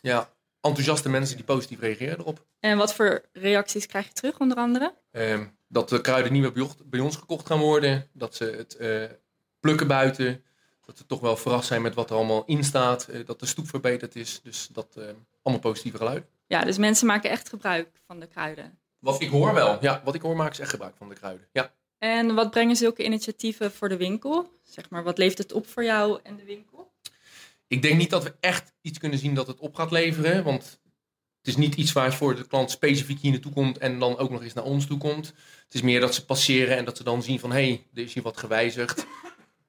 ja, 0.02 0.30
enthousiaste 0.62 1.10
mensen 1.10 1.36
die 1.36 1.46
positief 1.46 1.80
reageren 1.80 2.20
erop. 2.20 2.46
En 2.60 2.78
wat 2.78 2.94
voor 2.94 3.26
reacties 3.34 3.86
krijg 3.86 4.08
je 4.08 4.14
terug, 4.14 4.40
onder 4.40 4.58
andere? 4.58 4.94
Ehm, 5.12 5.46
dat 5.68 5.90
de 5.90 6.02
kruiden 6.02 6.32
niet 6.34 6.42
meer 6.42 6.70
bij 6.86 7.00
ons, 7.00 7.16
gekocht 7.16 7.48
gaan 7.48 7.60
worden, 7.60 8.10
dat 8.14 8.36
ze 8.36 8.44
het 8.44 8.76
eh, 8.76 9.04
plukken 9.60 9.88
buiten, 9.88 10.44
dat 10.86 10.98
ze 10.98 11.06
toch 11.06 11.20
wel 11.20 11.38
verrast 11.38 11.68
zijn 11.68 11.82
met 11.82 11.96
wat 11.96 12.10
er 12.10 12.16
allemaal 12.16 12.44
in 12.46 12.64
staat, 12.64 13.08
eh, 13.08 13.26
dat 13.26 13.40
de 13.40 13.46
stoep 13.46 13.68
verbeterd 13.68 14.16
is. 14.16 14.42
Dus 14.44 14.68
dat 14.72 14.96
eh, 14.96 15.04
allemaal 15.42 15.64
positieve 15.64 15.98
geluiden. 15.98 16.30
Ja, 16.48 16.64
dus 16.64 16.78
mensen 16.78 17.08
maken 17.08 17.30
echt 17.30 17.50
gebruik 17.50 17.90
van 18.06 18.20
de 18.20 18.28
kruiden. 18.28 18.80
Wat 19.00 19.22
ik 19.22 19.30
hoor 19.30 19.54
wel, 19.54 19.78
ja, 19.82 20.02
wat 20.04 20.16
ik 20.16 20.22
hoor 20.22 20.36
maken 20.36 20.56
ze 20.56 20.62
echt 20.62 20.70
gebruik 20.70 20.96
van 20.98 21.10
de 21.10 21.16
kruiden. 21.16 21.48
Ja. 21.52 21.74
En 21.98 22.36
wat 22.36 22.52
brengen 22.52 22.76
zulke 22.76 23.04
initiatieven 23.04 23.72
voor 23.72 23.90
de 23.90 23.98
winkel? 23.98 24.50
Zeg 24.64 24.90
maar, 24.90 25.04
wat 25.04 25.18
levert 25.18 25.38
het 25.38 25.52
op 25.52 25.68
voor 25.68 25.84
jou 25.84 26.20
en 26.24 26.36
de 26.36 26.44
winkel? 26.44 26.94
Ik 27.68 27.82
denk 27.82 27.98
niet 27.98 28.10
dat 28.10 28.24
we 28.24 28.36
echt 28.40 28.74
iets 28.82 29.00
kunnen 29.00 29.20
zien 29.20 29.34
dat 29.34 29.48
het 29.48 29.60
op 29.60 29.76
gaat 29.76 29.92
leveren. 29.92 30.44
Want 30.44 30.80
het 31.38 31.48
is 31.48 31.56
niet 31.56 31.76
iets 31.76 31.92
waarvoor 31.92 32.36
de 32.36 32.48
klant 32.48 32.72
specifiek 32.72 33.20
hier 33.20 33.32
naartoe 33.32 33.54
komt 33.54 33.78
en 33.78 34.00
dan 34.00 34.18
ook 34.18 34.30
nog 34.30 34.44
eens 34.44 34.54
naar 34.54 34.64
ons 34.64 34.86
toe 34.86 34.98
komt. 34.98 35.26
Het 35.64 35.74
is 35.74 35.82
meer 35.82 36.00
dat 36.00 36.16
ze 36.16 36.26
passeren 36.26 36.78
en 36.78 36.86
dat 36.86 36.98
ze 36.98 37.04
dan 37.04 37.24
zien 37.24 37.40
van 37.40 37.52
hé, 37.52 37.68
hey, 37.68 37.88
er 37.94 38.04
is 38.04 38.14
hier 38.14 38.24
wat 38.24 38.38
gewijzigd. 38.38 39.06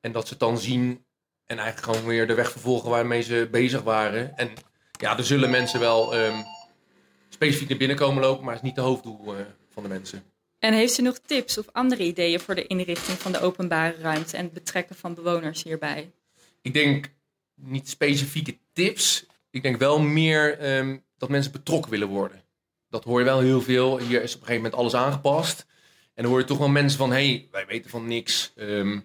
En 0.00 0.12
dat 0.12 0.26
ze 0.26 0.30
het 0.30 0.40
dan 0.40 0.59
zien 0.59 1.04
en 1.46 1.59
eigenlijk 1.59 1.87
gewoon 1.87 2.09
weer 2.09 2.26
de 2.26 2.35
weg 2.35 2.50
vervolgen 2.50 2.90
waarmee 2.90 3.22
ze 3.22 3.48
bezig 3.50 3.82
waren. 3.82 4.37
En 4.37 4.50
ja, 5.00 5.18
er 5.18 5.24
zullen 5.24 5.50
mensen 5.50 5.80
wel 5.80 6.14
ehm, 6.14 6.42
specifiek 7.28 7.68
naar 7.68 7.78
binnen 7.78 7.96
komen 7.96 8.22
lopen, 8.22 8.44
maar 8.44 8.54
het 8.54 8.62
is 8.62 8.68
niet 8.68 8.76
de 8.76 8.82
hoofddoel 8.82 9.37
eh, 9.37 9.44
van 9.72 9.82
de 9.82 9.88
mensen. 9.88 10.22
En 10.59 10.72
heeft 10.72 10.98
u 10.98 11.02
nog 11.02 11.18
tips 11.18 11.59
of 11.59 11.66
andere 11.72 12.04
ideeën 12.04 12.40
voor 12.40 12.54
de 12.54 12.66
inrichting 12.66 13.18
van 13.18 13.32
de 13.32 13.40
openbare 13.40 13.96
ruimte 14.00 14.37
en 14.37 14.44
het 14.44 14.52
betrekken 14.52 14.96
van 14.96 15.14
bewoners 15.14 15.62
hierbij? 15.62 16.11
Ik 16.62 16.72
denk 16.72 17.14
niet 17.57 17.88
specifieke 17.88 18.59
tips. 18.73 19.27
Ik 19.51 19.62
denk 19.62 19.79
wel 19.79 20.01
meer 20.01 20.59
ehm, 20.59 20.97
dat 21.19 21.29
mensen 21.29 21.53
betrokken 21.53 21.90
willen 21.90 22.09
worden. 22.09 22.42
Dat 22.88 23.05
hoor 23.05 23.19
je 23.19 23.25
wel 23.25 23.40
heel 23.40 23.61
veel. 23.61 23.99
Hier 23.99 24.23
is 24.23 24.35
op 24.35 24.40
een 24.40 24.47
gegeven 24.47 24.62
moment 24.62 24.75
alles 24.75 24.95
aangepast. 24.95 25.66
En 26.14 26.23
dan 26.23 26.33
hoor 26.33 26.40
je 26.40 26.47
toch 26.47 26.59
wel 26.59 26.69
mensen 26.69 26.99
van... 26.99 27.11
hé, 27.11 27.16
hey, 27.16 27.49
wij 27.51 27.66
weten 27.66 27.90
van 27.90 28.07
niks. 28.07 28.53
Ehm, 28.57 29.01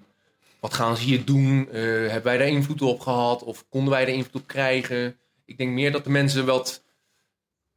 wat 0.60 0.74
gaan 0.74 0.98
ze 0.98 1.04
hier 1.04 1.26
doen? 1.26 1.68
Eh, 1.72 1.82
hebben 1.84 2.24
wij 2.24 2.38
daar 2.38 2.48
invloed 2.48 2.82
op 2.82 3.00
gehad? 3.00 3.44
Of 3.44 3.66
konden 3.70 3.90
wij 3.90 4.02
er 4.02 4.08
invloed 4.08 4.42
op 4.42 4.48
krijgen? 4.48 5.20
Ik 5.46 5.58
denk 5.58 5.72
meer 5.72 5.92
dat 5.92 6.04
de 6.04 6.10
mensen 6.10 6.46
wat 6.46 6.84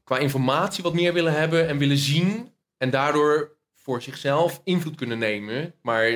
qua 0.05 0.19
informatie 0.19 0.83
wat 0.83 0.95
meer 0.95 1.13
willen 1.13 1.33
hebben 1.33 1.69
en 1.69 1.79
willen 1.79 1.97
zien. 1.97 2.53
En 2.77 2.91
daardoor 2.91 3.57
voor 3.75 4.03
zichzelf 4.03 4.61
invloed 4.65 4.97
kunnen 4.97 5.19
nemen. 5.19 5.75
Maar 5.83 6.11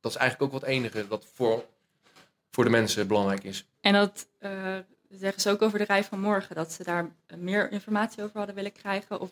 dat 0.00 0.10
is 0.10 0.16
eigenlijk 0.16 0.52
ook 0.52 0.60
wat 0.60 0.70
enige 0.70 1.08
dat 1.08 1.26
voor, 1.34 1.64
voor 2.50 2.64
de 2.64 2.70
mensen 2.70 3.06
belangrijk 3.06 3.44
is. 3.44 3.66
En 3.80 3.92
dat 3.92 4.28
eh, 4.38 4.76
zeggen 5.08 5.40
ze 5.40 5.50
ook 5.50 5.62
over 5.62 5.78
de 5.78 5.84
rij 5.84 6.04
van 6.04 6.20
morgen, 6.20 6.54
dat 6.54 6.72
ze 6.72 6.84
daar 6.84 7.10
eh, 7.26 7.36
meer 7.36 7.72
informatie 7.72 8.22
over 8.22 8.36
hadden 8.36 8.54
willen 8.54 8.72
krijgen. 8.72 9.20
Of, 9.20 9.30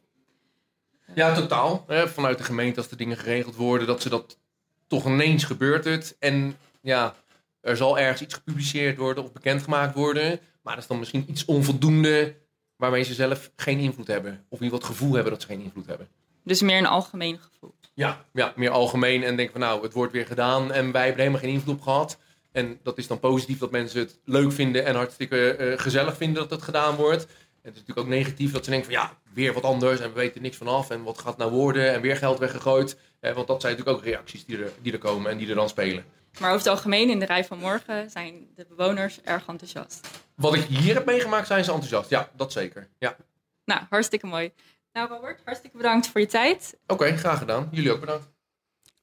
Ja, 1.14 1.34
totaal. 1.34 1.84
Hè, 1.86 2.08
vanuit 2.08 2.38
de 2.38 2.44
gemeente, 2.44 2.78
als 2.78 2.88
de 2.88 2.96
dingen 2.96 3.16
geregeld 3.16 3.56
worden, 3.56 3.86
dat 3.86 4.02
ze 4.02 4.08
dat 4.08 4.38
toch 4.86 5.06
ineens 5.06 5.44
gebeurt 5.44 5.84
het. 5.84 6.16
En 6.18 6.56
ja, 6.80 7.14
er 7.60 7.76
zal 7.76 7.98
ergens 7.98 8.20
iets 8.20 8.34
gepubliceerd 8.34 8.96
worden 8.96 9.24
of 9.24 9.32
bekendgemaakt 9.32 9.94
worden. 9.94 10.40
Maar 10.62 10.74
dat 10.74 10.82
is 10.82 10.88
dan 10.88 10.98
misschien 10.98 11.24
iets 11.28 11.44
onvoldoende 11.44 12.36
waarmee 12.76 13.02
ze 13.02 13.14
zelf 13.14 13.50
geen 13.56 13.78
invloed 13.78 14.06
hebben. 14.06 14.32
Of 14.48 14.58
in 14.58 14.64
ieder 14.64 14.78
geval 14.78 14.78
het 14.78 14.98
gevoel 14.98 15.14
hebben 15.14 15.32
dat 15.32 15.42
ze 15.42 15.48
geen 15.48 15.60
invloed 15.60 15.86
hebben. 15.86 16.08
dus 16.42 16.62
meer 16.62 16.78
een 16.78 16.86
algemeen 16.86 17.38
gevoel. 17.38 17.74
Ja, 17.94 18.24
ja, 18.32 18.52
meer 18.56 18.70
algemeen 18.70 19.22
en 19.22 19.36
denk 19.36 19.50
van 19.50 19.60
nou, 19.60 19.82
het 19.82 19.92
wordt 19.92 20.12
weer 20.12 20.26
gedaan 20.26 20.72
en 20.72 20.92
wij 20.92 21.04
hebben 21.04 21.12
er 21.12 21.18
helemaal 21.18 21.40
geen 21.40 21.50
invloed 21.50 21.74
op 21.74 21.82
gehad. 21.82 22.18
En 22.52 22.78
dat 22.82 22.98
is 22.98 23.06
dan 23.06 23.20
positief 23.20 23.58
dat 23.58 23.70
mensen 23.70 24.00
het 24.00 24.18
leuk 24.24 24.52
vinden 24.52 24.84
en 24.84 24.94
hartstikke 24.94 25.54
eh, 25.54 25.78
gezellig 25.78 26.16
vinden 26.16 26.42
dat 26.42 26.50
het 26.50 26.62
gedaan 26.62 26.96
wordt. 26.96 27.22
En 27.24 27.74
het 27.74 27.74
is 27.74 27.80
natuurlijk 27.80 27.98
ook 27.98 28.14
negatief 28.14 28.52
dat 28.52 28.64
ze 28.64 28.70
denken 28.70 28.92
van 28.92 29.00
ja, 29.00 29.12
weer 29.32 29.52
wat 29.52 29.62
anders 29.62 30.00
en 30.00 30.08
we 30.08 30.14
weten 30.14 30.42
niks 30.42 30.56
vanaf 30.56 30.90
en 30.90 31.02
wat 31.02 31.18
gaat 31.18 31.36
nou 31.36 31.50
worden 31.50 31.92
en 31.92 32.00
weer 32.00 32.16
geld 32.16 32.38
weggegooid. 32.38 32.98
Eh, 33.20 33.32
want 33.32 33.46
dat 33.46 33.60
zijn 33.60 33.72
natuurlijk 33.72 33.98
ook 33.98 34.04
reacties 34.04 34.44
die 34.44 34.58
er, 34.58 34.72
die 34.82 34.92
er 34.92 34.98
komen 34.98 35.30
en 35.30 35.38
die 35.38 35.48
er 35.48 35.54
dan 35.54 35.68
spelen. 35.68 36.04
Maar 36.40 36.48
over 36.48 36.64
het 36.64 36.76
algemeen 36.76 37.10
in 37.10 37.18
de 37.18 37.26
rij 37.26 37.44
van 37.44 37.58
morgen 37.58 38.10
zijn 38.10 38.48
de 38.54 38.66
bewoners 38.68 39.20
erg 39.22 39.46
enthousiast. 39.46 40.08
Wat 40.34 40.54
ik 40.54 40.62
hier 40.62 40.94
heb 40.94 41.04
meegemaakt 41.06 41.46
zijn 41.46 41.64
ze 41.64 41.70
enthousiast. 41.70 42.10
Ja, 42.10 42.30
dat 42.36 42.52
zeker. 42.52 42.88
Ja. 42.98 43.16
Nou, 43.64 43.80
hartstikke 43.90 44.26
mooi. 44.26 44.52
Nou 44.92 45.08
Robert, 45.08 45.40
hartstikke 45.44 45.76
bedankt 45.76 46.08
voor 46.08 46.20
je 46.20 46.26
tijd. 46.26 46.78
Oké, 46.86 47.16
graag 47.16 47.38
gedaan. 47.38 47.68
Jullie 47.70 47.92
ook 47.92 48.00
bedankt. 48.00 48.26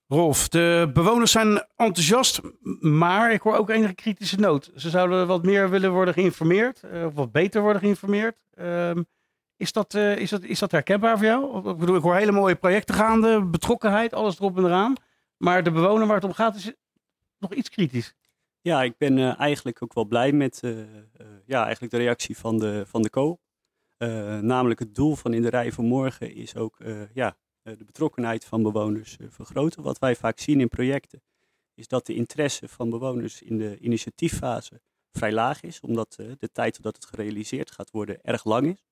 Rolf, 0.07 0.47
de 0.47 0.89
bewoners 0.93 1.31
zijn 1.31 1.65
enthousiast, 1.75 2.41
maar 2.79 3.31
ik 3.31 3.41
hoor 3.41 3.55
ook 3.55 3.69
enige 3.69 3.93
kritische 3.93 4.39
noot. 4.39 4.71
Ze 4.75 4.89
zouden 4.89 5.27
wat 5.27 5.43
meer 5.43 5.69
willen 5.69 5.91
worden 5.91 6.13
geïnformeerd, 6.13 6.83
eh, 6.83 7.05
of 7.05 7.13
wat 7.13 7.31
beter 7.31 7.61
worden 7.61 7.81
geïnformeerd. 7.81 8.35
Ehm, 8.53 9.03
is, 9.57 9.71
dat, 9.71 9.93
eh, 9.93 10.17
is, 10.17 10.29
dat, 10.29 10.43
is 10.43 10.59
dat 10.59 10.71
herkenbaar 10.71 11.17
voor 11.17 11.25
jou? 11.25 11.69
Ik 11.69 11.77
bedoel, 11.77 11.95
ik 11.95 12.01
hoor 12.01 12.15
hele 12.15 12.31
mooie 12.31 12.55
projecten 12.55 12.95
gaande, 12.95 13.45
betrokkenheid, 13.45 14.13
alles 14.13 14.39
erop 14.39 14.57
en 14.57 14.65
eraan. 14.65 14.95
Maar 15.37 15.63
de 15.63 15.71
bewoner 15.71 16.07
waar 16.07 16.15
het 16.15 16.25
om 16.25 16.33
gaat 16.33 16.55
is 16.55 16.73
nog 17.39 17.53
iets 17.53 17.69
kritisch. 17.69 18.13
Ja, 18.61 18.83
ik 18.83 18.97
ben 18.97 19.17
eh, 19.17 19.39
eigenlijk 19.39 19.83
ook 19.83 19.93
wel 19.93 20.05
blij 20.05 20.31
met 20.31 20.59
ja, 21.45 21.63
eigenlijk 21.63 21.93
de 21.93 21.99
reactie 21.99 22.37
van 22.37 22.57
de, 22.57 22.83
van 22.87 23.01
de 23.01 23.09
co. 23.09 23.39
Namelijk 24.41 24.79
het 24.79 24.95
doel 24.95 25.15
van 25.15 25.33
in 25.33 25.41
de 25.41 25.49
rij 25.49 25.71
van 25.71 25.85
morgen 25.85 26.35
is 26.35 26.55
ook 26.55 26.77
ja, 27.13 27.37
de 27.73 27.85
betrokkenheid 27.85 28.45
van 28.45 28.63
bewoners 28.63 29.17
eh, 29.17 29.27
vergroten. 29.29 29.83
Wat 29.83 29.99
wij 29.99 30.15
vaak 30.15 30.39
zien 30.39 30.59
in 30.59 30.67
projecten 30.67 31.21
is 31.73 31.87
dat 31.87 32.05
de 32.05 32.13
interesse 32.13 32.67
van 32.67 32.89
bewoners 32.89 33.41
in 33.41 33.57
de 33.57 33.77
initiatieffase 33.79 34.81
vrij 35.11 35.31
laag 35.31 35.61
is, 35.61 35.79
omdat 35.79 36.15
eh, 36.19 36.31
de 36.37 36.51
tijd 36.51 36.73
totdat 36.73 36.95
het 36.95 37.05
gerealiseerd 37.05 37.71
gaat 37.71 37.91
worden 37.91 38.23
erg 38.23 38.43
lang 38.43 38.67
is. 38.67 38.85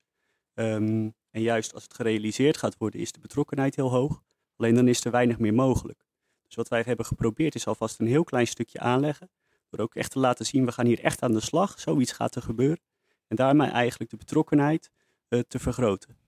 Ehm, 0.54 1.10
en 1.30 1.42
juist 1.42 1.74
als 1.74 1.82
het 1.82 1.94
gerealiseerd 1.94 2.56
gaat 2.56 2.76
worden 2.76 3.00
is 3.00 3.12
de 3.12 3.20
betrokkenheid 3.20 3.76
heel 3.76 3.90
hoog. 3.90 4.22
Alleen 4.56 4.74
dan 4.74 4.88
is 4.88 5.04
er 5.04 5.10
weinig 5.10 5.38
meer 5.38 5.54
mogelijk. 5.54 6.04
Dus 6.46 6.54
wat 6.54 6.68
wij 6.68 6.82
hebben 6.86 7.06
geprobeerd 7.06 7.54
is 7.54 7.66
alvast 7.66 8.00
een 8.00 8.06
heel 8.06 8.24
klein 8.24 8.46
stukje 8.46 8.78
aanleggen. 8.78 9.30
Door 9.68 9.80
ook 9.80 9.94
echt 9.94 10.10
te 10.10 10.18
laten 10.18 10.46
zien, 10.46 10.64
we 10.64 10.72
gaan 10.72 10.86
hier 10.86 11.00
echt 11.00 11.22
aan 11.22 11.32
de 11.32 11.40
slag. 11.40 11.80
Zoiets 11.80 12.12
gaat 12.12 12.34
er 12.34 12.42
gebeuren. 12.42 12.84
En 13.26 13.36
daarmee 13.36 13.70
eigenlijk 13.70 14.10
de 14.10 14.16
betrokkenheid 14.16 14.90
eh, 15.28 15.40
te 15.40 15.58
vergroten. 15.58 16.23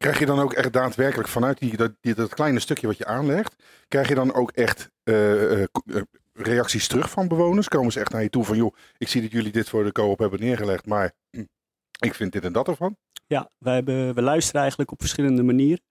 Krijg 0.00 0.18
je 0.18 0.26
dan 0.26 0.38
ook 0.38 0.52
echt 0.52 0.72
daadwerkelijk 0.72 1.28
vanuit 1.28 1.58
die, 1.58 1.76
dat, 1.76 1.92
dat 2.00 2.34
kleine 2.34 2.60
stukje 2.60 2.86
wat 2.86 2.96
je 2.96 3.06
aanlegt, 3.06 3.54
krijg 3.88 4.08
je 4.08 4.14
dan 4.14 4.34
ook 4.34 4.50
echt 4.50 4.90
eh, 5.02 5.52
eh, 5.52 5.62
eh, 5.62 6.02
reacties 6.32 6.88
terug 6.88 7.10
van 7.10 7.28
bewoners? 7.28 7.68
Komen 7.68 7.92
ze 7.92 8.00
echt 8.00 8.12
naar 8.12 8.22
je 8.22 8.30
toe 8.30 8.44
van, 8.44 8.56
joh, 8.56 8.74
ik 8.98 9.08
zie 9.08 9.22
dat 9.22 9.30
jullie 9.30 9.52
dit 9.52 9.68
voor 9.68 9.84
de 9.84 9.92
co-op 9.92 10.18
hebben 10.18 10.40
neergelegd, 10.40 10.86
maar 10.86 11.12
ik 12.08 12.14
vind 12.14 12.32
dit 12.32 12.44
en 12.44 12.52
dat 12.52 12.68
ervan? 12.68 12.96
Ja, 13.26 13.50
we, 13.58 13.70
hebben, 13.70 14.14
we 14.14 14.22
luisteren 14.22 14.60
eigenlijk 14.60 14.90
op 14.90 15.00
verschillende 15.00 15.42
manieren. 15.42 15.84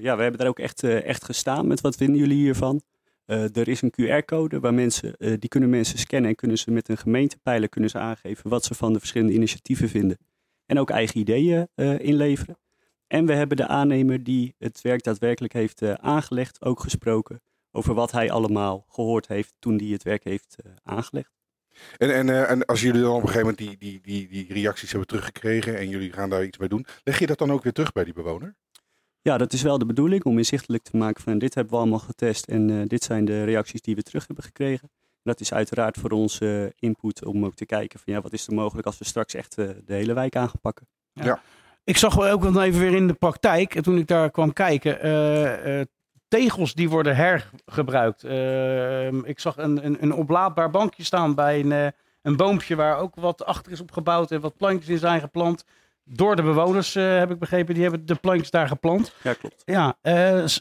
Ja, 0.00 0.16
we 0.16 0.22
hebben 0.22 0.38
daar 0.38 0.48
ook 0.48 0.58
echt, 0.58 0.82
echt 0.82 1.24
gestaan 1.24 1.66
met 1.66 1.80
wat 1.80 1.96
vinden 1.96 2.20
jullie 2.20 2.36
hiervan. 2.36 2.82
Eh, 3.24 3.56
er 3.56 3.68
is 3.68 3.82
een 3.82 3.92
QR-code 4.00 4.60
waar 4.60 4.74
mensen, 4.74 5.14
die 5.18 5.48
kunnen 5.48 5.70
mensen 5.70 5.98
scannen 5.98 6.30
en 6.30 6.36
kunnen 6.36 6.58
ze 6.58 6.70
met 6.70 6.88
een 6.88 6.98
gemeentepijler 6.98 7.68
kunnen 7.68 7.90
ze 7.90 7.98
aangeven 7.98 8.50
wat 8.50 8.64
ze 8.64 8.74
van 8.74 8.92
de 8.92 8.98
verschillende 8.98 9.32
initiatieven 9.32 9.88
vinden. 9.88 10.18
En 10.66 10.78
ook 10.78 10.90
eigen 10.90 11.20
ideeën 11.20 11.68
inleveren. 11.98 12.56
En 13.06 13.26
we 13.26 13.34
hebben 13.34 13.56
de 13.56 13.66
aannemer 13.66 14.24
die 14.24 14.54
het 14.58 14.80
werk 14.80 15.02
daadwerkelijk 15.02 15.52
heeft 15.52 15.82
eh, 15.82 15.92
aangelegd 15.92 16.64
ook 16.64 16.80
gesproken 16.80 17.42
over 17.70 17.94
wat 17.94 18.12
hij 18.12 18.30
allemaal 18.30 18.84
gehoord 18.88 19.28
heeft 19.28 19.54
toen 19.58 19.76
hij 19.76 19.86
het 19.86 20.02
werk 20.02 20.24
heeft 20.24 20.56
eh, 20.64 20.72
aangelegd. 20.82 21.36
En, 21.96 22.14
en, 22.14 22.28
eh, 22.28 22.50
en 22.50 22.64
als 22.64 22.80
jullie 22.80 23.00
dan 23.00 23.14
op 23.14 23.22
een 23.22 23.28
gegeven 23.28 23.48
moment 23.48 23.58
die, 23.58 23.76
die, 23.78 24.00
die, 24.00 24.28
die 24.28 24.52
reacties 24.52 24.90
hebben 24.90 25.08
teruggekregen 25.08 25.78
en 25.78 25.88
jullie 25.88 26.12
gaan 26.12 26.30
daar 26.30 26.44
iets 26.44 26.58
mee 26.58 26.68
doen, 26.68 26.86
leg 27.04 27.18
je 27.18 27.26
dat 27.26 27.38
dan 27.38 27.52
ook 27.52 27.62
weer 27.62 27.72
terug 27.72 27.92
bij 27.92 28.04
die 28.04 28.12
bewoner? 28.12 28.54
Ja, 29.26 29.38
dat 29.38 29.52
is 29.52 29.62
wel 29.62 29.78
de 29.78 29.86
bedoeling 29.86 30.24
om 30.24 30.38
inzichtelijk 30.38 30.82
te 30.82 30.96
maken 30.96 31.22
van 31.22 31.38
dit 31.38 31.54
hebben 31.54 31.72
we 31.72 31.78
allemaal 31.78 31.98
getest 31.98 32.46
en 32.46 32.70
eh, 32.70 32.86
dit 32.86 33.04
zijn 33.04 33.24
de 33.24 33.44
reacties 33.44 33.80
die 33.80 33.94
we 33.94 34.02
terug 34.02 34.26
hebben 34.26 34.44
gekregen. 34.44 34.90
Dat 35.22 35.40
is 35.40 35.52
uiteraard 35.52 35.96
voor 35.96 36.10
ons 36.10 36.40
eh, 36.40 36.64
input 36.78 37.24
om 37.24 37.44
ook 37.44 37.54
te 37.54 37.66
kijken 37.66 38.00
van 38.00 38.12
ja, 38.12 38.20
wat 38.20 38.32
is 38.32 38.46
er 38.46 38.54
mogelijk 38.54 38.86
als 38.86 38.98
we 38.98 39.04
straks 39.04 39.34
echt 39.34 39.54
de 39.56 39.82
hele 39.86 40.14
wijk 40.14 40.36
aan 40.36 40.48
gaan 40.48 40.60
pakken. 40.60 40.88
Ja. 41.12 41.42
Ik 41.86 41.96
zag 41.96 42.14
wel 42.14 42.30
ook 42.30 42.42
nog 42.42 42.62
even 42.62 42.80
weer 42.80 42.94
in 42.94 43.06
de 43.06 43.14
praktijk, 43.14 43.74
en 43.74 43.82
toen 43.82 43.98
ik 43.98 44.06
daar 44.06 44.30
kwam 44.30 44.52
kijken, 44.52 45.00
eh, 45.00 45.80
eh, 45.80 45.86
tegels 46.28 46.74
die 46.74 46.88
worden 46.88 47.16
hergebruikt. 47.16 48.24
Eh, 48.24 49.06
ik 49.12 49.40
zag 49.40 49.56
een, 49.56 49.84
een, 49.86 49.96
een 50.00 50.12
oplaadbaar 50.12 50.70
bankje 50.70 51.04
staan 51.04 51.34
bij 51.34 51.60
een, 51.60 51.92
een 52.22 52.36
boompje 52.36 52.76
waar 52.76 52.98
ook 52.98 53.14
wat 53.14 53.44
achter 53.44 53.72
is 53.72 53.80
opgebouwd 53.80 54.30
en 54.30 54.40
wat 54.40 54.56
plantjes 54.56 54.88
in 54.88 54.98
zijn 54.98 55.20
geplant. 55.20 55.64
Door 56.04 56.36
de 56.36 56.42
bewoners, 56.42 56.94
heb 56.94 57.30
ik 57.30 57.38
begrepen, 57.38 57.74
die 57.74 57.82
hebben 57.82 58.06
de 58.06 58.14
plantjes 58.14 58.50
daar 58.50 58.68
geplant. 58.68 59.12
Ja, 59.22 59.32
klopt. 59.32 59.62
Ja, 59.64 59.96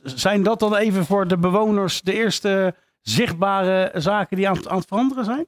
zijn 0.03 0.43
dat 0.43 0.59
dan 0.59 0.75
even 0.75 1.05
voor 1.05 1.27
de 1.27 1.37
bewoners 1.37 2.01
de 2.01 2.13
eerste 2.13 2.75
zichtbare 3.01 3.91
zaken 3.93 4.37
die 4.37 4.49
aan, 4.49 4.55
het- 4.55 4.67
aan 4.67 4.77
het 4.77 4.87
veranderen 4.87 5.25
zijn? 5.25 5.45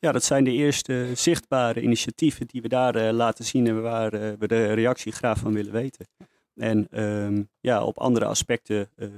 Ja, 0.00 0.12
dat 0.12 0.24
zijn 0.24 0.44
de 0.44 0.52
eerste 0.52 1.10
zichtbare 1.14 1.80
initiatieven 1.80 2.46
die 2.46 2.62
we 2.62 2.68
daar 2.68 2.94
eh, 2.94 3.12
laten 3.12 3.44
zien 3.44 3.66
en 3.66 3.82
waar 3.82 4.12
eh, 4.12 4.32
we 4.38 4.46
de 4.46 4.72
reactie 4.72 5.12
graag 5.12 5.38
van 5.38 5.52
willen 5.52 5.72
weten. 5.72 6.06
En 6.54 6.88
ehm, 6.90 7.42
ja, 7.60 7.82
op 7.82 7.98
andere 7.98 8.24
aspecten 8.24 8.88
eh, 8.96 9.08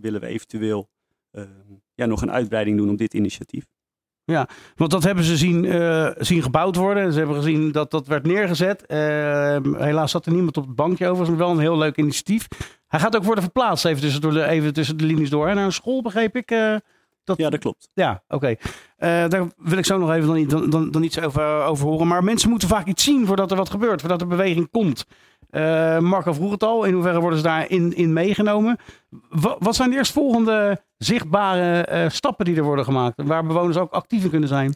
willen 0.00 0.20
we 0.20 0.26
eventueel 0.26 0.88
ehm, 1.30 1.48
ja, 1.94 2.06
nog 2.06 2.22
een 2.22 2.30
uitbreiding 2.30 2.76
doen 2.76 2.90
op 2.90 2.98
dit 2.98 3.14
initiatief. 3.14 3.64
Ja, 4.24 4.48
want 4.76 4.90
dat 4.90 5.02
hebben 5.02 5.24
ze 5.24 5.36
zien, 5.36 5.64
zien 6.18 6.42
gebouwd 6.42 6.76
worden. 6.76 7.12
Ze 7.12 7.18
hebben 7.18 7.36
gezien 7.36 7.72
dat 7.72 7.90
dat 7.90 8.06
werd 8.06 8.26
neergezet. 8.26 8.86
Ehm, 8.86 9.74
helaas 9.74 10.10
zat 10.10 10.26
er 10.26 10.32
niemand 10.32 10.56
op 10.56 10.66
het 10.66 10.74
bankje 10.74 11.08
over. 11.08 11.24
Dat 11.24 11.32
is 11.32 11.38
wel 11.38 11.50
een 11.50 11.58
heel 11.58 11.78
leuk 11.78 11.96
initiatief. 11.96 12.46
Hij 12.86 13.00
gaat 13.00 13.16
ook 13.16 13.24
worden 13.24 13.42
verplaatst 13.44 13.84
even 13.84 14.00
tussen, 14.00 14.20
door 14.20 14.32
de, 14.32 14.44
even 14.44 14.72
tussen 14.72 14.96
de 14.96 15.04
linies 15.04 15.30
door. 15.30 15.54
Naar 15.54 15.64
een 15.64 15.72
school 15.72 16.02
begreep 16.02 16.36
ik. 16.36 16.50
Dat... 17.24 17.38
Ja, 17.38 17.50
dat 17.50 17.60
klopt. 17.60 17.88
Ja, 17.94 18.22
oké. 18.28 18.46
Eh, 18.96 19.28
daar 19.28 19.46
wil 19.56 19.78
ik 19.78 19.84
zo 19.86 19.98
nog 19.98 20.12
even 20.12 20.26
dan, 20.28 20.48
dan, 20.48 20.70
dan, 20.70 20.90
dan 20.90 21.02
iets 21.02 21.20
over, 21.20 21.62
over 21.62 21.86
horen. 21.86 22.06
Maar 22.06 22.24
mensen 22.24 22.50
moeten 22.50 22.68
vaak 22.68 22.86
iets 22.86 23.04
zien 23.04 23.26
voordat 23.26 23.50
er 23.50 23.56
wat 23.56 23.70
gebeurt. 23.70 24.00
Voordat 24.00 24.20
er 24.20 24.26
beweging 24.26 24.70
komt. 24.70 25.04
Eh, 25.50 25.98
Marco 25.98 26.32
vroeg 26.32 26.50
het 26.50 26.62
al. 26.62 26.84
In 26.84 26.92
hoeverre 26.92 27.20
worden 27.20 27.38
ze 27.38 27.44
daarin 27.44 27.96
in 27.96 28.12
meegenomen? 28.12 28.78
Wa- 29.28 29.56
wat 29.58 29.74
zijn 29.74 29.90
de 29.90 29.96
eerstvolgende 29.96 30.84
zichtbare 30.96 31.84
eh, 31.84 32.08
stappen 32.08 32.44
die 32.44 32.56
er 32.56 32.62
worden 32.62 32.84
gemaakt? 32.84 33.22
Waar 33.22 33.46
bewoners 33.46 33.76
ook 33.76 33.92
actief 33.92 34.24
in 34.24 34.30
kunnen 34.30 34.48
zijn? 34.48 34.72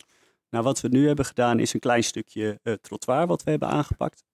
Nou, 0.51 0.65
wat 0.65 0.81
we 0.81 0.89
nu 0.89 1.07
hebben 1.07 1.25
gedaan 1.25 1.59
is 1.59 1.75
een 1.75 1.81
klein 1.81 2.05
stukje 2.05 2.61
trottoir 2.81 3.27
wat 3.27 3.43
we 3.43 3.51
hebben 3.51 3.69
aangepakt. 3.69 4.25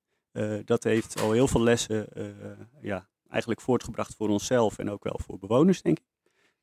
Dat 0.65 0.85
heeft 0.85 1.21
al 1.21 1.33
heel 1.33 1.49
veel 1.49 1.62
lessen 1.62 2.07
ja, 2.81 3.09
eigenlijk 3.31 3.61
voortgebracht 3.61 4.15
voor 4.17 4.29
onszelf 4.29 4.79
en 4.79 4.91
ook 4.91 5.05
wel 5.05 5.21
voor 5.27 5.39
bewoners, 5.39 5.83
denk 5.83 5.99
ik. 5.99 6.05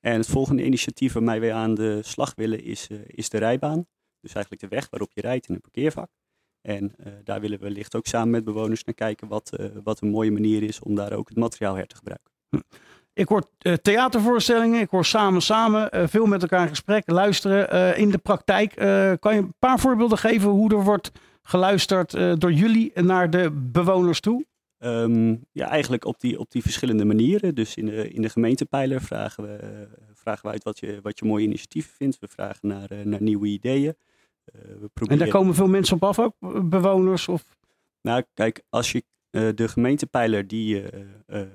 En 0.02 0.18
het 0.18 0.28
volgende 0.28 0.64
initiatief 0.64 1.14
waarmee 1.14 1.39
wij 1.39 1.54
aan 1.54 1.74
de 1.74 1.99
slag 2.04 2.34
willen 2.36 2.64
is, 2.64 2.88
eh, 2.89 2.97
is 3.06 3.30
de 3.30 3.38
rijbaan. 3.38 3.86
Dus 4.22 4.34
eigenlijk 4.34 4.64
de 4.64 4.76
weg 4.76 4.88
waarop 4.89 5.12
je 5.14 5.22
rijdt 5.22 5.47
in 5.47 5.54
een 5.54 5.62
parkeervak. 5.62 6.10
En 6.62 6.93
eh, 6.97 7.14
daar 7.24 7.41
willen 7.41 7.60
we 7.60 7.64
wellicht 7.64 7.95
ook 7.95 8.06
samen 8.06 8.30
met 8.30 8.43
bewoners 8.43 8.84
naar 8.84 8.95
kijken 8.95 9.28
wat, 9.28 9.56
eh, 9.56 9.66
wat 9.84 10.02
een 10.02 10.10
mooie 10.10 10.32
manier 10.32 10.64
is 10.64 10.80
om 10.80 10.95
daar 10.95 11.14
ook 11.14 11.30
het 11.30 11.38
materiaal 11.38 11.76
her 11.76 11.88
te 11.88 11.95
gebruiken. 11.95 12.32
Ik 13.14 13.28
hoor 13.28 13.43
theatervoorstellingen, 13.82 14.82
ik 14.82 14.89
hoor 14.89 15.06
samen 15.06 15.41
samen, 15.41 16.10
veel 16.10 16.26
met 16.26 16.41
elkaar 16.41 16.62
in 16.62 16.68
gesprek, 16.68 17.10
luisteren. 17.10 17.97
In 17.97 18.10
de 18.10 18.18
praktijk, 18.18 18.76
kan 19.20 19.36
je 19.36 19.41
een 19.41 19.54
paar 19.60 19.80
voorbeelden 19.80 20.18
geven 20.18 20.49
hoe 20.49 20.72
er 20.72 20.84
wordt 20.84 21.12
geluisterd 21.41 22.12
door 22.12 22.52
jullie 22.52 23.02
naar 23.02 23.30
de 23.30 23.52
bewoners 23.52 24.20
toe? 24.20 24.45
Ehm, 24.82 25.36
ja, 25.51 25.67
eigenlijk 25.69 26.05
op 26.05 26.19
die, 26.19 26.39
op 26.39 26.51
die 26.51 26.61
verschillende 26.61 27.05
manieren. 27.05 27.55
Dus 27.55 27.75
in 27.75 27.86
de, 27.86 28.09
in 28.09 28.21
de 28.21 28.29
gemeentepijler 28.29 29.01
vragen 29.01 29.43
we, 29.43 29.88
vragen 30.13 30.45
we 30.45 30.51
uit 30.51 30.63
wat 30.63 30.79
je, 30.79 30.99
wat 31.01 31.19
je 31.19 31.25
mooie 31.25 31.45
initiatieven 31.45 31.91
vindt. 31.93 32.19
We 32.19 32.27
vragen 32.27 32.67
naar, 32.67 32.91
eh, 32.91 33.05
naar 33.05 33.21
nieuwe 33.21 33.47
ideeën. 33.47 33.95
Eh, 34.45 34.61
we 34.61 34.69
En 34.82 34.89
proberen... 34.93 35.19
daar 35.19 35.27
komen 35.29 35.55
veel 35.55 35.67
mensen 35.67 35.95
op 35.95 36.03
af 36.03 36.19
ook, 36.19 36.36
eh, 36.39 36.59
bewoners? 36.63 37.27
Of... 37.27 37.43
Nou, 38.01 38.23
kijk, 38.34 38.61
als 38.69 38.91
je 38.91 39.03
de 39.55 39.67
gemeentepijler, 39.67 40.47
die, 40.47 40.84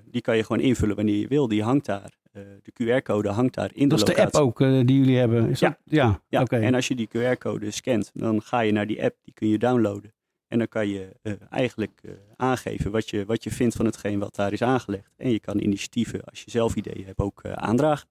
die 0.04 0.20
kan 0.20 0.36
je 0.36 0.44
gewoon 0.44 0.62
invullen 0.62 0.96
wanneer 0.96 1.16
je 1.16 1.26
wil. 1.28 1.48
Die 1.48 1.62
hangt 1.62 1.86
daar. 1.86 2.12
De 2.32 2.72
QR-code 3.00 3.28
hangt 3.28 3.54
daar 3.54 3.70
in 3.74 3.88
Dat 3.88 3.98
de 3.98 4.04
is 4.04 4.14
de 4.14 4.22
app 4.22 4.32
locatie. 4.34 4.72
ook 4.80 4.86
die 4.86 4.98
jullie 4.98 5.16
hebben? 5.16 5.48
Is 5.50 5.60
Ja. 5.60 5.68
dat- 5.68 5.78
ja, 5.84 6.20
Ja, 6.28 6.44
en 6.44 6.74
als 6.74 6.88
je 6.88 6.94
die 6.94 7.08
QR-code 7.08 7.70
scant, 7.70 8.10
dan 8.14 8.42
ga 8.42 8.60
je 8.60 8.72
naar 8.72 8.86
die 8.86 9.02
app, 9.04 9.16
die 9.22 9.34
kun 9.34 9.48
je 9.48 9.58
downloaden. 9.58 10.12
En 10.48 10.58
dan 10.58 10.68
kan 10.68 10.88
je 10.88 11.16
eh, 11.22 11.32
eigenlijk 11.50 12.00
eh, 12.02 12.12
aangeven 12.36 12.90
wat 12.90 13.10
je, 13.10 13.24
wat 13.24 13.44
je 13.44 13.50
vindt 13.50 13.76
van 13.76 13.84
hetgeen 13.84 14.18
wat 14.18 14.34
daar 14.34 14.52
is 14.52 14.62
aangelegd. 14.62 15.12
En 15.16 15.30
je 15.30 15.40
kan 15.40 15.60
initiatieven, 15.60 16.24
als 16.24 16.42
je 16.42 16.50
zelf 16.50 16.74
ideeën 16.74 17.06
hebt, 17.06 17.18
ook 17.18 17.42
eh, 17.42 17.52
aandragen. 17.52 18.08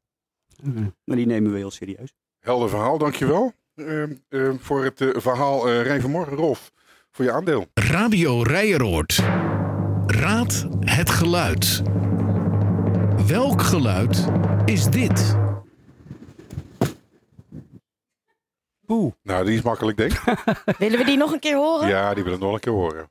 Maar 1.04 1.16
die 1.16 1.26
nemen 1.26 1.52
we 1.52 1.58
heel 1.58 1.72
serieus. 1.72 2.14
Helder 2.40 2.70
verhaal, 2.70 2.98
dankjewel. 2.98 3.54
Ehm 3.76 4.14
ehm, 4.30 4.58
voor 4.58 4.84
het 4.84 5.02
eh, 5.02 5.10
verhaal 5.14 5.70
uh, 5.70 5.82
Rijn 5.82 6.02
vanmorgen, 6.02 6.38
Rolf, 6.38 6.72
voor 7.12 7.26
je 7.26 7.32
aandeel. 7.32 7.66
Radio 7.74 8.42
Rijeroord. 8.42 9.24
Raad 10.06 10.68
het 10.80 11.10
geluid. 11.10 11.82
Welk 13.28 13.62
geluid 13.62 14.28
is 14.66 14.86
dit? 14.86 15.45
Oeh. 18.88 19.14
Nou, 19.24 19.46
die 19.46 19.56
is 19.56 19.62
makkelijk, 19.62 19.98
denk 19.98 20.12
ik. 20.14 20.22
Willen 20.78 20.98
we 21.00 21.06
die 21.06 21.18
nog 21.18 21.32
een 21.32 21.40
keer 21.40 21.56
horen? 21.56 21.88
Ja, 21.88 22.14
die 22.14 22.24
willen 22.24 22.40
we 22.40 22.46
nog 22.46 22.54
een 22.54 22.60
keer 22.60 22.74
horen. 22.74 23.10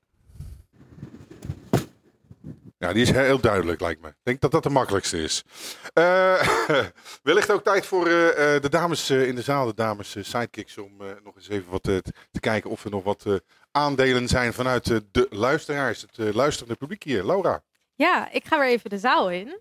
Ja, 2.79 2.93
die 2.93 3.03
is 3.03 3.11
heel 3.11 3.41
duidelijk, 3.41 3.81
lijkt 3.81 4.03
me. 4.03 4.09
Ik 4.09 4.15
denk 4.23 4.41
dat 4.41 4.51
dat 4.51 4.63
de 4.63 4.71
makkelijkste 4.71 5.23
is. 5.23 5.45
Eh, 5.93 6.49
wellicht 7.23 7.51
ook 7.51 7.65
tijd 7.65 7.87
voor 7.87 8.07
eh, 8.07 8.55
eh, 8.57 8.63
de 8.63 8.69
dames 8.69 9.11
eh, 9.11 9.29
in 9.29 9.35
de 9.35 9.43
zaal, 9.43 9.67
de 9.67 9.75
dames 9.75 10.17
sidekicks, 10.21 10.79
om 10.79 11.01
eh, 11.01 11.07
nog 11.23 11.37
eens 11.37 11.49
even 11.49 11.71
wat 11.71 11.83
te 11.83 12.03
te 12.31 12.41
kijken 12.41 12.71
of 12.71 12.85
er 12.85 12.91
nog 12.91 13.05
wat 13.05 13.23
eh, 13.27 13.35
aandelen 13.71 14.29
zijn 14.29 14.53
vanuit 14.53 14.85
de 15.13 15.27
luisteraars, 15.31 16.01
het 16.01 16.19
eh, 16.19 16.35
luisterende 16.35 16.75
publiek 16.77 17.03
hier. 17.03 17.25
Laura. 17.25 17.63
Ja, 17.95 18.31
ik 18.31 18.45
ga 18.45 18.59
weer 18.59 18.69
even 18.69 18.91
de 18.91 18.99
zaal 18.99 19.31
in. 19.31 19.61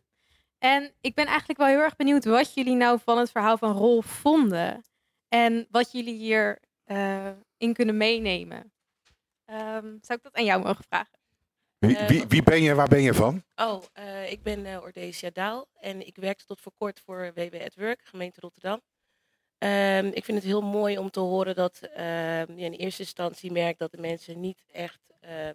En 0.59 0.91
ik 1.01 1.13
ben 1.15 1.25
eigenlijk 1.25 1.59
wel 1.59 1.67
heel 1.67 1.79
erg 1.79 1.95
benieuwd 1.95 2.25
wat 2.25 2.53
jullie 2.53 2.75
nou 2.75 2.99
van 3.05 3.17
het 3.17 3.31
verhaal 3.31 3.57
van 3.57 3.71
Rolf 3.77 4.05
vonden. 4.05 4.83
En 5.33 5.67
wat 5.71 5.91
jullie 5.91 6.13
hier 6.13 6.59
eh, 6.83 7.31
in 7.57 7.73
kunnen 7.73 7.97
meenemen. 7.97 8.73
Ehm, 9.45 9.97
zou 10.01 10.17
ik 10.17 10.23
dat 10.23 10.33
aan 10.33 10.45
jou 10.45 10.63
mogen 10.63 10.83
vragen? 10.83 11.19
Wie, 11.77 11.97
Eh, 11.97 12.07
wie, 12.07 12.27
wie 12.27 12.43
ben 12.43 12.61
je, 12.61 12.73
waar 12.75 12.87
ben 12.87 13.01
je 13.01 13.13
van? 13.13 13.43
Oh, 13.55 13.83
eh, 13.93 14.31
ik 14.31 14.43
ben 14.43 14.65
eh 14.65 14.81
Ordesia 14.81 15.29
Daal 15.33 15.67
en 15.79 16.07
ik 16.07 16.15
werkte 16.15 16.45
tot 16.45 16.61
voor 16.61 16.71
kort 16.77 16.99
voor 16.99 17.31
WB 17.33 17.61
at 17.65 17.75
Work, 17.75 18.01
gemeente 18.03 18.39
Rotterdam. 18.39 18.81
Ehm, 19.57 20.05
ik 20.05 20.25
vind 20.25 20.37
het 20.37 20.47
heel 20.47 20.61
mooi 20.61 20.97
om 20.97 21.09
te 21.09 21.19
horen 21.19 21.55
dat 21.55 21.79
ehm, 21.79 22.57
je 22.57 22.65
in 22.65 22.73
eerste 22.73 23.01
instantie 23.01 23.51
merkt 23.51 23.79
dat 23.79 23.91
de 23.91 24.01
mensen 24.01 24.39
niet 24.39 24.63
echt 24.71 25.01
ehm, 25.19 25.53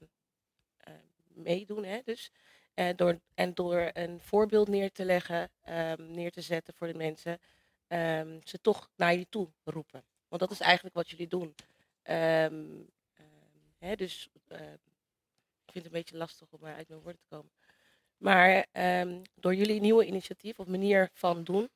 eh, 0.77 0.93
meedoen. 1.35 1.85
Hè? 1.85 1.99
Dus, 2.05 2.31
eh, 2.75 2.89
door, 2.97 3.21
en 3.35 3.55
door 3.55 3.91
een 3.93 4.21
voorbeeld 4.21 4.69
neer 4.69 4.93
te 4.93 5.05
leggen, 5.05 5.51
ehm, 5.63 6.11
neer 6.13 6.31
te 6.31 6.41
zetten 6.41 6.75
voor 6.75 6.87
de 6.87 6.99
mensen, 6.99 7.39
ehm, 7.89 8.39
ze 8.45 8.61
toch 8.61 8.91
naar 8.97 9.15
je 9.15 9.27
toe 9.29 9.49
roepen. 9.65 10.05
Want 10.29 10.41
dat 10.41 10.51
is 10.51 10.61
eigenlijk 10.61 10.95
wat 10.95 11.09
jullie 11.11 11.29
doen. 11.29 11.55
Ehm, 12.03 12.65
ehm, 13.15 13.27
hè, 13.79 13.97
dus 13.97 14.29
ik 14.35 15.73
vind 15.73 15.85
het 15.85 15.85
een 15.85 16.01
beetje 16.01 16.17
lastig 16.17 16.49
om 16.51 16.65
uit 16.65 16.89
mijn 16.89 17.01
woorden 17.01 17.21
te 17.21 17.35
komen. 17.37 17.51
Maar 18.17 18.67
ehm, 18.73 19.23
door 19.35 19.55
jullie 19.55 19.81
nieuwe 19.81 20.07
initiatief 20.07 20.59
of 20.59 20.67
manier 20.67 21.11
van 21.13 21.45
doen, 21.45 21.69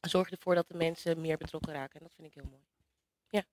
zorg 0.00 0.28
je 0.28 0.36
ervoor 0.36 0.54
dat 0.54 0.68
de 0.68 0.76
mensen 0.76 1.20
meer 1.20 1.36
betrokken 1.36 1.72
raken. 1.72 2.00
En 2.00 2.06
dat 2.06 2.14
vind 2.14 2.26
ik 2.26 2.34
heel 2.34 2.50
mooi. 2.50 2.62
Ja. 3.28 3.44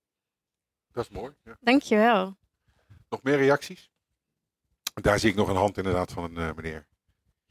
Dat 0.92 1.04
is 1.04 1.12
mooi. 1.12 1.34
Ja. 1.44 1.58
Dankjewel. 1.60 2.38
Nog 3.10 3.24
meer 3.24 3.38
reacties? 3.38 3.90
Daar 4.94 5.20
zie 5.20 5.30
ik 5.30 5.36
nog 5.36 5.48
een 5.48 5.56
hand 5.56 5.78
inderdaad 5.78 6.12
van 6.12 6.24
een 6.24 6.50
eh, 6.50 6.56
meneer. 6.56 6.88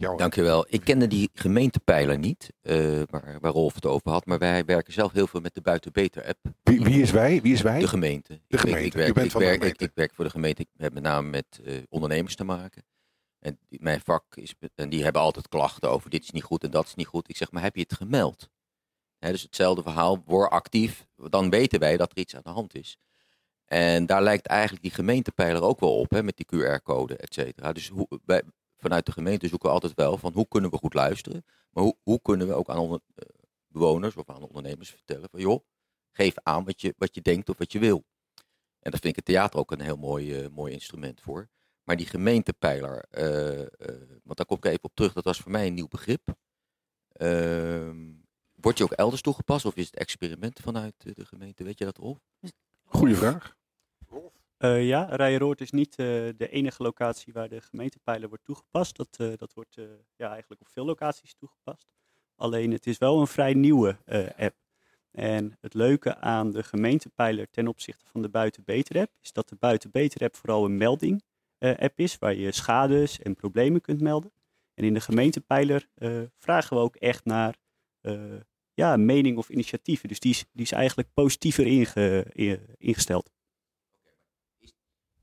Hoor. 0.07 0.17
Dankjewel. 0.19 0.67
Ik 0.69 0.81
kende 0.85 1.07
die 1.07 1.31
gemeentepijler 1.35 2.19
niet, 2.19 2.53
eh, 2.61 3.03
waar, 3.11 3.39
waar 3.41 3.53
Rolf 3.53 3.75
het 3.75 3.87
over 3.87 4.11
had. 4.11 4.27
Maar 4.27 4.39
wij 4.39 4.65
werken 4.65 4.93
zelf 4.93 5.13
heel 5.13 5.27
veel 5.27 5.41
met 5.41 5.55
de 5.55 5.61
Buiten 5.61 5.93
Beter 5.93 6.27
app. 6.27 6.39
Wie, 6.63 6.81
wie 6.81 7.03
is 7.03 7.11
wij? 7.11 7.41
Wie 7.43 7.53
is 7.53 7.63
wij? 7.63 7.81
De 7.81 7.89
gemeente. 7.89 8.33
De 8.47 8.57
ik- 8.57 8.61
gemeente. 8.61 8.87
Ik, 8.87 8.93
werk, 8.93 9.09
U 9.09 9.13
bent 9.13 9.27
ik, 9.27 9.33
van 9.33 9.41
de 9.41 9.47
werk, 9.47 9.57
ik, 9.59 9.63
gemeente. 9.63 9.85
ik 9.85 9.91
werk 9.95 10.15
voor 10.15 10.25
de 10.25 10.31
gemeente. 10.31 10.63
Ik 10.63 10.69
heb 10.77 10.93
met 10.95 11.03
name 11.03 11.29
met 11.29 11.61
eh, 11.65 11.75
ondernemers 11.89 12.35
te 12.37 12.45
maken. 12.45 12.85
En 13.39 13.59
die- 13.69 13.83
mijn 13.83 14.01
vak 14.01 14.25
is, 14.37 14.55
en 14.75 14.89
die 14.89 15.03
hebben 15.05 15.23
altijd 15.23 15.49
klachten 15.49 15.91
over 15.91 16.11
dit 16.11 16.23
is 16.23 16.31
niet 16.31 16.43
goed 16.43 16.65
en 16.65 16.71
dat 16.71 16.87
is 16.87 16.95
niet 16.95 17.07
goed. 17.07 17.29
Ik 17.29 17.37
zeg, 17.37 17.51
maar 17.51 17.63
heb 17.63 17.75
je 17.77 17.83
het 17.83 17.95
gemeld? 17.95 18.49
Dus 19.19 19.43
hetzelfde 19.43 19.83
verhaal, 19.83 20.23
word 20.27 20.51
actief. 20.51 21.07
Dan 21.17 21.51
weten 21.51 21.81
wij 21.81 21.97
dat 21.97 22.11
er 22.11 22.19
iets 22.19 22.37
aan 22.37 22.43
de 22.45 22.51
hand 22.51 22.75
is. 22.75 22.99
En 23.65 24.07
daar 24.07 24.23
lijkt 24.23 24.47
eigenlijk 24.47 24.83
die 24.83 24.91
gemeentepijler 24.93 25.63
ook 25.63 25.81
wel 25.81 25.99
op, 25.99 26.11
hè, 26.11 26.23
met 26.23 26.37
die 26.37 26.47
QR-code, 26.47 27.17
et 27.17 27.35
cetera. 27.35 27.73
Dus 27.73 27.89
hoe, 27.89 28.07
wij, 28.25 28.43
vanuit 28.79 29.07
de 29.07 29.13
gemeente 29.13 29.49
zoeken 29.49 29.69
we 29.69 29.75
altijd 29.75 29.95
wel 29.95 30.19
van 30.19 30.33
hoe 30.33 30.49
kunnen 30.49 30.71
we 30.71 30.77
goed 30.77 30.95
luisteren. 30.95 31.45
Maar 31.71 31.85
hoe, 31.85 31.97
hoe 32.03 32.23
kunnen 32.23 32.47
we 32.47 32.55
ook 32.55 32.69
aan 32.69 32.79
onder, 32.79 33.01
eh, 33.15 33.29
bewoners 33.69 34.17
of 34.17 34.29
aan 34.31 34.43
ondernemers 34.43 34.91
vertellen 34.91 35.29
van 35.31 35.41
joh, 35.41 35.65
geef 36.11 36.35
aan 36.43 36.65
wat 36.65 36.81
je, 36.81 36.95
wat 36.99 37.15
je 37.15 37.21
denkt 37.21 37.49
of 37.49 37.59
wat 37.59 37.73
je 37.73 37.79
wil. 37.79 38.05
En 38.79 38.91
daar 38.91 39.01
vind 39.01 39.05
ik 39.05 39.17
het 39.17 39.25
theater 39.25 39.59
ook 39.59 39.71
een 39.71 39.81
heel 39.81 39.97
mooi, 39.97 40.35
eh, 40.35 40.49
mooi 40.49 40.73
instrument 40.73 41.21
voor. 41.21 41.49
Maar 41.83 41.97
die 41.97 42.07
gemeentepijler, 42.07 43.05
eh, 43.11 43.67
want 44.23 44.37
daar 44.37 44.47
kom 44.47 44.57
ik 44.57 44.65
even 44.65 44.85
op 44.85 44.95
terug, 44.95 45.13
dat 45.13 45.25
was 45.25 45.39
voor 45.39 45.51
mij 45.51 45.67
een 45.67 45.75
nieuw 45.75 45.89
begrip. 45.89 46.37
Ehm, 47.13 48.13
wordt 48.55 48.79
die 48.79 48.87
ook 48.87 48.93
elders 48.93 49.23
toegepast 49.23 49.65
of 49.65 49.77
is 49.77 49.87
het 49.87 49.97
experimenten 49.97 50.65
vanuit 50.65 50.95
de, 50.99 51.25
gemeente? 51.25 51.65
Weet 51.65 51.79
je 51.79 51.85
dat, 51.85 51.97
Rolf? 51.97 52.19
Goeie 52.85 53.17
vraag. 53.17 53.58
Eh, 54.59 54.87
ja, 54.87 55.05
Rijeroord 55.05 55.61
is 55.61 55.71
niet 55.71 55.91
eh, 55.91 56.07
de 56.37 56.49
enige 56.51 56.83
locatie 56.83 57.33
waar 57.33 57.49
de 57.49 57.61
gemeentepijler 57.61 58.29
wordt 58.29 58.45
toegepast. 58.45 58.97
Dat, 58.97 59.17
eh, 59.19 59.33
dat 59.37 59.53
wordt 59.55 59.75
ja, 60.17 60.31
eigenlijk 60.31 60.61
op 60.61 60.69
veel 60.69 60.85
locaties 60.85 61.35
toegepast. 61.35 61.93
Alleen 62.37 62.71
het 62.73 62.87
is 62.87 62.99
wel 62.99 63.21
een 63.21 63.27
vrij 63.27 63.55
nieuwe 63.55 63.97
app. 64.37 64.57
En 65.11 65.57
het 65.61 65.75
leuke 65.75 66.17
aan 66.17 66.51
de 66.51 66.63
gemeentepijler 66.63 67.51
ten 67.51 67.69
opzichte 67.69 68.07
van 68.07 68.23
de 68.23 68.29
Buiten 68.29 68.65
Beter 68.65 69.01
app 69.01 69.13
is 69.21 69.33
dat 69.33 69.49
de 69.49 69.57
Buiten 69.57 69.91
Beter 69.91 70.23
app 70.23 70.37
vooral 70.37 70.65
een 70.65 70.77
melding 70.77 71.23
app 71.59 72.01
is 72.01 72.19
waar 72.19 72.35
je 72.35 72.53
schades 72.53 73.19
en 73.19 73.35
problemen 73.35 73.81
kunt 73.81 74.01
melden. 74.01 74.33
En 74.75 74.85
in 74.85 74.95
de 74.95 75.01
gemeentepijler 75.01 75.89
vragen 76.39 76.77
we 76.77 76.83
ook 76.83 76.97
echt 76.97 77.25
naar 77.25 77.57
ja, 78.75 78.97
mening 78.97 79.39
of 79.39 79.49
initiatieven. 79.49 80.09
Dus 80.09 80.21
die 80.21 80.31
is, 80.31 80.45
die 80.53 80.65
is 80.65 80.73
eigenlijk 80.73 81.09
positiever 81.15 81.67
inge- 81.67 82.25
in- 82.33 82.61
ingesteld. 82.77 83.31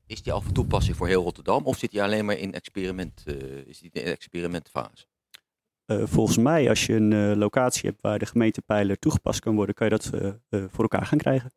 Is 0.08 0.22
die 0.22 0.34
al 0.34 0.42
van 0.42 0.52
toepassing 0.52 0.98
voor 0.98 1.08
heel 1.08 1.24
Rotterdam 1.24 1.66
of 1.66 1.78
zit 1.78 1.92
die 1.92 2.04
alleen 2.04 2.26
maar 2.26 2.38
in 2.38 2.54
experiment, 2.54 3.24
eh, 3.26 3.36
is 3.66 3.80
die 3.80 3.90
in 3.94 4.04
de 4.04 4.12
experimentfase? 4.12 5.06
Eh, 5.86 6.04
volgens 6.06 6.38
mij, 6.38 6.70
als 6.70 6.86
je 6.86 6.94
een 6.94 7.14
eh, 7.14 7.38
locatie 7.38 7.90
hebt 7.90 8.02
waar 8.02 8.20
de 8.20 8.26
gemeentepijler 8.26 9.00
toegepast 9.00 9.40
kan 9.40 9.56
worden, 9.56 9.76
kan 9.76 9.90
je 9.90 9.98
dat 9.98 10.10
voor 10.50 10.82
elkaar 10.82 11.06
gaan 11.06 11.18
krijgen. 11.18 11.52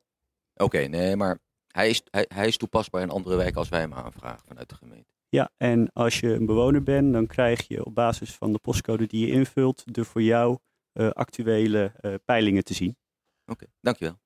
Oké, 0.55 0.79
nee, 0.79 1.17
maar 1.17 1.39
hij 1.67 1.89
is, 1.89 2.03
hij, 2.11 2.25
hij 2.29 2.47
is 2.47 2.57
toepasbaar 2.57 3.03
in 3.03 3.11
andere 3.11 3.37
wijken 3.37 3.57
als 3.57 3.69
wij 3.69 3.81
hem 3.81 3.95
aanvragen 3.95 4.47
vanuit 4.47 4.69
de 4.69 4.75
gemeente. 4.75 5.13
Ja, 5.29 5.51
en 5.57 5.93
als 5.93 6.21
je 6.21 6.33
een 6.33 6.47
bewoner 6.47 6.83
bent, 6.83 7.13
dan 7.13 7.27
krijg 7.27 7.69
je 7.69 7.85
op 7.85 7.95
basis 7.95 8.35
van 8.35 8.53
de 8.53 8.59
postcode 8.59 9.07
die 9.07 9.27
je 9.27 9.33
invult, 9.33 9.95
de 9.95 10.05
voor 10.05 10.23
jou 10.23 10.59
actuele 11.13 11.93
peilingen 12.25 12.65
te 12.65 12.75
zien. 12.75 12.97
Oké, 13.47 13.67
dankjewel. 13.81 14.19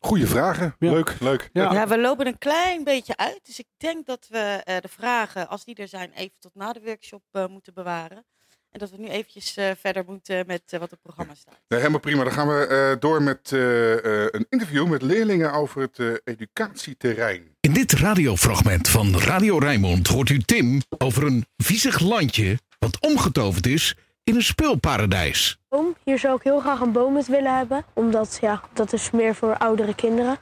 Goeie 0.00 0.26
vragen. 0.26 0.74
Leuk, 0.78 1.16
leuk. 1.20 1.50
Ja. 1.52 1.88
we 1.88 1.98
lopen 1.98 2.26
een 2.26 2.38
klein 2.38 2.84
beetje 2.84 3.16
uit. 3.16 3.40
Dus 3.42 3.58
ik 3.58 3.66
denk 3.76 4.06
dat 4.06 4.26
we 4.30 4.38
eh, 4.64 4.76
de 4.80 4.88
vragen, 4.88 5.48
als 5.48 5.64
die 5.64 5.74
er 5.74 5.88
zijn, 5.88 6.10
even 6.14 6.34
tot 6.38 6.54
na 6.54 6.72
de 6.72 6.80
workshop 6.84 7.22
eh, 7.32 7.46
moeten 7.46 7.74
bewaren. 7.74 8.24
En 8.70 8.78
dat 8.78 8.90
we 8.90 8.96
nu 8.98 9.08
eventjes 9.08 9.56
eh, 9.56 9.70
verder 9.80 10.04
moeten 10.06 10.46
met 10.46 10.62
wat 10.70 10.82
op 10.82 10.90
het 10.90 11.02
programma 11.02 11.34
staat. 11.34 11.60
Nee, 11.68 11.78
helemaal 11.78 12.00
prima. 12.00 12.24
Dan 12.24 12.32
gaan 12.32 12.48
we 12.48 12.66
eh, 12.66 13.00
door 13.00 13.22
met 13.22 13.52
eh, 13.52 13.92
eh, 14.24 14.28
een 14.30 14.46
interview 14.50 14.86
met 14.88 15.02
leerlingen 15.02 15.52
over 15.52 15.80
het 15.80 15.98
eh, 15.98 16.06
educatieterrein. 16.24 17.56
In 17.60 17.72
dit 17.72 17.92
radiofragment 17.92 18.88
van 18.88 19.18
Radio 19.18 19.58
Rijnmond 19.58 20.06
hoort 20.08 20.28
u 20.30 20.38
Tim 20.38 20.80
over 20.98 21.26
een 21.26 21.46
viezig 21.56 22.00
landje 22.00 22.58
wat 22.78 23.00
omgetoverd 23.00 23.66
is 23.66 23.96
in 24.28 24.34
een 24.34 24.42
speelparadijs. 24.42 25.58
Hier 26.04 26.18
zou 26.18 26.36
ik 26.36 26.42
heel 26.42 26.60
graag 26.60 26.80
een 26.80 26.92
boom 26.92 27.12
met 27.12 27.26
willen 27.26 27.56
hebben. 27.56 27.84
Omdat 27.92 28.38
ja, 28.40 28.60
dat 28.72 28.92
is 28.92 29.10
meer 29.10 29.34
voor 29.34 29.56
oudere 29.56 29.94
kinderen. 29.94 30.36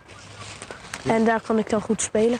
En 1.06 1.24
daar 1.24 1.40
kan 1.40 1.58
ik 1.58 1.70
dan 1.70 1.80
goed 1.80 2.02
spelen. 2.02 2.38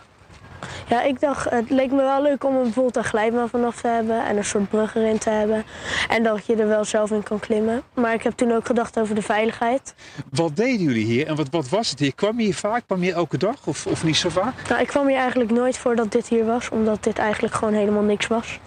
Ja, 0.89 1.03
ik 1.03 1.21
dacht, 1.21 1.51
het 1.51 1.71
leek 1.71 1.91
me 1.91 2.03
wel 2.03 2.23
leuk 2.23 2.45
om 2.45 2.57
er 2.57 2.63
bijvoorbeeld 2.63 2.97
een 2.97 3.05
glijbaan 3.05 3.49
vanaf 3.49 3.81
te 3.81 3.89
hebben 3.89 4.27
en 4.27 4.37
een 4.37 4.45
soort 4.45 4.69
brug 4.69 4.95
erin 4.95 5.19
te 5.19 5.31
hebben. 5.31 5.65
En 6.09 6.23
dat 6.23 6.47
je 6.47 6.57
er 6.57 6.69
wel 6.69 6.85
zelf 6.85 7.11
in 7.11 7.23
kan 7.23 7.41
klimmen. 7.41 7.83
Maar 7.95 8.15
ik 8.15 8.23
heb 8.23 8.33
toen 8.33 8.53
ook 8.53 8.67
gedacht 8.67 8.99
over 8.99 9.15
de 9.15 9.23
veiligheid. 9.23 9.95
Wat 10.31 10.57
deden 10.57 10.87
jullie 10.87 11.05
hier 11.05 11.27
en 11.27 11.37
wat, 11.37 11.49
wat 11.51 11.69
was 11.69 11.91
het 11.91 11.99
hier? 11.99 12.15
Kwam 12.15 12.39
je 12.39 12.45
hier 12.45 12.55
vaak? 12.55 12.83
Kwam 12.87 13.03
je 13.03 13.13
elke 13.13 13.39
dag 13.39 13.67
of, 13.67 13.87
of 13.87 14.05
niet 14.05 14.17
zo 14.17 14.29
vaak? 14.29 14.69
Nou, 14.69 14.81
ik 14.81 14.87
kwam 14.87 15.07
hier 15.07 15.19
eigenlijk 15.19 15.51
nooit 15.51 15.79
voordat 15.79 16.13
dit 16.13 16.29
hier 16.29 16.45
was, 16.45 16.69
omdat 16.69 17.05
dit 17.05 17.19
eigenlijk 17.19 17.55
gewoon 17.55 17.75
helemaal 17.75 18.03
niks 18.03 18.27
was. 18.27 18.59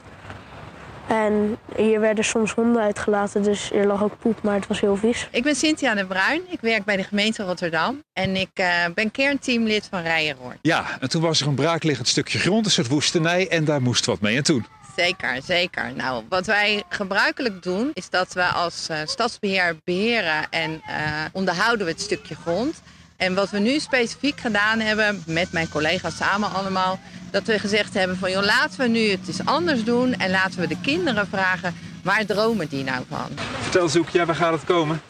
En 1.10 1.58
hier 1.76 2.00
werden 2.00 2.26
soms 2.26 2.52
honden 2.52 2.82
uitgelaten, 2.82 3.44
dus 3.44 3.72
er 3.72 3.88
lag 3.88 4.04
ook 4.04 4.20
poep, 4.20 4.42
maar 4.42 4.56
het 4.56 4.68
was 4.68 4.80
heel 4.80 4.96
vies. 4.96 5.28
Ik 5.32 5.44
ben 5.44 5.56
Cynthia 5.56 5.96
de 5.96 6.06
Bruin. 6.06 6.42
Ik 6.50 6.62
werk 6.62 6.84
bij 6.86 6.96
de 6.96 7.04
gemeente 7.04 7.44
Rotterdam. 7.44 8.04
En 8.14 8.36
ik 8.36 8.50
eh, 8.54 8.86
ben 8.94 9.12
kernteamlid 9.12 9.88
van 9.90 10.02
Rijenroord. 10.02 10.58
Ja, 10.62 10.86
en 11.00 11.10
toen 11.10 11.22
was 11.22 11.42
er 11.42 11.48
een 11.48 11.56
braakliggend 11.56 12.08
stukje 12.08 12.40
grond, 12.40 12.66
een 12.66 12.72
soort 12.72 12.88
woestenij 12.88 13.48
en 13.48 13.66
daar 13.66 13.82
moest 13.82 14.06
wat 14.06 14.22
mee. 14.22 14.38
En 14.38 14.44
toen? 14.44 14.66
Zeker, 14.96 15.42
zeker. 15.44 15.94
Nou, 15.96 16.24
wat 16.30 16.46
wij 16.46 16.84
gebruikelijk 16.90 17.64
doen, 17.64 17.92
is 17.94 18.10
dat 18.10 18.34
we 18.34 18.44
als 18.44 18.90
eh, 18.90 18.98
stadsbeheer 19.06 19.76
beheren 19.84 20.50
en 20.50 20.82
eh, 20.88 20.96
onderhouden 21.32 21.86
we 21.86 21.92
het 21.92 22.02
stukje 22.02 22.36
grond. 22.36 22.82
En 23.20 23.34
wat 23.34 23.50
we 23.50 23.60
nu 23.60 23.80
specifiek 23.80 24.40
gedaan 24.40 24.80
hebben, 24.80 25.24
met 25.26 25.52
mijn 25.52 25.70
collega's 25.70 26.18
samen 26.18 26.52
allemaal, 26.52 27.00
dat 27.32 27.44
we 27.44 27.60
gezegd 27.60 27.94
hebben 27.94 28.18
van 28.18 28.32
joh, 28.32 28.44
laten 28.44 28.80
we 28.80 28.88
nu 28.88 29.10
het 29.10 29.28
eens 29.28 29.46
anders 29.46 29.84
doen 29.84 30.14
en 30.14 30.30
laten 30.30 30.60
we 30.60 30.68
de 30.68 30.82
kinderen 30.82 31.28
vragen, 31.28 31.76
waar 32.04 32.26
dromen 32.26 32.68
die 32.68 32.84
nou 32.84 33.04
van? 33.10 33.28
Vertel 33.60 33.90
Zoek, 33.90 34.10
ja, 34.10 34.26
waar 34.26 34.36
gaat 34.36 34.54
het 34.54 34.64
komen? 34.64 35.02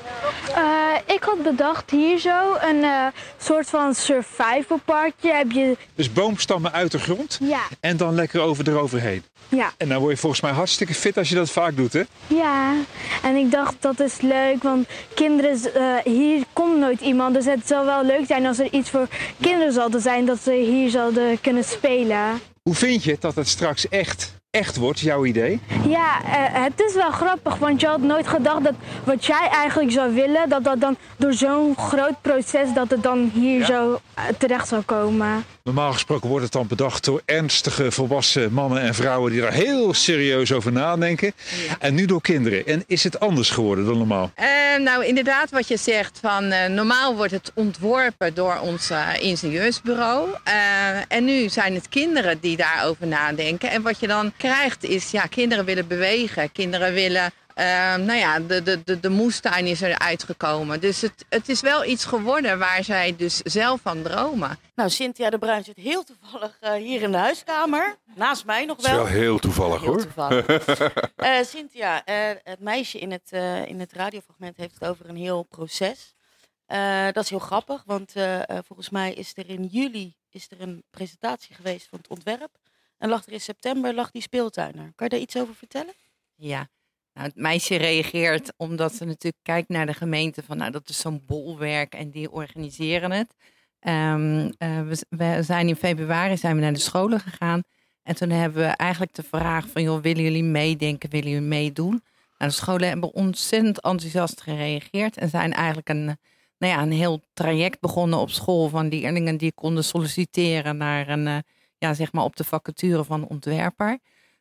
Eh, 0.56 1.16
ik 1.16 1.24
had 1.24 1.44
bedacht 1.44 1.90
hier 1.90 2.20
zo 2.20 2.56
een 2.62 2.84
eh, 2.84 3.06
soort 3.38 3.70
van 3.70 3.94
survival 3.94 4.80
parkje. 4.86 5.34
Heb 5.34 5.52
je... 5.52 5.78
Dus 5.96 6.14
boomstammen 6.14 6.72
uit 6.72 6.92
de 6.92 7.00
grond 7.00 7.38
Ja, 7.42 7.62
en 7.80 7.98
dan 7.98 8.16
lekker 8.16 8.42
over 8.42 8.70
eroverheen. 8.70 9.24
ja, 9.50 9.72
En 9.78 9.90
dan 9.90 10.00
word 10.00 10.12
je 10.12 10.18
volgens 10.20 10.42
mij 10.42 10.52
hartstikke 10.52 10.94
fit 10.94 11.18
als 11.18 11.30
je 11.30 11.36
dat 11.36 11.50
vaak 11.50 11.76
doet, 11.76 11.94
hè? 11.94 12.04
ja. 12.28 12.74
En 13.24 13.36
ik 13.36 13.52
dacht 13.52 13.76
dat 13.80 14.00
is 14.00 14.22
leuk, 14.22 14.64
want 14.64 14.88
kinderen, 15.14 15.74
eh, 15.74 16.14
hier 16.14 16.44
komt 16.54 16.78
nooit 16.78 17.02
iemand. 17.02 17.34
Dus 17.34 17.46
het 17.46 17.68
zou 17.68 17.86
wel 17.86 18.04
leuk 18.06 18.26
zijn 18.26 18.46
als 18.46 18.60
er 18.60 18.74
iets 18.74 18.90
voor 18.90 19.08
kinderen 19.42 19.74
zal 19.74 19.90
zijn 19.98 20.26
dat 20.26 20.40
ze 20.44 20.52
hier 20.52 20.90
zouden 20.90 21.42
kunnen 21.42 21.64
spelen. 21.64 22.40
Hoe 22.64 22.76
vind 22.76 23.04
je 23.04 23.18
dat 23.20 23.36
het 23.36 23.48
straks 23.48 23.88
echt, 23.90 24.34
echt 24.52 24.76
wordt, 24.76 25.00
jouw 25.00 25.26
idee? 25.26 25.60
Ja, 25.88 26.24
eh, 26.24 26.64
het 26.64 26.82
is 26.82 26.94
wel 26.94 27.12
grappig, 27.12 27.56
want 27.56 27.82
je 27.82 27.88
had 27.88 28.02
nooit 28.02 28.28
gedacht 28.28 28.64
dat 28.64 28.74
wat 29.04 29.26
jij 29.26 29.50
eigenlijk 29.52 29.92
zou 29.92 30.14
willen, 30.14 30.50
dat 30.50 30.64
dat 30.64 30.82
dan 30.82 30.98
door 31.18 31.34
zo'n 31.34 31.76
groot 31.78 32.22
proces, 32.22 32.74
dat 32.74 32.90
het 32.90 33.04
dan 33.04 33.32
hier 33.34 33.66
zo 33.66 34.00
eh, 34.14 34.24
terecht 34.38 34.68
zou 34.68 34.82
komen. 34.82 35.46
Normaal 35.70 35.94
gesproken 35.94 36.30
wordt 36.30 36.44
het 36.44 36.54
dan 36.54 36.68
bedacht 36.68 37.06
door 37.06 37.22
ernstige 37.26 37.92
volwassen 37.92 38.54
mannen 38.54 38.82
en 38.82 38.96
vrouwen 38.96 39.32
die 39.32 39.42
daar 39.42 39.54
heel 39.54 39.94
serieus 39.94 40.52
over 40.52 40.72
nadenken. 40.72 41.34
En 41.80 41.94
nu 41.94 42.06
door 42.06 42.22
kinderen. 42.22 42.66
En 42.66 42.84
is 42.88 43.04
het 43.04 43.20
anders 43.20 43.50
geworden 43.50 43.86
dan 43.86 43.98
normaal? 43.98 44.32
Eh, 44.36 44.48
nou, 44.80 45.06
inderdaad, 45.06 45.50
wat 45.50 45.68
je 45.68 45.78
zegt, 45.78 46.20
van 46.22 46.44
eh, 46.44 46.70
normaal 46.70 47.16
wordt 47.16 47.32
het 47.32 47.52
ontworpen 47.54 48.34
door 48.34 48.60
ons 48.62 48.92
ingenieursbureau. 49.20 50.30
Eh, 50.44 50.54
en 51.08 51.26
nu 51.26 51.50
zijn 51.50 51.74
het 51.74 51.90
kinderen 51.90 52.40
die 52.40 52.58
daarover 52.58 53.08
nadenken. 53.08 53.70
En 53.70 53.82
wat 53.82 54.00
je 54.00 54.08
dan 54.08 54.34
krijgt 54.40 54.84
is, 54.84 55.12
ja, 55.12 55.26
kinderen 55.26 55.66
willen 55.66 55.88
bewegen. 55.88 56.52
Kinderen 56.52 56.94
willen, 56.94 57.32
eh, 57.54 57.66
nou 57.96 58.14
ja, 58.14 58.40
de, 58.40 58.64
de, 58.64 58.84
de, 58.84 59.00
de 59.00 59.10
moestuin 59.10 59.66
is 59.66 59.82
er 59.82 60.00
uitgekomen. 60.00 60.80
Dus 60.80 61.02
het, 61.02 61.26
het 61.30 61.50
is 61.50 61.62
wel 61.62 61.86
iets 61.86 62.06
geworden 62.06 62.60
waar 62.60 62.84
zij 62.84 63.16
dus 63.16 63.38
zelf 63.38 63.82
van 63.82 64.02
dromen. 64.02 64.60
Nou, 64.76 64.90
Cynthia 64.90 65.30
de 65.30 65.38
Bruin 65.38 65.64
zit 65.64 65.76
heel 65.78 66.04
toevallig 66.04 66.58
eh, 66.60 66.74
hier 66.74 67.02
in 67.02 67.12
de 67.12 67.18
huiskamer. 67.18 67.96
Naast 68.16 68.46
mij 68.46 68.66
nog 68.66 68.78
Dat 68.78 68.86
is 68.86 68.92
wel. 68.92 69.04
wel 69.04 69.12
heel 69.14 69.40
toevallig 69.40 69.82
Heel 69.82 69.90
hoor. 69.90 70.02
toevallig. 70.02 70.46
Eh, 71.16 71.44
Cynthia, 71.44 72.06
eh, 72.06 72.16
het 72.44 72.60
meisje 72.60 73.00
in 73.00 73.12
het, 73.12 73.28
eh, 73.32 73.66
in 73.66 73.80
het 73.80 73.94
radiofragment 73.94 74.58
heeft 74.58 74.74
het 74.80 74.90
over 74.90 75.10
een 75.10 75.16
heel 75.16 75.44
proces. 75.44 76.14
Eh, 76.66 77.06
dat 77.12 77.24
is 77.24 77.30
heel 77.30 77.40
grappig, 77.40 77.84
want 77.86 78.14
volgens 78.66 78.90
mij 78.90 79.14
is 79.14 79.32
er 79.36 79.50
in 79.50 79.66
juli 79.66 80.16
is 80.32 80.48
er 80.52 80.62
een 80.62 80.84
presentatie 80.92 81.56
geweest 81.56 81.88
van 81.90 81.98
het 81.98 82.08
ontwerp. 82.08 82.50
En 83.00 83.10
lag 83.10 83.26
er 83.26 83.34
in 83.34 83.42
september 83.42 83.94
lag 83.94 84.12
die 84.12 84.22
speeltuin 84.22 84.76
er. 84.76 84.92
Kan 84.96 85.08
je 85.08 85.10
daar 85.10 85.20
iets 85.20 85.38
over 85.38 85.56
vertellen? 85.56 85.94
Ja, 86.36 86.70
nou, 87.14 87.28
het 87.28 87.36
meisje 87.36 87.76
reageert 87.76 88.54
omdat 88.58 88.96
ze 88.96 89.06
natuurlijk 89.06 89.44
kijkt 89.44 89.70
naar 89.70 89.86
de 89.86 89.94
gemeente 89.94 90.44
van 90.44 90.58
nou 90.58 90.72
dat 90.72 90.90
is 90.90 91.00
zo'n 91.00 91.24
bolwerk 91.26 91.94
en 91.94 92.10
die 92.10 92.32
organiseren 92.32 93.12
het. 93.12 93.36
Ehm, 93.80 94.52
eh, 94.58 94.82
we, 95.10 95.44
zijn 95.44 95.68
in 95.68 95.76
februari 95.76 96.38
zijn 96.38 96.56
we 96.56 96.62
naar 96.62 96.74
de 96.74 96.80
scholen 96.80 97.20
gegaan 97.20 97.62
en 98.04 98.16
toen 98.16 98.30
hebben 98.30 98.62
we 98.62 98.68
eigenlijk 98.68 99.14
de 99.14 99.24
vraag 99.24 99.68
van 99.68 99.82
joh 99.82 100.02
willen 100.02 100.24
jullie 100.24 100.44
meedenken, 100.44 101.10
willen 101.10 101.30
jullie 101.30 101.48
meedoen? 101.48 102.04
Nou, 102.38 102.52
de 102.52 102.58
scholen 102.58 102.88
hebben 102.88 103.14
ontzettend 103.14 103.82
enthousiast 103.82 104.42
gereageerd 104.42 105.18
en 105.18 105.30
zijn 105.30 105.54
eigenlijk 105.54 105.90
een, 105.90 106.06
nou 106.58 106.74
ja, 106.74 106.82
een 106.82 106.92
heel 106.92 107.22
traject 107.34 107.80
begonnen 107.80 108.20
op 108.20 108.30
school 108.30 108.70
van 108.70 108.88
leerlingen 108.88 109.38
die 109.38 109.54
konden 109.54 109.84
solliciteren 109.84 110.78
naar 110.78 111.10
een, 111.10 111.28
eh, 111.28 111.38
ja, 111.80 111.94
zeg 111.94 112.12
maar 112.12 112.24
op 112.24 112.36
de 112.36 112.44
vacature 112.44 113.04
van 113.04 113.28
ontwerper. 113.28 114.00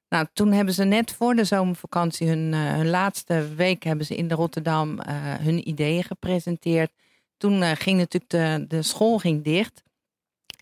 Nou, 0.09 0.26
toen 0.32 0.53
hebben 0.53 0.74
ze 0.74 0.84
net 0.84 1.12
voor 1.12 1.34
de 1.34 1.45
zomervakantie 1.45 2.28
hun, 2.28 2.55
eh, 2.55 2.61
hun 2.61 2.91
laatste 2.91 3.55
week 3.55 3.82
hebben 3.82 4.07
ze 4.07 4.16
in 4.16 4.28
de 4.28 4.34
Rotterdam 4.34 5.01
eh, 5.01 5.14
hun 5.34 5.68
ideeën 5.68 6.05
gepresenteerd. 6.05 6.91
Toen 7.36 7.62
eh, 7.62 7.70
ging 7.74 7.99
natuurlijk 7.99 8.30
de, 8.30 8.64
de 8.68 8.82
school 8.82 9.18
ging 9.18 9.45
dicht. 9.45 9.82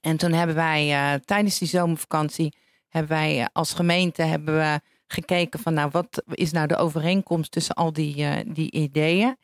En 0.01 0.17
toen 0.17 0.33
hebben 0.33 0.57
wij 0.57 1.21
tijdens 1.25 1.59
die 1.59 1.69
zomervakantie 1.69 2.55
hebben 2.89 3.11
wij 3.11 3.49
als 3.53 3.73
gemeente 3.73 4.23
hebben 4.23 4.57
we 4.57 4.81
gekeken 5.07 5.61
van 5.61 5.75
nou 5.75 5.91
wat 5.93 6.23
is 6.31 6.53
nou 6.53 6.67
de 6.67 6.77
overeenkomst 6.77 7.53
tussen 7.53 7.75
al 7.75 7.93
die, 7.93 8.53
die 8.53 8.71
ideeën. 8.71 9.37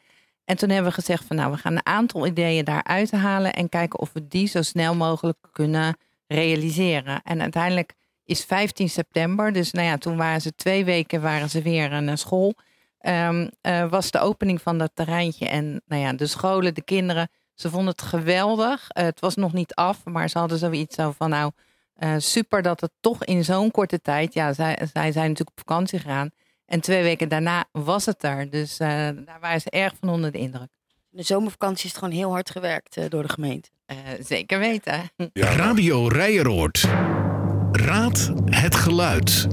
En 0.44 0.56
toen 0.56 0.68
hebben 0.68 0.88
we 0.88 0.94
gezegd 0.94 1.24
van 1.24 1.36
nou 1.36 1.50
we 1.50 1.58
gaan 1.58 1.72
een 1.72 1.86
aantal 1.86 2.26
ideeën 2.26 2.64
daaruit 2.64 3.10
halen 3.10 3.52
en 3.52 3.68
kijken 3.68 3.98
of 3.98 4.12
we 4.12 4.28
die 4.28 4.46
zo 4.46 4.62
snel 4.62 4.94
mogelijk 4.94 5.38
kunnen 5.52 5.96
realiseren. 6.32 7.22
En 7.22 7.40
uiteindelijk 7.40 7.94
is 8.24 8.44
15 8.44 8.88
september. 8.88 9.52
Dus 9.52 9.72
nou 9.72 9.86
ja, 9.86 9.98
toen 9.98 10.16
waren 10.16 10.40
ze 10.40 10.54
twee 10.54 10.84
weken 10.84 11.22
waren 11.22 11.50
ze 11.50 11.62
weer 11.62 11.92
eh, 11.92 11.98
naar 11.98 12.18
school. 12.18 12.54
Ehm, 12.98 13.48
eh, 13.60 13.90
was 13.90 14.10
de 14.10 14.20
opening 14.20 14.62
van 14.62 14.78
dat 14.78 14.90
terreintje. 14.94 15.48
En 15.48 15.82
nou 15.86 16.02
ja, 16.02 16.12
de 16.12 16.26
scholen, 16.26 16.74
de 16.74 16.82
kinderen, 16.82 17.30
ze 17.54 17.70
vonden 17.70 17.90
het 17.92 18.02
geweldig. 18.02 18.88
Eh, 18.88 19.04
het 19.04 19.20
was 19.20 19.34
nog 19.34 19.52
niet 19.52 19.74
af, 19.74 20.04
maar 20.04 20.28
ze 20.28 20.38
hadden 20.38 20.58
zoiets 20.58 20.94
zo 20.94 21.12
van 21.16 21.30
nou, 21.30 21.52
super 22.18 22.62
dat 22.62 22.80
het 22.80 22.90
toch 23.00 23.24
in 23.24 23.44
zo'n 23.44 23.70
korte 23.70 24.00
tijd, 24.00 24.34
ja, 24.34 24.52
zij, 24.52 24.78
zij 24.92 25.12
zijn 25.12 25.28
natuurlijk 25.28 25.58
op 25.58 25.68
vakantie 25.68 25.98
gegaan. 25.98 26.30
En 26.66 26.80
twee 26.80 27.02
weken 27.02 27.28
daarna 27.28 27.64
was 27.72 28.06
het 28.06 28.22
er. 28.22 28.50
Dus 28.50 28.76
daar 28.76 29.38
waren 29.40 29.60
ze 29.60 29.70
erg 29.70 29.94
van 30.00 30.08
onder 30.08 30.32
de 30.32 30.38
indruk. 30.38 30.68
In 31.10 31.18
de 31.18 31.22
zomervakantie 31.22 31.86
is 31.86 31.94
gewoon 31.94 32.10
heel 32.10 32.30
hard 32.30 32.50
gewerkt 32.50 33.10
door 33.10 33.22
de 33.22 33.28
gemeente. 33.28 33.70
Zeker 34.20 34.58
weten. 34.58 35.00
Radio 35.32 36.06
Rijeroord. 36.08 36.88
Raad 37.72 38.32
het 38.44 38.74
geluid. 38.74 39.46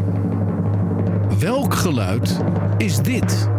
Welk 1.40 1.74
geluid 1.74 2.40
is 2.78 2.98
dit? 2.98 3.50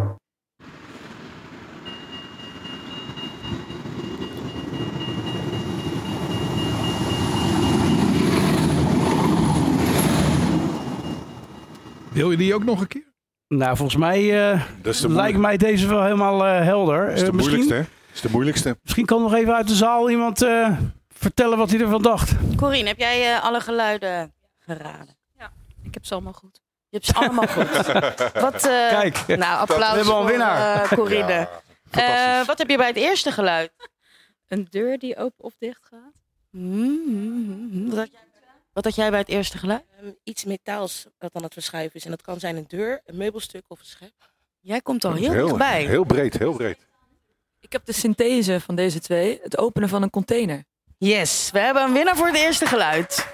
Wil 12.12 12.30
je 12.30 12.36
die 12.36 12.54
ook 12.54 12.64
nog 12.64 12.80
een 12.80 12.86
keer? 12.86 13.08
Nou, 13.48 13.76
volgens 13.76 13.96
mij 13.98 14.50
eh, 14.50 14.62
lijkt 15.08 15.38
mij 15.38 15.56
deze 15.56 15.86
wel 15.86 16.02
helemaal 16.02 16.46
eh, 16.46 16.62
helder. 16.64 17.06
Dat 17.06 17.14
is 17.14 17.20
de 17.20 17.26
Eh, 17.26 17.32
misschien, 17.32 17.56
moeilijkste, 17.58 17.92
hè? 17.92 17.99
Is 18.20 18.26
de 18.26 18.32
moeilijkste. 18.32 18.78
misschien 18.82 19.04
kan 19.06 19.22
nog 19.22 19.34
even 19.34 19.54
uit 19.54 19.68
de 19.68 19.74
zaal 19.74 20.10
iemand 20.10 20.42
eh, 20.42 20.78
vertellen 21.08 21.58
wat 21.58 21.70
hij 21.70 21.80
ervan 21.80 22.02
dacht. 22.02 22.32
Corine, 22.56 22.88
heb 22.88 22.98
jij 22.98 23.34
eh, 23.34 23.44
alle 23.44 23.60
geluiden 23.60 24.34
geraden? 24.58 25.18
Ik 25.82 25.94
heb 25.94 26.04
ze 26.06 26.12
allemaal 26.14 26.32
goed. 26.32 26.60
Je 26.88 26.96
hebt 26.96 27.06
ze 27.06 27.14
allemaal 27.14 27.46
goed. 27.56 27.86
Wat, 28.32 28.54
eh, 28.54 28.88
Kijk, 28.88 29.26
nou, 29.26 29.58
applaus 29.60 29.90
we 29.90 29.96
hebben 29.96 30.14
al 30.14 30.20
een 30.20 30.26
voor, 30.28 30.30
winnaar. 30.30 30.82
eh, 30.82 30.92
Corine. 30.92 31.48
Ja, 31.90 32.40
Eh, 32.40 32.46
wat 32.46 32.58
heb 32.58 32.68
je 32.70 32.76
bij 32.76 32.86
het 32.86 32.96
eerste 32.96 33.32
geluid? 33.32 33.72
Een 34.48 34.66
deur 34.70 34.98
die 34.98 35.16
open 35.16 35.44
of 35.44 35.52
dicht 35.58 35.80
gaat. 35.84 36.12
Mm, 36.50 37.88
Wat, 37.88 37.98
had 37.98 38.08
jij, 38.12 38.20
wat 38.72 38.84
had 38.84 38.94
jij 38.94 39.10
bij 39.10 39.18
het 39.18 39.28
eerste 39.28 39.58
geluid? 39.58 39.84
Ehm, 40.00 40.10
iets 40.24 40.44
metaals 40.44 41.06
dat 41.18 41.34
aan 41.34 41.42
het 41.42 41.52
verschuiven 41.52 41.94
is. 41.96 42.04
En 42.04 42.10
dat 42.10 42.22
kan 42.22 42.40
zijn 42.40 42.56
een 42.56 42.64
deur, 42.68 43.00
een 43.04 43.16
meubelstuk 43.16 43.64
of 43.68 43.78
een 43.78 43.84
schep. 43.86 44.12
Jij 44.60 44.80
komt 44.80 45.04
al 45.04 45.12
heel, 45.14 45.46
dichtbij. 45.46 45.84
heel 45.86 46.04
breed, 46.04 46.38
heel 46.38 46.52
breed. 46.52 46.88
Ik 47.70 47.76
heb 47.76 47.84
de 47.86 47.92
synthese 48.00 48.60
van 48.60 48.74
deze 48.74 49.00
twee. 49.00 49.38
Het 49.42 49.58
openen 49.58 49.88
van 49.88 50.02
een 50.02 50.10
container. 50.10 50.64
Yes, 50.98 51.50
we 51.52 51.58
hebben 51.58 51.82
een 51.82 51.92
winnaar 51.92 52.16
voor 52.16 52.26
het 52.26 52.36
eerste 52.36 52.66
geluid. 52.66 53.26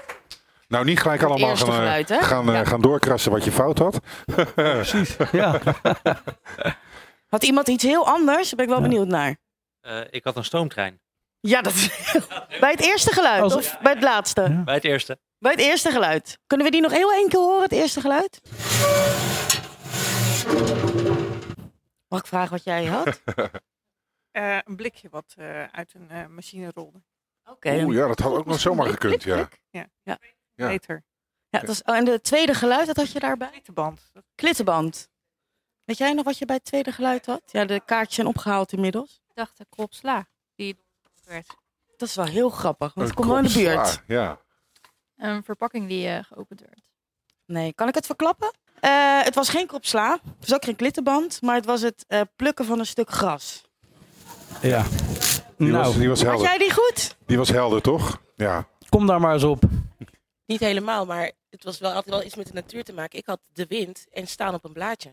Nou, 0.67 0.85
niet 0.85 0.99
gelijk 0.99 1.21
Het 1.21 1.29
allemaal 1.29 1.49
eerste 1.49 1.65
gaan, 1.65 1.73
eh, 1.73 1.79
geluid, 1.79 2.09
hè? 2.09 2.21
gaan, 2.21 2.47
eh, 2.49 2.53
Ja. 2.53 2.65
gaan 2.65 2.81
doorkrassen 2.81 3.31
wat 3.31 3.43
je 3.43 3.51
fout 3.51 3.77
had. 3.77 3.99
Precies, 4.55 5.15
ja. 5.31 5.59
Had 7.33 7.43
iemand 7.43 7.67
iets 7.67 7.83
heel 7.83 8.07
anders? 8.07 8.47
Daar 8.49 8.55
ben 8.55 8.65
ik 8.65 8.71
wel 8.71 8.81
benieuwd 8.81 9.07
naar. 9.07 9.37
Eh, 9.81 9.99
ik 10.09 10.23
had 10.23 10.35
een 10.35 10.43
stoomtrein. 10.45 11.01
Ja, 11.39 11.61
dat 11.61 11.73
bij 12.59 12.71
het 12.71 12.81
eerste 12.81 13.13
geluid 13.13 13.41
Als- 13.41 13.55
of 13.55 13.77
bij 13.81 13.93
het 13.93 14.03
laatste? 14.03 14.61
Bij 14.65 14.75
het 14.75 14.83
eerste. 14.83 15.19
Bij 15.39 15.51
het 15.51 15.61
eerste 15.61 15.89
geluid. 15.91 16.37
Kunnen 16.47 16.65
we 16.65 16.71
die 16.71 16.81
nog 16.81 16.91
heel 16.91 17.11
één 17.13 17.29
keer 17.29 17.39
horen, 17.39 17.61
het 17.63 17.71
eerste 17.71 18.01
geluid? 18.01 18.41
Mag 22.07 22.19
ik 22.19 22.27
vragen 22.27 22.51
wat 22.51 22.63
jij 22.63 22.85
had? 22.85 23.21
Eh, 24.37 24.57
een 24.63 24.75
blikje 24.75 25.09
wat 25.09 25.33
eh, 25.37 25.63
uit 25.63 25.93
een 25.93 26.09
eh, 26.09 26.27
machine 26.27 26.71
rolde. 26.73 27.01
Oké. 27.45 27.83
Oeh, 27.83 27.95
ja, 27.95 28.07
dat 28.07 28.19
had 28.19 28.33
ook 28.33 28.45
nog 28.45 28.59
zomaar 28.59 28.87
gekund, 28.87 29.23
ja. 29.23 29.49
Ja, 29.69 29.87
ja. 30.03 30.19
Ja. 30.53 30.67
beter. 30.67 31.03
Ja, 31.49 31.59
dat 31.59 31.69
is, 31.69 31.83
oh, 31.83 31.95
en 31.95 32.05
de 32.05 32.21
tweede 32.21 32.53
geluid, 32.53 32.87
wat 32.87 32.97
had 32.97 33.11
je 33.11 33.19
daarbij? 33.19 33.49
Klittenband. 33.49 34.11
Klittenband. 34.35 35.09
Weet 35.83 35.97
jij 35.97 36.13
nog 36.13 36.25
wat 36.25 36.37
je 36.37 36.45
bij 36.45 36.55
het 36.55 36.65
tweede 36.65 36.91
geluid 36.91 37.25
had? 37.25 37.41
Ja, 37.45 37.65
de 37.65 37.81
kaartjes 37.85 38.15
zijn 38.15 38.27
opgehaald 38.27 38.71
inmiddels. 38.71 39.21
Ik 39.27 39.35
dacht 39.35 39.57
de 39.57 39.65
kropsla 39.69 40.27
die 40.55 40.77
werd. 41.23 41.55
Dat 41.97 42.07
is 42.07 42.15
wel 42.15 42.25
heel 42.25 42.49
grappig, 42.49 42.93
want 42.93 43.07
het 43.07 43.15
komt 43.15 43.29
wel 43.29 43.37
in 43.37 43.43
de 43.43 43.53
buurt. 43.53 44.03
Ja. 44.07 44.39
Een 45.15 45.43
verpakking 45.43 45.87
die 45.87 46.07
eh, 46.07 46.23
geopend 46.23 46.59
werd. 46.59 46.89
Nee, 47.45 47.73
kan 47.73 47.87
ik 47.87 47.95
het 47.95 48.05
verklappen? 48.05 48.53
Eh, 48.79 49.23
het 49.23 49.35
was 49.35 49.49
geen 49.49 49.67
kropsla, 49.67 50.11
het 50.11 50.21
was 50.39 50.53
ook 50.53 50.65
geen 50.65 50.75
klittenband, 50.75 51.41
maar 51.41 51.55
het 51.55 51.65
was 51.65 51.81
het 51.81 52.05
eh, 52.07 52.21
plukken 52.35 52.65
van 52.65 52.79
een 52.79 52.85
stuk 52.85 53.09
gras. 53.09 53.66
Ja. 54.61 54.83
Die, 55.57 55.67
Nou. 55.71 55.83
was, 55.85 55.95
die 55.97 56.09
was 56.09 56.19
Had 56.21 56.29
helder. 56.29 56.47
jij 56.47 56.57
die 56.57 56.73
goed? 56.73 57.15
Die 57.25 57.37
was 57.37 57.49
helder, 57.49 57.81
toch? 57.81 58.21
Ja. 58.35 58.67
Kom 58.89 59.07
daar 59.07 59.19
maar 59.21 59.33
eens 59.33 59.43
op. 59.43 59.63
Niet 60.45 60.59
helemaal, 60.59 61.05
maar 61.05 61.31
het 61.49 61.63
was 61.63 61.79
wel 61.79 61.91
altijd 61.91 62.15
wel 62.15 62.23
iets 62.23 62.35
met 62.35 62.47
de 62.47 62.53
natuur 62.53 62.83
te 62.83 62.93
maken. 62.93 63.19
Ik 63.19 63.25
had 63.25 63.39
de 63.53 63.65
wind 63.69 64.05
en 64.11 64.27
staan 64.27 64.53
op 64.53 64.65
een 64.65 64.73
blaadje. 64.73 65.09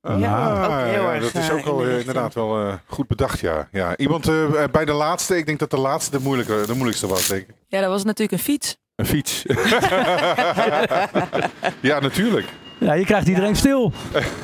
Ah, 0.00 0.20
Ja, 0.20 0.64
ook 0.64 0.84
heel 0.84 1.10
erg, 1.10 1.32
dat 1.32 1.42
is 1.42 1.48
eh, 1.48 1.54
ook 1.54 1.64
wel 1.64 1.84
eh, 1.86 1.98
inderdaad 1.98 2.34
wel 2.34 2.58
eh, 2.66 2.74
goed 2.86 3.06
bedacht, 3.06 3.40
ja. 3.40 3.68
ja. 3.72 3.96
Iemand 3.96 4.28
eh, 4.28 4.64
bij 4.72 4.84
de 4.84 4.92
laatste, 4.92 5.36
ik 5.36 5.46
denk 5.46 5.58
dat 5.58 5.70
de 5.70 5.78
laatste 5.78 6.10
de, 6.10 6.20
moeilijke, 6.22 6.62
de 6.66 6.72
moeilijkste 6.74 7.06
was, 7.06 7.26
denk 7.28 7.48
ik. 7.48 7.54
Ja, 7.68 7.80
dat 7.80 7.88
was 7.90 8.04
natuurlijk 8.04 8.32
een 8.32 8.38
fiets. 8.44 8.76
Een 8.96 9.06
fiets. 9.06 9.42
ja, 11.80 12.00
natuurlijk. 12.00 12.46
Ja, 12.78 12.92
je 12.92 13.04
krijgt 13.04 13.28
iedereen 13.28 13.56
stil. 13.56 13.92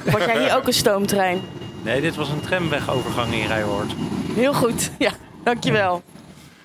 Word 0.05 0.25
jij 0.25 0.43
hier 0.43 0.57
ook 0.57 0.67
een 0.67 0.73
stoomtrein? 0.73 1.41
Nee, 1.83 2.01
dit 2.01 2.17
was 2.17 2.29
een 2.29 2.41
tramwegovergang 2.41 3.33
in 3.35 3.47
Rijhoort. 3.47 3.93
Heel 4.35 4.53
goed, 4.55 4.91
ja, 4.99 5.11
dankjewel. 5.45 6.03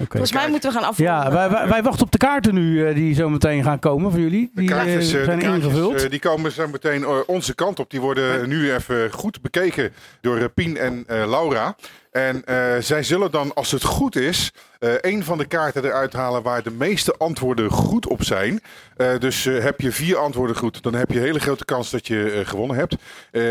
Volgens 0.10 0.32
mij 0.34 0.50
moeten 0.50 0.70
we 0.72 0.78
gaan 0.80 0.88
afronden. 0.90 1.16
Ja, 1.16 1.32
wij, 1.32 1.50
wij, 1.50 1.68
wij 1.68 1.84
wachten 1.84 2.06
op 2.06 2.12
de 2.12 2.18
kaarten 2.18 2.54
nu 2.54 2.88
eh, 2.88 2.96
die 2.96 3.14
zo 3.14 3.30
meteen 3.30 3.64
gaan 3.64 3.80
komen 3.80 4.12
voor 4.12 4.20
jullie. 4.20 4.52
Die 4.54 4.68
kaartjes, 4.70 5.14
eh, 5.14 5.20
eh, 5.20 5.26
zijn 5.26 5.40
de 5.40 5.46
kaartjes, 5.46 5.66
ingevuld. 5.66 6.04
eh, 6.04 6.10
die 6.10 6.20
komen 6.20 6.52
zo 6.52 6.68
meteen 6.68 7.06
onze 7.28 7.56
kant 7.56 7.80
op. 7.80 7.90
Die 7.90 8.02
worden 8.02 8.50
nu 8.50 8.74
even 8.74 9.12
goed 9.12 9.42
bekeken 9.42 9.94
door 10.22 10.50
Pien 10.50 10.78
en 10.78 11.04
eh, 11.08 11.30
Laura. 11.30 11.76
En 12.16 12.46
eh, 12.46 12.76
zij 12.80 13.04
zullen 13.04 13.32
dan, 13.32 13.54
als 13.54 13.72
het 13.72 13.84
goed 13.84 14.16
is, 14.16 14.52
eh 14.80 14.94
een 15.02 15.24
van 15.24 15.38
de 15.38 15.46
kaarten 15.46 15.86
eruit 15.86 16.14
halen 16.14 16.44
waar 16.44 16.64
de 16.64 16.72
meeste 16.72 17.18
antwoorden 17.18 17.70
goed 17.70 18.08
op 18.08 18.24
zijn. 18.24 18.62
Eh, 18.98 19.20
dus 19.20 19.44
heb 19.44 19.82
je 19.82 19.92
vier 19.92 20.18
antwoorden 20.18 20.56
goed, 20.56 20.84
dan 20.84 20.94
heb 20.94 21.12
je 21.12 21.18
een 21.18 21.26
hele 21.26 21.40
grote 21.40 21.66
kans 21.66 21.90
dat 21.90 22.08
je 22.08 22.42
gewonnen 22.46 22.78
hebt. 22.78 22.96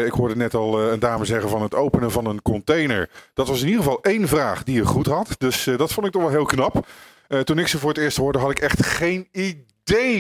Ik 0.07 0.13
hoorde 0.13 0.37
net 0.37 0.55
al 0.55 0.81
een 0.81 0.99
dame 0.99 1.25
zeggen 1.25 1.49
van 1.49 1.63
het 1.63 1.75
openen 1.75 2.11
van 2.11 2.27
een 2.27 2.43
container. 2.43 3.11
Dat 3.35 3.49
was 3.49 3.61
in 3.61 3.67
ieder 3.67 3.83
geval 3.83 4.03
één 4.03 4.29
vraag 4.29 4.63
die 4.63 4.75
je 4.75 4.85
goed 4.85 5.07
had. 5.07 5.35
Dus 5.39 5.65
dat 5.77 5.93
vond 5.93 6.07
ik 6.07 6.13
toch 6.13 6.23
wel 6.23 6.31
heel 6.31 6.45
knap. 6.45 6.87
Toen 7.45 7.59
ik 7.59 7.67
ze 7.67 7.79
voor 7.79 7.89
het 7.89 7.99
eerst 7.99 8.17
hoorde, 8.17 8.39
had 8.39 8.51
ik 8.51 8.59
echt 8.59 8.87
geen 8.87 9.29
idee 9.33 9.74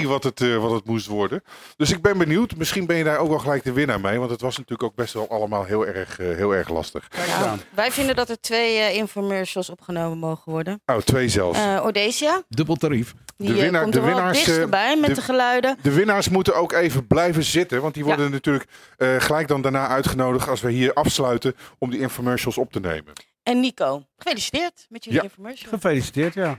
wat 0.04 0.24
het, 0.24 0.40
eh, 0.40 0.56
wat 0.56 0.70
het 0.70 0.84
moest 0.84 1.06
worden. 1.06 1.42
Dus 1.76 1.90
ik 1.92 2.02
ben 2.02 2.18
benieuwd. 2.18 2.56
Misschien 2.56 2.86
ben 2.86 2.96
je 2.96 3.04
daar 3.04 3.18
ook 3.18 3.28
wel 3.28 3.38
gelijk 3.38 3.64
de 3.64 3.72
winnaar 3.72 4.00
mee. 4.00 4.18
Want 4.18 4.30
het 4.30 4.40
was 4.40 4.56
natuurlijk 4.56 4.82
ook 4.82 4.94
best 4.94 5.14
wel 5.14 5.28
allemaal 5.30 5.64
heel 5.64 5.86
erg, 5.86 6.18
eh, 6.18 6.26
heel 6.36 6.54
erg 6.54 6.68
lastig. 6.68 7.08
Ja, 7.26 7.56
wij 7.70 7.90
vinden 7.92 8.16
dat 8.16 8.28
er 8.28 8.40
twee 8.40 8.78
eh, 8.78 8.94
infomercials 8.96 9.70
opgenomen 9.70 10.18
mogen 10.18 10.52
worden. 10.52 10.82
Oh, 10.86 10.96
twee 10.96 11.28
zelfs. 11.28 11.58
Eh 11.58 11.80
Ordesia, 11.84 12.42
Dubbel 12.48 12.76
tarief. 12.76 13.14
die 13.36 13.66
eh, 13.66 13.82
komt 13.82 13.94
er 13.94 14.04
wel 14.04 14.32
dichterbij 14.32 14.96
met 14.96 15.14
de, 15.14 15.22
geluiden. 15.22 15.78
De 15.82 15.92
winnaars 15.92 16.28
moeten 16.28 16.54
ook 16.56 16.72
even 16.72 17.06
blijven 17.06 17.42
zitten. 17.42 17.82
Want 17.82 17.94
die 17.94 18.04
worden 18.04 18.30
natuurlijk 18.30 18.66
eh, 18.96 19.14
gelijk 19.18 19.48
dan 19.48 19.62
daarna 19.62 19.88
uitgenodigd 19.88 20.48
als 20.48 20.60
we 20.60 20.70
hier 20.70 20.92
afsluiten 20.92 21.54
om 21.78 21.90
die 21.90 22.00
infomercials 22.00 22.58
op 22.58 22.72
te 22.72 22.80
nemen. 22.80 23.12
En 23.42 23.60
Nico, 23.60 24.02
gefeliciteerd 24.16 24.86
met 24.88 25.04
jullie 25.04 25.18
Ja. 25.18 25.24
infomercial. 25.24 25.70
Gefeliciteerd, 25.70 26.34
ja. 26.34 26.58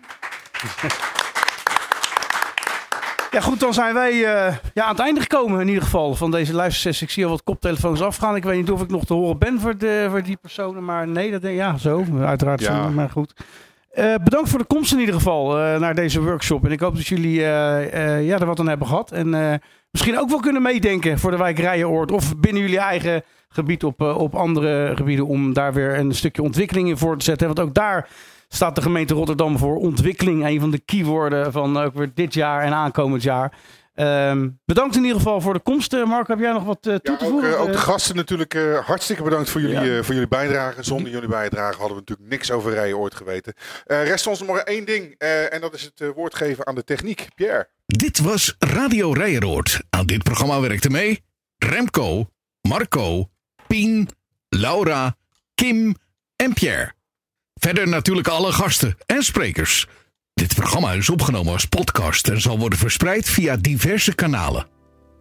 Ja, 3.35 3.41
goed, 3.41 3.59
dan 3.59 3.73
zijn 3.73 3.93
wij 3.93 4.11
eh, 4.11 4.55
ja, 4.73 4.83
aan 4.83 4.89
het 4.89 4.99
einde 4.99 5.21
gekomen 5.21 5.61
in 5.61 5.67
ieder 5.67 5.83
geval 5.83 6.15
van 6.15 6.31
deze 6.31 6.53
luistersessie. 6.53 7.07
Ik 7.07 7.13
zie 7.13 7.23
al 7.23 7.29
wat 7.29 7.43
koptelefoons 7.43 8.01
afgaan. 8.01 8.35
Ik 8.35 8.43
weet 8.43 8.57
niet 8.57 8.71
of 8.71 8.81
ik 8.81 8.89
nog 8.89 9.05
te 9.05 9.13
horen 9.13 9.37
ben 9.37 9.59
voor, 9.59 9.77
de, 9.77 10.07
voor 10.09 10.23
die 10.23 10.37
personen, 10.41 10.85
maar 10.85 11.07
nee, 11.07 11.31
dat 11.31 11.41
ja, 11.51 11.77
zo. 11.77 12.05
Uiteraard, 12.21 12.61
Ja. 12.61 12.83
zo, 12.83 12.89
maar 12.89 13.09
goed. 13.09 13.33
Eh, 13.91 14.13
bedankt 14.23 14.49
voor 14.49 14.59
de 14.59 14.65
komst 14.65 14.93
in 14.93 14.99
ieder 14.99 15.15
geval 15.15 15.59
eh, 15.59 15.79
naar 15.79 15.95
deze 15.95 16.21
workshop. 16.21 16.65
En 16.65 16.71
ik 16.71 16.79
hoop 16.79 16.95
dat 16.95 17.07
jullie 17.07 17.39
ja, 17.39 18.39
er 18.39 18.45
wat 18.45 18.59
aan 18.59 18.67
hebben 18.67 18.87
gehad. 18.87 19.11
En 19.11 19.61
misschien 19.91 20.19
ook 20.19 20.29
wel 20.29 20.39
kunnen 20.39 20.61
meedenken 20.61 21.19
voor 21.19 21.31
de 21.31 21.37
wijk 21.37 21.59
Rijenoord. 21.59 22.11
Of 22.11 22.37
binnen 22.37 22.61
jullie 22.61 22.79
eigen 22.79 23.23
gebied 23.49 23.83
op, 23.83 24.01
op 24.01 24.35
andere 24.35 24.91
gebieden. 24.95 25.27
Om 25.27 25.53
daar 25.53 25.73
weer 25.73 25.97
een 25.99 26.15
stukje 26.15 26.41
ontwikkeling 26.41 26.87
in 26.87 26.97
voor 26.97 27.17
te 27.17 27.25
zetten. 27.25 27.47
Want 27.47 27.59
ook 27.59 27.73
daar 27.73 28.07
staat 28.47 28.75
de 28.75 28.81
gemeente 28.81 29.13
Rotterdam 29.13 29.57
voor 29.57 29.75
ontwikkeling. 29.75 30.45
Een 30.45 30.59
van 30.59 30.71
de 30.71 30.79
keywoorden 30.79 31.51
van 31.51 31.77
ook 31.77 31.93
weer 31.93 32.11
dit 32.13 32.33
jaar 32.33 32.61
en 32.61 32.73
aankomend 32.73 33.23
jaar. 33.23 33.57
Ehm, 33.93 34.49
bedankt 34.65 34.95
in 34.95 35.01
ieder 35.01 35.17
geval 35.17 35.41
voor 35.41 35.53
de 35.53 35.59
komst. 35.59 35.93
Eh, 35.93 36.03
Marco, 36.05 36.31
heb 36.31 36.39
jij 36.41 36.51
nog 36.51 36.63
wat 36.63 36.87
eh, 36.87 36.95
toe 36.95 37.17
te 37.17 37.23
Ook, 37.25 37.29
voegen? 37.31 37.49
eh, 37.53 37.61
ook 37.61 37.67
de 37.67 37.73
Eh, 37.73 37.79
gasten 37.79 38.15
natuurlijk 38.15 38.53
eh, 38.53 38.77
hartstikke 38.85 39.23
bedankt 39.23 39.49
voor 39.49 39.61
jullie, 39.61 39.75
Ja. 39.91 39.97
eh, 39.97 40.03
voor 40.03 40.13
jullie 40.13 40.29
bijdrage. 40.29 40.83
Zonder 40.83 41.11
jullie 41.11 41.27
bijdrage 41.29 41.77
hadden 41.77 41.97
we 41.97 42.03
natuurlijk 42.05 42.29
niks 42.29 42.51
over 42.51 42.73
rijden 42.73 42.97
ooit 42.97 43.15
geweten. 43.15 43.53
Eh 43.85 44.03
rest 44.03 44.27
ons 44.27 44.39
nog 44.39 44.47
maar 44.49 44.63
één 44.63 44.85
ding. 44.85 45.15
eh, 45.17 45.53
en 45.53 45.61
dat 45.61 45.73
is 45.73 45.81
het 45.83 46.01
eh, 46.01 46.09
woord 46.15 46.35
geven 46.35 46.67
aan 46.67 46.75
de 46.75 46.83
techniek. 46.83 47.27
Pierre. 47.35 47.69
Dit 47.85 48.19
was 48.19 48.55
Radio 48.59 49.11
Rijeroord. 49.11 49.81
Aan 49.89 50.05
dit 50.05 50.23
programma 50.23 50.59
werkten 50.59 50.91
mee 50.91 51.23
Remco, 51.57 52.29
Marco, 52.61 53.29
Pien, 53.67 54.09
Laura, 54.49 55.15
Kim 55.55 55.95
en 56.35 56.53
Pierre. 56.53 56.93
Verder 57.65 57.87
natuurlijk 57.87 58.27
alle 58.27 58.51
gasten 58.51 58.97
en 59.05 59.23
sprekers. 59.23 59.87
Dit 60.33 60.55
programma 60.55 60.91
is 60.91 61.09
opgenomen 61.09 61.53
als 61.53 61.65
podcast 61.65 62.27
en 62.27 62.41
zal 62.41 62.59
worden 62.59 62.79
verspreid 62.79 63.29
via 63.29 63.57
diverse 63.57 64.15
kanalen. 64.15 64.67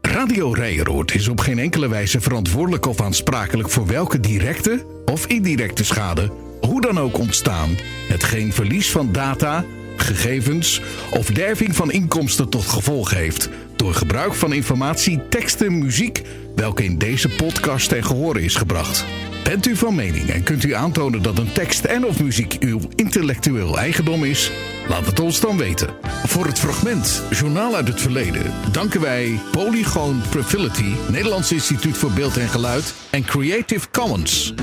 Radio 0.00 0.52
Rijeroord 0.52 1.14
is 1.14 1.28
op 1.28 1.40
geen 1.40 1.58
enkele 1.58 1.88
wijze 1.88 2.20
verantwoordelijk 2.20 2.86
of 2.86 3.00
aansprakelijk 3.00 3.70
voor 3.70 3.86
welke 3.86 4.20
directe 4.20 4.86
of 5.04 5.26
indirecte 5.26 5.84
schade, 5.84 6.30
hoe 6.60 6.80
dan 6.80 7.00
ook 7.00 7.18
ontstaan, 7.18 7.76
hetgeen 8.08 8.52
verlies 8.52 8.90
van 8.90 9.12
data, 9.12 9.64
gegevens 9.96 10.80
of 11.10 11.26
derving 11.26 11.76
van 11.76 11.90
inkomsten 11.90 12.48
tot 12.48 12.64
gevolg 12.64 13.10
heeft 13.10 13.48
door 13.84 13.94
gebruik 13.94 14.34
van 14.34 14.52
informatie, 14.52 15.28
teksten, 15.28 15.78
muziek, 15.78 16.22
welke 16.54 16.84
in 16.84 16.98
deze 16.98 17.28
podcast 17.28 17.88
ten 17.88 18.04
gehore 18.04 18.42
is 18.42 18.54
gebracht. 18.54 19.04
Bent 19.42 19.66
u 19.66 19.76
van 19.76 19.94
mening 19.94 20.28
en 20.28 20.42
kunt 20.42 20.64
u 20.64 20.74
aantonen 20.74 21.22
dat 21.22 21.38
een 21.38 21.52
tekst 21.52 21.84
en 21.84 22.06
of 22.06 22.22
muziek 22.22 22.56
uw 22.60 22.80
intellectueel 22.94 23.78
eigendom 23.78 24.24
is? 24.24 24.50
Laat 24.88 25.06
het 25.06 25.20
ons 25.20 25.40
dan 25.40 25.56
weten. 25.56 25.88
Voor 26.26 26.46
het 26.46 26.58
fragment 26.58 27.22
Journaal 27.30 27.74
uit 27.74 27.88
het 27.88 28.00
Verleden 28.00 28.52
danken 28.72 29.00
wij 29.00 29.38
Polygoon 29.50 30.20
Profility, 30.30 30.92
Nederlands 31.10 31.52
Instituut 31.52 31.96
voor 31.96 32.10
Beeld 32.10 32.36
en 32.36 32.48
Geluid 32.48 32.94
en 33.10 33.24
Creative 33.24 33.90
Commons. 33.90 34.54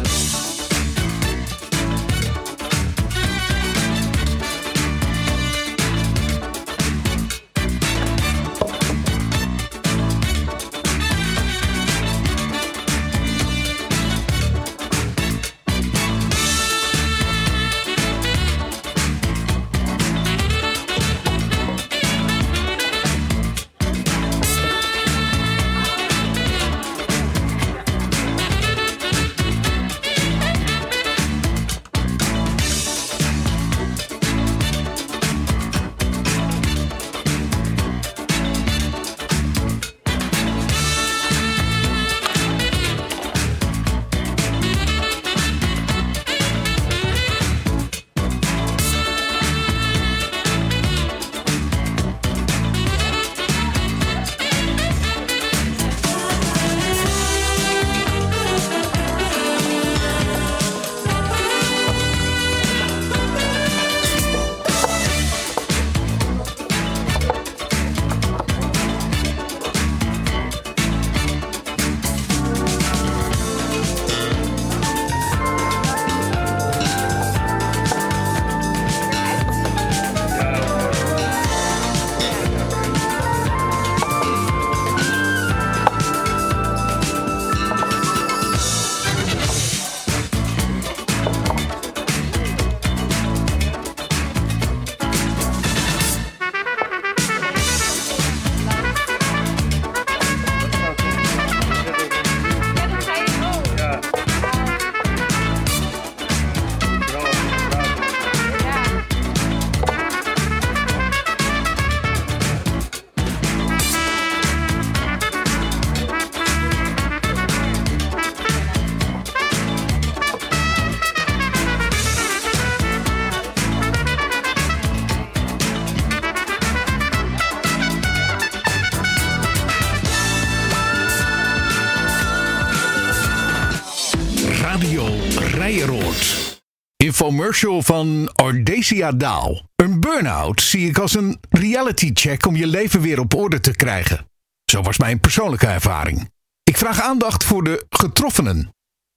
Infomercial 137.32 137.82
van 137.82 138.30
Ordesia 138.44 139.12
Daal. 139.12 139.70
Een 139.76 140.00
burn-out 140.00 140.62
zie 140.62 140.88
ik 140.88 140.98
als 140.98 141.16
een 141.16 141.38
reality 141.50 142.12
check 142.14 142.46
om 142.46 142.56
je 142.56 142.68
leven 142.68 143.02
weer 143.02 143.20
op 143.20 143.36
orde 143.36 143.60
te 143.60 143.76
krijgen. 143.76 144.28
Zo 144.66 144.82
was 144.82 144.98
mijn 144.98 145.20
persoonlijke 145.20 145.68
ervaring. 145.68 146.30
Ik 146.64 146.78
vraag 146.78 147.02
aandacht 147.02 147.44
voor 147.44 147.64
de 147.64 147.86
getroffenen. 147.90 148.74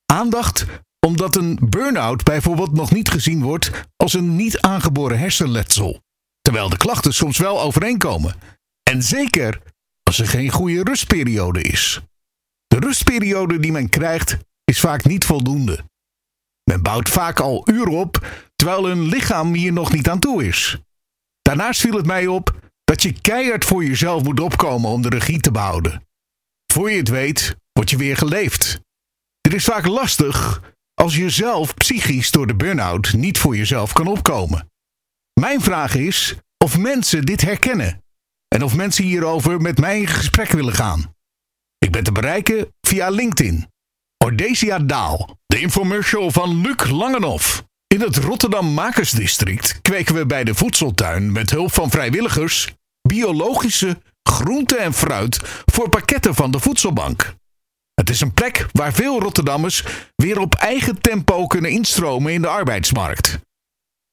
Aandacht 0.07 0.67
omdat 1.07 1.37
een 1.37 1.59
burn-out 1.69 2.23
bijvoorbeeld 2.23 2.73
nog 2.73 2.93
niet 2.93 3.09
gezien 3.11 3.43
wordt 3.43 3.71
als 3.97 4.15
een 4.15 4.37
niet 4.37 4.61
aangeboren 4.61 5.19
hersenletsel. 5.19 6.01
Terwijl 6.41 6.69
de 6.69 6.77
klachten 6.77 7.15
soms 7.15 7.39
wel 7.39 7.61
overeenkomen. 7.61 8.35
En 8.83 9.03
zeker 9.03 9.61
als 10.03 10.19
er 10.19 10.27
geen 10.27 10.51
goede 10.51 10.83
rustperiode 10.83 11.63
is. 11.63 12.01
De 12.67 12.79
rustperiode 12.79 13.59
die 13.59 13.73
men 13.73 13.89
krijgt 13.89 14.37
is 14.65 14.81
vaak 14.81 15.05
niet 15.05 15.25
voldoende. 15.25 15.85
Men 16.71 16.83
bouwt 16.83 17.09
vaak 17.09 17.41
al 17.41 17.69
uren 17.71 17.93
op, 17.93 18.27
terwijl 18.57 18.87
hun 18.87 19.03
lichaam 19.03 19.55
hier 19.55 19.73
nog 19.73 19.93
niet 19.93 20.09
aan 20.09 20.19
toe 20.19 20.47
is. 20.47 20.79
Daarnaast 21.43 21.81
viel 21.81 21.97
het 21.97 22.07
mij 22.07 22.27
op 22.27 22.61
dat 22.85 23.03
je 23.03 23.21
keihard 23.21 23.65
voor 23.65 23.85
jezelf 23.85 24.23
moet 24.23 24.41
opkomen 24.41 24.91
om 24.91 25.03
de 25.03 25.09
regie 25.09 25.41
te 25.41 25.51
behouden. 25.51 26.07
Voor 26.73 26.91
je 26.91 26.97
het 26.97 27.09
weet, 27.09 27.57
word 27.73 27.91
je 27.91 27.97
weer 27.97 28.17
geleefd. 28.17 28.81
Dit 29.41 29.55
is 29.55 29.65
vaak 29.65 29.87
lastig 29.87 30.63
als 30.95 31.17
je 31.17 31.31
zelf 31.31 31.75
psychisch 31.75 32.31
door 32.31 32.47
de 32.47 32.57
burn-out 32.57 33.13
niet 33.13 33.39
voor 33.39 33.57
jezelf 33.57 33.93
kan 33.93 34.07
opkomen. 34.07 34.71
Mijn 35.41 35.61
vraag 35.61 35.95
is 35.95 36.35
of 36.65 36.79
mensen 36.79 37.25
dit 37.25 37.41
herkennen 37.41 38.03
en 38.49 38.63
of 38.63 38.77
mensen 38.77 39.05
hierover 39.05 39.61
met 39.61 39.79
mij 39.79 40.01
in 40.01 40.07
gesprek 40.07 40.49
willen 40.49 40.75
gaan. 40.75 41.15
Ik 41.79 41.93
ben 41.93 42.05
te 42.05 42.13
bereiken 42.13 42.75
via 42.81 43.09
LinkedIn. 43.09 43.67
Ordesia 44.25 44.79
Daal, 44.79 45.39
de 45.47 45.61
infomercial 45.61 46.31
van 46.31 46.61
Luc 46.61 46.91
Langenhoff. 46.91 47.65
In 47.87 48.01
het 48.01 48.17
Rotterdam 48.17 48.67
Makersdistrict 48.67 49.79
kweken 49.83 50.15
we 50.15 50.27
bij 50.27 50.45
de 50.45 50.55
voedseltuin 50.55 51.33
met 51.33 51.51
hulp 51.51 51.73
van 51.73 51.91
vrijwilligers 51.91 52.75
biologische 53.09 53.99
groente 54.23 54.77
en 54.77 54.93
fruit 54.93 55.41
voor 55.65 55.89
pakketten 55.89 56.35
van 56.35 56.51
de 56.51 56.61
voedselbank. 56.61 57.35
Het 57.95 58.11
is 58.11 58.21
een 58.21 58.35
plek 58.35 58.67
waar 58.73 58.93
veel 58.93 59.21
Rotterdammers 59.21 59.85
weer 60.17 60.39
op 60.39 60.55
eigen 60.55 61.01
tempo 61.01 61.47
kunnen 61.47 61.71
instromen 61.71 62.33
in 62.33 62.43
de 62.43 62.49
arbeidsmarkt. 62.49 63.39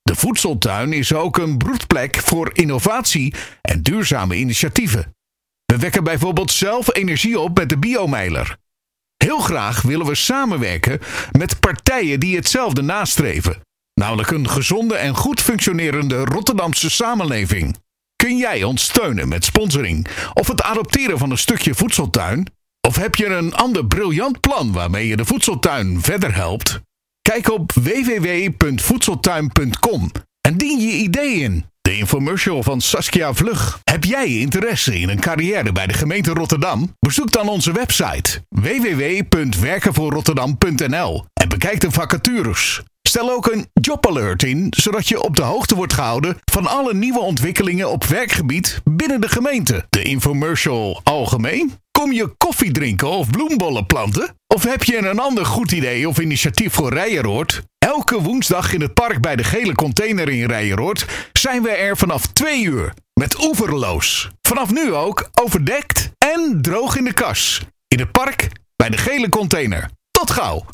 De 0.01 0.15
voedseltuin 0.15 0.93
is 0.93 1.13
ook 1.13 1.37
een 1.37 1.57
broedplek 1.57 2.15
voor 2.15 2.49
innovatie 2.53 3.33
en 3.61 3.81
duurzame 3.81 4.35
initiatieven. 4.35 5.15
We 5.65 5.77
wekken 5.77 6.03
bijvoorbeeld 6.03 6.51
zelf 6.51 6.95
energie 6.95 7.39
op 7.39 7.57
met 7.57 7.69
de 7.69 7.77
biomeiler. 7.77 8.59
Heel 9.23 9.39
graag 9.39 9.81
willen 9.81 10.05
we 10.05 10.15
samenwerken 10.15 10.99
met 11.31 11.59
partijen 11.59 12.19
die 12.19 12.35
hetzelfde 12.35 12.81
nastreven, 12.81 13.61
namelijk 13.93 14.31
een 14.31 14.49
gezonde 14.49 14.95
en 14.95 15.15
goed 15.15 15.41
functionerende 15.41 16.25
Rotterdamse 16.25 16.89
samenleving. 16.89 17.77
Kun 18.15 18.37
jij 18.37 18.63
ons 18.63 18.83
steunen 18.83 19.27
met 19.27 19.45
sponsoring 19.45 20.07
of 20.33 20.47
het 20.47 20.61
adopteren 20.61 21.17
van 21.17 21.31
een 21.31 21.37
stukje 21.37 21.75
voedseltuin? 21.75 22.47
Of 22.87 22.95
heb 22.95 23.15
je 23.15 23.25
een 23.25 23.53
ander 23.53 23.85
briljant 23.85 24.39
plan 24.39 24.71
waarmee 24.71 25.07
je 25.07 25.15
de 25.15 25.25
voedseltuin 25.25 26.01
verder 26.01 26.35
helpt? 26.35 26.81
Kijk 27.21 27.51
op 27.51 27.71
www.voedseltuin.com 27.71 30.11
en 30.41 30.57
dien 30.57 30.79
je 30.79 30.91
idee 30.91 31.33
in. 31.33 31.65
De 31.81 31.97
infomercial 31.97 32.63
van 32.63 32.81
Saskia 32.81 33.33
Vlug. 33.33 33.79
Heb 33.83 34.03
jij 34.03 34.27
interesse 34.27 34.99
in 34.99 35.09
een 35.09 35.19
carrière 35.19 35.71
bij 35.71 35.87
de 35.87 35.93
gemeente 35.93 36.31
Rotterdam? 36.31 36.95
Bezoek 36.99 37.31
dan 37.31 37.49
onze 37.49 37.71
website 37.71 38.43
www.werkenvoorrotterdam.nl 38.49 41.25
en 41.33 41.49
bekijk 41.49 41.79
de 41.79 41.91
vacatures. 41.91 42.81
Stel 43.01 43.31
ook 43.31 43.51
een 43.51 43.67
jobalert 43.73 44.43
in, 44.43 44.67
zodat 44.69 45.07
je 45.07 45.23
op 45.23 45.35
de 45.35 45.41
hoogte 45.41 45.75
wordt 45.75 45.93
gehouden 45.93 46.37
van 46.51 46.67
alle 46.67 46.93
nieuwe 46.93 47.19
ontwikkelingen 47.19 47.91
op 47.91 48.05
werkgebied 48.05 48.81
binnen 48.83 49.21
de 49.21 49.29
gemeente. 49.29 49.85
De 49.89 50.03
infomercial 50.03 51.01
algemeen? 51.03 51.71
Kom 51.91 52.11
je 52.11 52.33
koffie 52.37 52.71
drinken 52.71 53.09
of 53.09 53.29
bloembollen 53.29 53.85
planten? 53.85 54.35
Of 54.47 54.63
heb 54.63 54.83
je 54.83 54.97
een 54.97 55.19
ander 55.19 55.45
goed 55.45 55.71
idee 55.71 56.09
of 56.09 56.19
initiatief 56.19 56.73
voor 56.73 56.93
Rijeroord? 56.93 57.63
Elke 57.91 58.21
woensdag 58.21 58.73
in 58.73 58.81
het 58.81 58.93
park 58.93 59.21
bij 59.21 59.35
de 59.35 59.43
gele 59.43 59.75
container 59.75 60.29
in 60.29 60.45
Rijeroord 60.45 61.05
zijn 61.33 61.61
we 61.61 61.69
er 61.69 61.97
vanaf 61.97 62.27
2 62.27 62.63
uur. 62.63 62.93
Met 63.13 63.43
oeverloos. 63.43 64.29
Vanaf 64.41 64.71
nu 64.71 64.93
ook 64.93 65.29
overdekt 65.41 66.11
en 66.17 66.61
droog 66.61 66.95
in 66.95 67.03
de 67.03 67.13
kas. 67.13 67.61
In 67.87 67.99
het 67.99 68.11
park 68.11 68.49
bij 68.75 68.89
de 68.89 68.97
gele 68.97 69.29
container. 69.29 69.89
Tot 70.11 70.31
gauw! 70.31 70.65